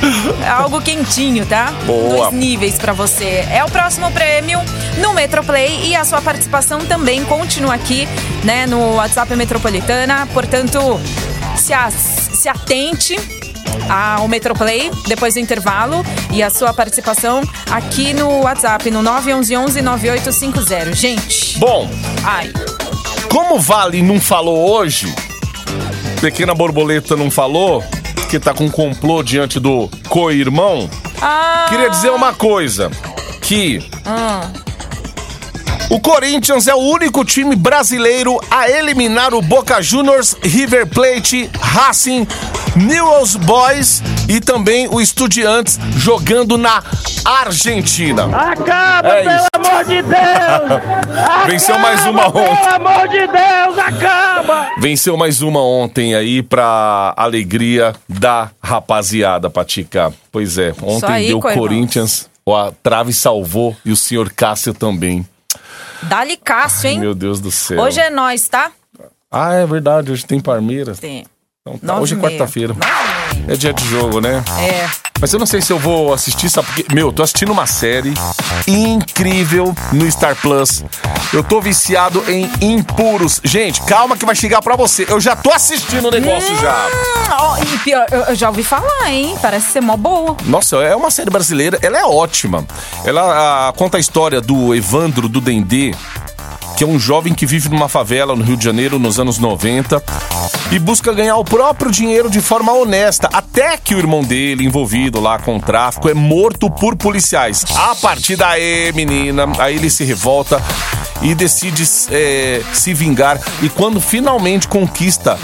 É 0.44 0.48
algo 0.48 0.80
quentinho, 0.80 1.44
tá? 1.46 1.72
Boa. 1.86 2.30
Dois 2.30 2.32
níveis 2.32 2.76
pra 2.78 2.92
você. 2.92 3.46
É 3.50 3.62
o 3.64 3.70
próximo 3.70 4.10
prêmio 4.10 4.58
no 4.98 5.12
Metroplay 5.12 5.88
e 5.88 5.96
a 5.96 6.04
sua 6.04 6.20
participação 6.20 6.80
também 6.80 7.24
continua 7.24 7.74
aqui, 7.74 8.08
né, 8.42 8.66
no 8.66 8.94
WhatsApp 8.96 9.34
Metropolitana. 9.36 10.26
Portanto, 10.32 10.78
se, 11.56 11.72
se 12.34 12.48
atente 12.48 13.16
ao 13.88 14.26
Metroplay 14.28 14.90
depois 15.06 15.34
do 15.34 15.40
intervalo 15.40 16.04
e 16.32 16.42
a 16.42 16.50
sua 16.50 16.72
participação 16.72 17.42
aqui 17.70 18.12
no 18.14 18.42
WhatsApp 18.42 18.90
no 18.90 19.02
911-9850. 19.02 20.94
Gente, 20.94 21.58
Bom, 21.58 21.88
ai, 22.24 22.52
como 23.30 23.58
Vale 23.58 24.02
não 24.02 24.20
falou 24.20 24.70
hoje, 24.70 25.12
Pequena 26.20 26.54
Borboleta 26.54 27.16
não 27.16 27.30
falou, 27.30 27.84
que 28.28 28.38
tá 28.38 28.54
com 28.54 28.70
complô 28.70 29.22
diante 29.22 29.58
do 29.58 29.88
co-irmão, 30.08 30.88
ah, 31.20 31.66
queria 31.68 31.88
dizer 31.90 32.10
uma 32.10 32.32
coisa, 32.32 32.90
que 33.42 33.82
o 35.90 35.98
Corinthians 36.00 36.68
é 36.68 36.74
o 36.74 36.78
único 36.78 37.24
time 37.24 37.56
brasileiro 37.56 38.40
a 38.50 38.70
eliminar 38.70 39.34
o 39.34 39.42
Boca 39.42 39.82
Juniors, 39.82 40.36
River 40.40 40.86
Plate, 40.86 41.50
Racing, 41.60 42.26
Newell's 42.76 43.34
Boys 43.34 44.00
e 44.28 44.40
também 44.40 44.86
o 44.88 45.00
Estudiantes 45.00 45.80
jogando 45.96 46.56
na 46.56 46.80
Argentina. 47.24 48.24
Acaba, 48.26 49.08
É 49.08 49.22
pelo 49.24 49.34
isso. 49.36 49.48
amor 49.52 49.84
de 49.84 50.02
Deus! 50.02 51.46
Venceu 51.46 51.78
mais 51.80 52.06
uma 52.06 52.22
Acaba, 52.26 52.38
ontem. 52.40 52.62
Pelo 52.62 52.88
amor 52.88 53.08
de 53.08 53.26
Deus, 53.26 53.78
acaba! 53.78 54.70
Venceu 54.78 55.16
mais 55.16 55.42
uma 55.42 55.60
ontem 55.60 56.14
aí 56.14 56.40
pra 56.40 57.12
alegria 57.16 57.94
da 58.08 58.50
rapaziada, 58.62 59.50
Patica. 59.50 60.12
Pois 60.30 60.56
é, 60.56 60.72
ontem 60.82 61.12
aí, 61.12 61.26
deu. 61.26 61.40
Corinthians, 61.40 62.30
a 62.48 62.72
trave 62.80 63.12
salvou 63.12 63.76
e 63.84 63.90
o 63.90 63.96
senhor 63.96 64.30
Cássio 64.32 64.72
também. 64.72 65.26
Dá-lhe 66.04 66.36
Cássio, 66.36 66.90
hein? 66.90 66.98
Meu 66.98 67.14
Deus 67.14 67.40
do 67.40 67.50
céu. 67.50 67.80
Hoje 67.80 68.00
é 68.00 68.10
nós, 68.10 68.48
tá? 68.48 68.72
Ah, 69.30 69.54
é 69.54 69.66
verdade, 69.66 70.10
hoje 70.10 70.26
tem 70.26 70.40
Palmeiras. 70.40 70.98
Sim. 70.98 71.24
Então 71.60 71.78
tá, 71.78 72.00
hoje 72.00 72.14
é 72.14 72.18
quarta-feira. 72.18 72.74
É 73.46 73.54
dia 73.54 73.72
de 73.72 73.84
jogo, 73.84 74.20
né? 74.20 74.42
É. 74.58 75.09
Mas 75.20 75.32
eu 75.32 75.38
não 75.38 75.46
sei 75.46 75.60
se 75.60 75.72
eu 75.72 75.78
vou 75.78 76.14
assistir, 76.14 76.48
sabe? 76.48 76.68
Porque, 76.68 76.94
meu, 76.94 77.08
eu 77.08 77.12
tô 77.12 77.22
assistindo 77.22 77.52
uma 77.52 77.66
série 77.66 78.14
incrível 78.66 79.74
no 79.92 80.10
Star 80.10 80.34
Plus. 80.36 80.84
Eu 81.32 81.44
tô 81.44 81.60
viciado 81.60 82.24
em 82.28 82.50
impuros. 82.60 83.40
Gente, 83.44 83.82
calma 83.82 84.16
que 84.16 84.24
vai 84.24 84.34
chegar 84.34 84.62
pra 84.62 84.76
você. 84.76 85.06
Eu 85.08 85.20
já 85.20 85.36
tô 85.36 85.52
assistindo 85.52 86.08
o 86.08 86.10
negócio 86.10 86.56
já. 86.56 86.88
Hum, 86.88 87.32
ó, 87.38 87.58
e 87.58 87.78
pior, 87.78 88.06
eu, 88.10 88.20
eu 88.20 88.34
já 88.34 88.48
ouvi 88.48 88.64
falar, 88.64 89.10
hein? 89.10 89.36
Parece 89.40 89.72
ser 89.72 89.80
mó 89.80 89.96
boa. 89.96 90.36
Nossa, 90.46 90.76
é 90.76 90.96
uma 90.96 91.10
série 91.10 91.30
brasileira, 91.30 91.78
ela 91.82 91.98
é 91.98 92.04
ótima. 92.04 92.64
Ela 93.04 93.68
ah, 93.68 93.72
conta 93.72 93.98
a 93.98 94.00
história 94.00 94.40
do 94.40 94.74
Evandro 94.74 95.28
do 95.28 95.40
Dendê, 95.40 95.94
que 96.80 96.84
é 96.84 96.86
um 96.86 96.98
jovem 96.98 97.34
que 97.34 97.44
vive 97.44 97.68
numa 97.68 97.90
favela 97.90 98.34
no 98.34 98.42
Rio 98.42 98.56
de 98.56 98.64
Janeiro 98.64 98.98
nos 98.98 99.20
anos 99.20 99.36
90 99.36 100.02
e 100.72 100.78
busca 100.78 101.12
ganhar 101.12 101.36
o 101.36 101.44
próprio 101.44 101.90
dinheiro 101.90 102.30
de 102.30 102.40
forma 102.40 102.72
honesta, 102.72 103.28
até 103.34 103.76
que 103.76 103.94
o 103.94 103.98
irmão 103.98 104.24
dele, 104.24 104.64
envolvido 104.64 105.20
lá 105.20 105.38
com 105.38 105.58
o 105.58 105.60
tráfico, 105.60 106.08
é 106.08 106.14
morto 106.14 106.70
por 106.70 106.96
policiais. 106.96 107.66
A 107.76 107.94
partir 107.96 108.36
daí, 108.36 108.90
menina, 108.94 109.46
aí 109.58 109.76
ele 109.76 109.90
se 109.90 110.04
revolta 110.04 110.58
e 111.20 111.34
decide 111.34 111.82
eh, 112.10 112.62
se 112.72 112.94
vingar. 112.94 113.38
E 113.60 113.68
quando 113.68 114.00
finalmente 114.00 114.66
conquista 114.66 115.38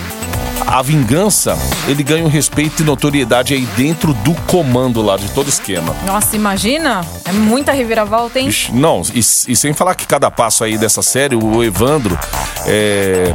a 0.65 0.83
vingança, 0.83 1.57
ele 1.89 2.03
ganha 2.03 2.25
um 2.25 2.29
respeito 2.29 2.83
e 2.83 2.85
notoriedade 2.85 3.55
aí 3.55 3.67
dentro 3.77 4.13
do 4.15 4.35
comando 4.47 5.03
lá, 5.03 5.17
de 5.17 5.29
todo 5.31 5.49
esquema. 5.49 5.95
Nossa, 6.05 6.37
imagina? 6.37 7.05
É 7.25 7.33
muita 7.33 7.73
reviravolta, 7.73 8.39
hein? 8.39 8.49
Ixi, 8.49 8.73
Não, 8.73 9.03
e, 9.15 9.19
e 9.19 9.23
sem 9.57 9.73
falar 9.73 9.95
que 9.95 10.07
cada 10.07 10.31
passo 10.31 10.65
aí 10.65 10.77
dessa 10.79 11.03
série, 11.03 11.35
o 11.37 11.63
Evandro, 11.63 12.19
é, 12.67 13.35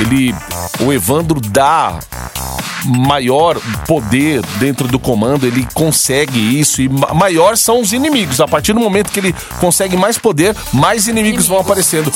ele, 0.00 0.34
o 0.80 0.92
Evandro 0.92 1.40
dá 1.40 1.98
maior 2.84 3.58
poder 3.86 4.42
dentro 4.58 4.86
do 4.86 4.98
comando, 4.98 5.44
ele 5.46 5.66
consegue 5.74 6.38
isso 6.60 6.80
e 6.80 6.88
ma- 6.88 7.12
maior 7.12 7.56
são 7.56 7.80
os 7.80 7.92
inimigos. 7.92 8.40
A 8.40 8.46
partir 8.46 8.72
do 8.72 8.80
momento 8.80 9.10
que 9.10 9.18
ele 9.18 9.34
consegue 9.58 9.96
mais 9.96 10.18
poder, 10.18 10.54
mais 10.72 11.08
inimigos, 11.08 11.46
vão 11.48 11.58
aparecendo. 11.58 12.12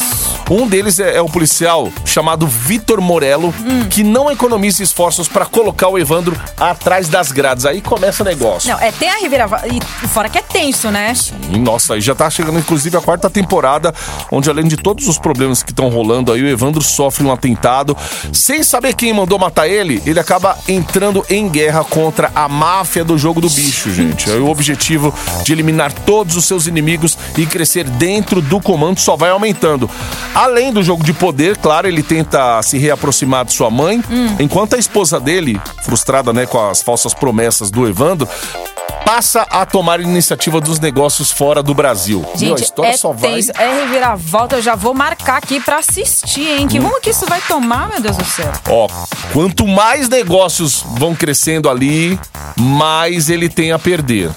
Um 0.48 0.68
deles 0.68 0.98
é, 1.00 1.16
é 1.16 1.20
o 1.20 1.26
policial 1.28 1.90
chamado 2.04 2.46
Vitor 2.46 3.00
Morello, 3.00 3.52
que 3.88 4.04
não 4.04 4.30
economiza 4.40 4.82
esforços 4.82 5.28
para 5.28 5.44
colocar 5.44 5.88
o 5.88 5.98
Evandro 5.98 6.34
atrás 6.58 7.10
das 7.10 7.30
grades. 7.30 7.66
Aí 7.66 7.82
começa 7.82 8.22
o 8.22 8.26
negócio. 8.26 8.70
Não, 8.70 8.80
é, 8.80 8.90
tem 8.90 9.10
a 9.10 9.18
reviravolta. 9.18 9.68
E 9.68 10.08
fora 10.08 10.30
que 10.30 10.38
é 10.38 10.42
tenso, 10.42 10.90
né? 10.90 11.12
E, 11.50 11.58
nossa, 11.58 11.94
aí 11.94 12.00
já 12.00 12.14
tá 12.14 12.30
chegando 12.30 12.58
inclusive 12.58 12.96
a 12.96 13.02
quarta 13.02 13.28
temporada, 13.28 13.94
onde 14.32 14.48
além 14.48 14.66
de 14.66 14.78
todos 14.78 15.06
os 15.08 15.18
problemas 15.18 15.62
que 15.62 15.72
estão 15.72 15.90
rolando 15.90 16.32
aí, 16.32 16.42
o 16.42 16.48
Evandro 16.48 16.82
sofre 16.82 17.22
um 17.22 17.30
atentado. 17.30 17.94
Sem 18.32 18.62
saber 18.62 18.94
quem 18.94 19.12
mandou 19.12 19.38
matar 19.38 19.68
ele, 19.68 20.02
ele 20.06 20.18
acaba 20.18 20.56
entrando 20.66 21.22
em 21.28 21.46
guerra 21.46 21.84
contra 21.84 22.32
a 22.34 22.48
máfia 22.48 23.04
do 23.04 23.18
jogo 23.18 23.42
do 23.42 23.50
bicho, 23.50 23.92
gente. 23.92 24.30
Aí 24.30 24.38
o 24.38 24.48
objetivo 24.48 25.12
de 25.44 25.52
eliminar 25.52 25.92
todos 25.92 26.34
os 26.34 26.46
seus 26.46 26.66
inimigos 26.66 27.18
e 27.36 27.44
crescer 27.44 27.84
dentro 27.84 28.40
do 28.40 28.58
comando 28.58 29.00
só 29.00 29.16
vai 29.16 29.28
aumentando. 29.28 29.90
Além 30.34 30.72
do 30.72 30.82
jogo 30.82 31.04
de 31.04 31.12
poder, 31.12 31.58
claro, 31.58 31.86
ele 31.86 32.02
tenta 32.02 32.62
se 32.62 32.78
reaproximar 32.78 33.44
de 33.44 33.52
sua 33.52 33.70
mãe, 33.70 34.02
enquanto 34.38 34.76
a 34.76 34.78
esposa 34.78 35.18
dele, 35.18 35.60
frustrada 35.82 36.32
né, 36.32 36.46
com 36.46 36.60
as 36.60 36.82
falsas 36.82 37.14
promessas 37.14 37.70
do 37.70 37.86
Evandro, 37.86 38.28
passa 39.04 39.42
a 39.50 39.64
tomar 39.66 40.00
iniciativa 40.00 40.60
dos 40.60 40.78
negócios 40.80 41.30
fora 41.30 41.62
do 41.62 41.74
Brasil. 41.74 42.20
Meu, 42.20 42.32
a 42.34 42.36
Gente, 42.36 42.62
história 42.64 42.90
é 42.90 42.96
só 42.96 43.12
vai. 43.12 43.34
tenso, 43.34 43.52
é 43.58 43.80
reviravolta. 43.82 44.56
Eu 44.56 44.62
já 44.62 44.74
vou 44.74 44.94
marcar 44.94 45.36
aqui 45.38 45.60
pra 45.60 45.78
assistir, 45.78 46.46
hein? 46.48 46.64
Hum. 46.64 46.68
Que 46.68 46.78
rumo 46.78 47.00
que 47.00 47.10
isso 47.10 47.26
vai 47.26 47.40
tomar, 47.42 47.88
meu 47.88 48.00
Deus 48.00 48.16
do 48.16 48.24
céu? 48.24 48.52
Ó, 48.68 48.88
quanto 49.32 49.66
mais 49.66 50.08
negócios 50.08 50.84
vão 50.96 51.14
crescendo 51.14 51.68
ali, 51.68 52.18
mais 52.56 53.28
ele 53.30 53.48
tem 53.48 53.72
a 53.72 53.78
perder. 53.78 54.30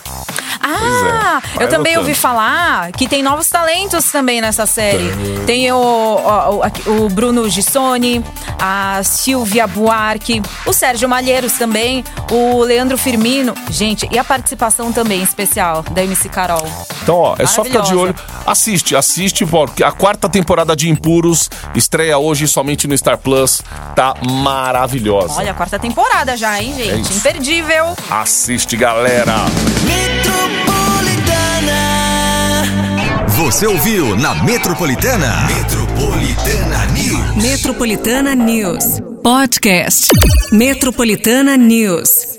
Ah, 0.65 1.41
vai 1.55 1.65
eu 1.65 1.69
também 1.69 1.97
ouvi 1.97 2.13
falar 2.15 2.91
que 2.93 3.07
tem 3.07 3.21
novos 3.21 3.49
talentos 3.49 4.05
também 4.11 4.39
nessa 4.39 4.65
série. 4.65 5.11
Tem 5.45 5.69
o, 5.71 5.75
o, 5.77 6.61
o- 6.91 7.05
o 7.05 7.09
Bruno 7.09 7.49
Gissoni, 7.49 8.23
a 8.59 9.01
Silvia 9.03 9.67
Buarque, 9.67 10.41
o 10.65 10.71
Sérgio 10.71 11.09
Malheiros 11.09 11.53
também, 11.53 12.03
o 12.31 12.61
Leandro 12.63 12.97
Firmino. 12.97 13.53
Gente, 13.69 14.07
e 14.09 14.17
a 14.17 14.23
participação 14.47 14.91
também 14.91 15.23
especial 15.23 15.83
da 15.91 16.03
MC 16.03 16.27
Carol. 16.27 16.67
Então, 17.01 17.15
ó, 17.15 17.35
é 17.39 17.45
só 17.45 17.63
ficar 17.63 17.79
de 17.81 17.95
olho. 17.95 18.13
Assiste, 18.45 18.93
assiste, 18.93 19.45
porque 19.45 19.83
a 19.83 19.91
quarta 19.91 20.27
temporada 20.27 20.75
de 20.75 20.89
Impuros 20.89 21.49
estreia 21.73 22.17
hoje 22.17 22.45
somente 22.45 22.85
no 22.85 22.97
Star 22.97 23.17
Plus. 23.17 23.61
Tá 23.95 24.13
maravilhosa. 24.21 25.33
Olha, 25.35 25.51
a 25.51 25.53
quarta 25.53 25.79
temporada 25.79 26.35
já, 26.35 26.61
hein, 26.61 26.73
É 26.77 26.83
gente? 26.83 27.09
isso. 27.09 27.19
Imperdível. 27.19 27.95
Assiste, 28.11 28.75
galera. 28.75 29.33
Você 33.37 33.65
ouviu 33.65 34.15
na 34.17 34.35
Metropolitana? 34.43 35.47
Metropolitana 35.47 36.85
News. 36.87 37.35
Metropolitana 37.43 38.35
News. 38.35 38.83
Podcast. 39.23 40.07
Metropolitana 40.51 41.57
News. 41.57 42.32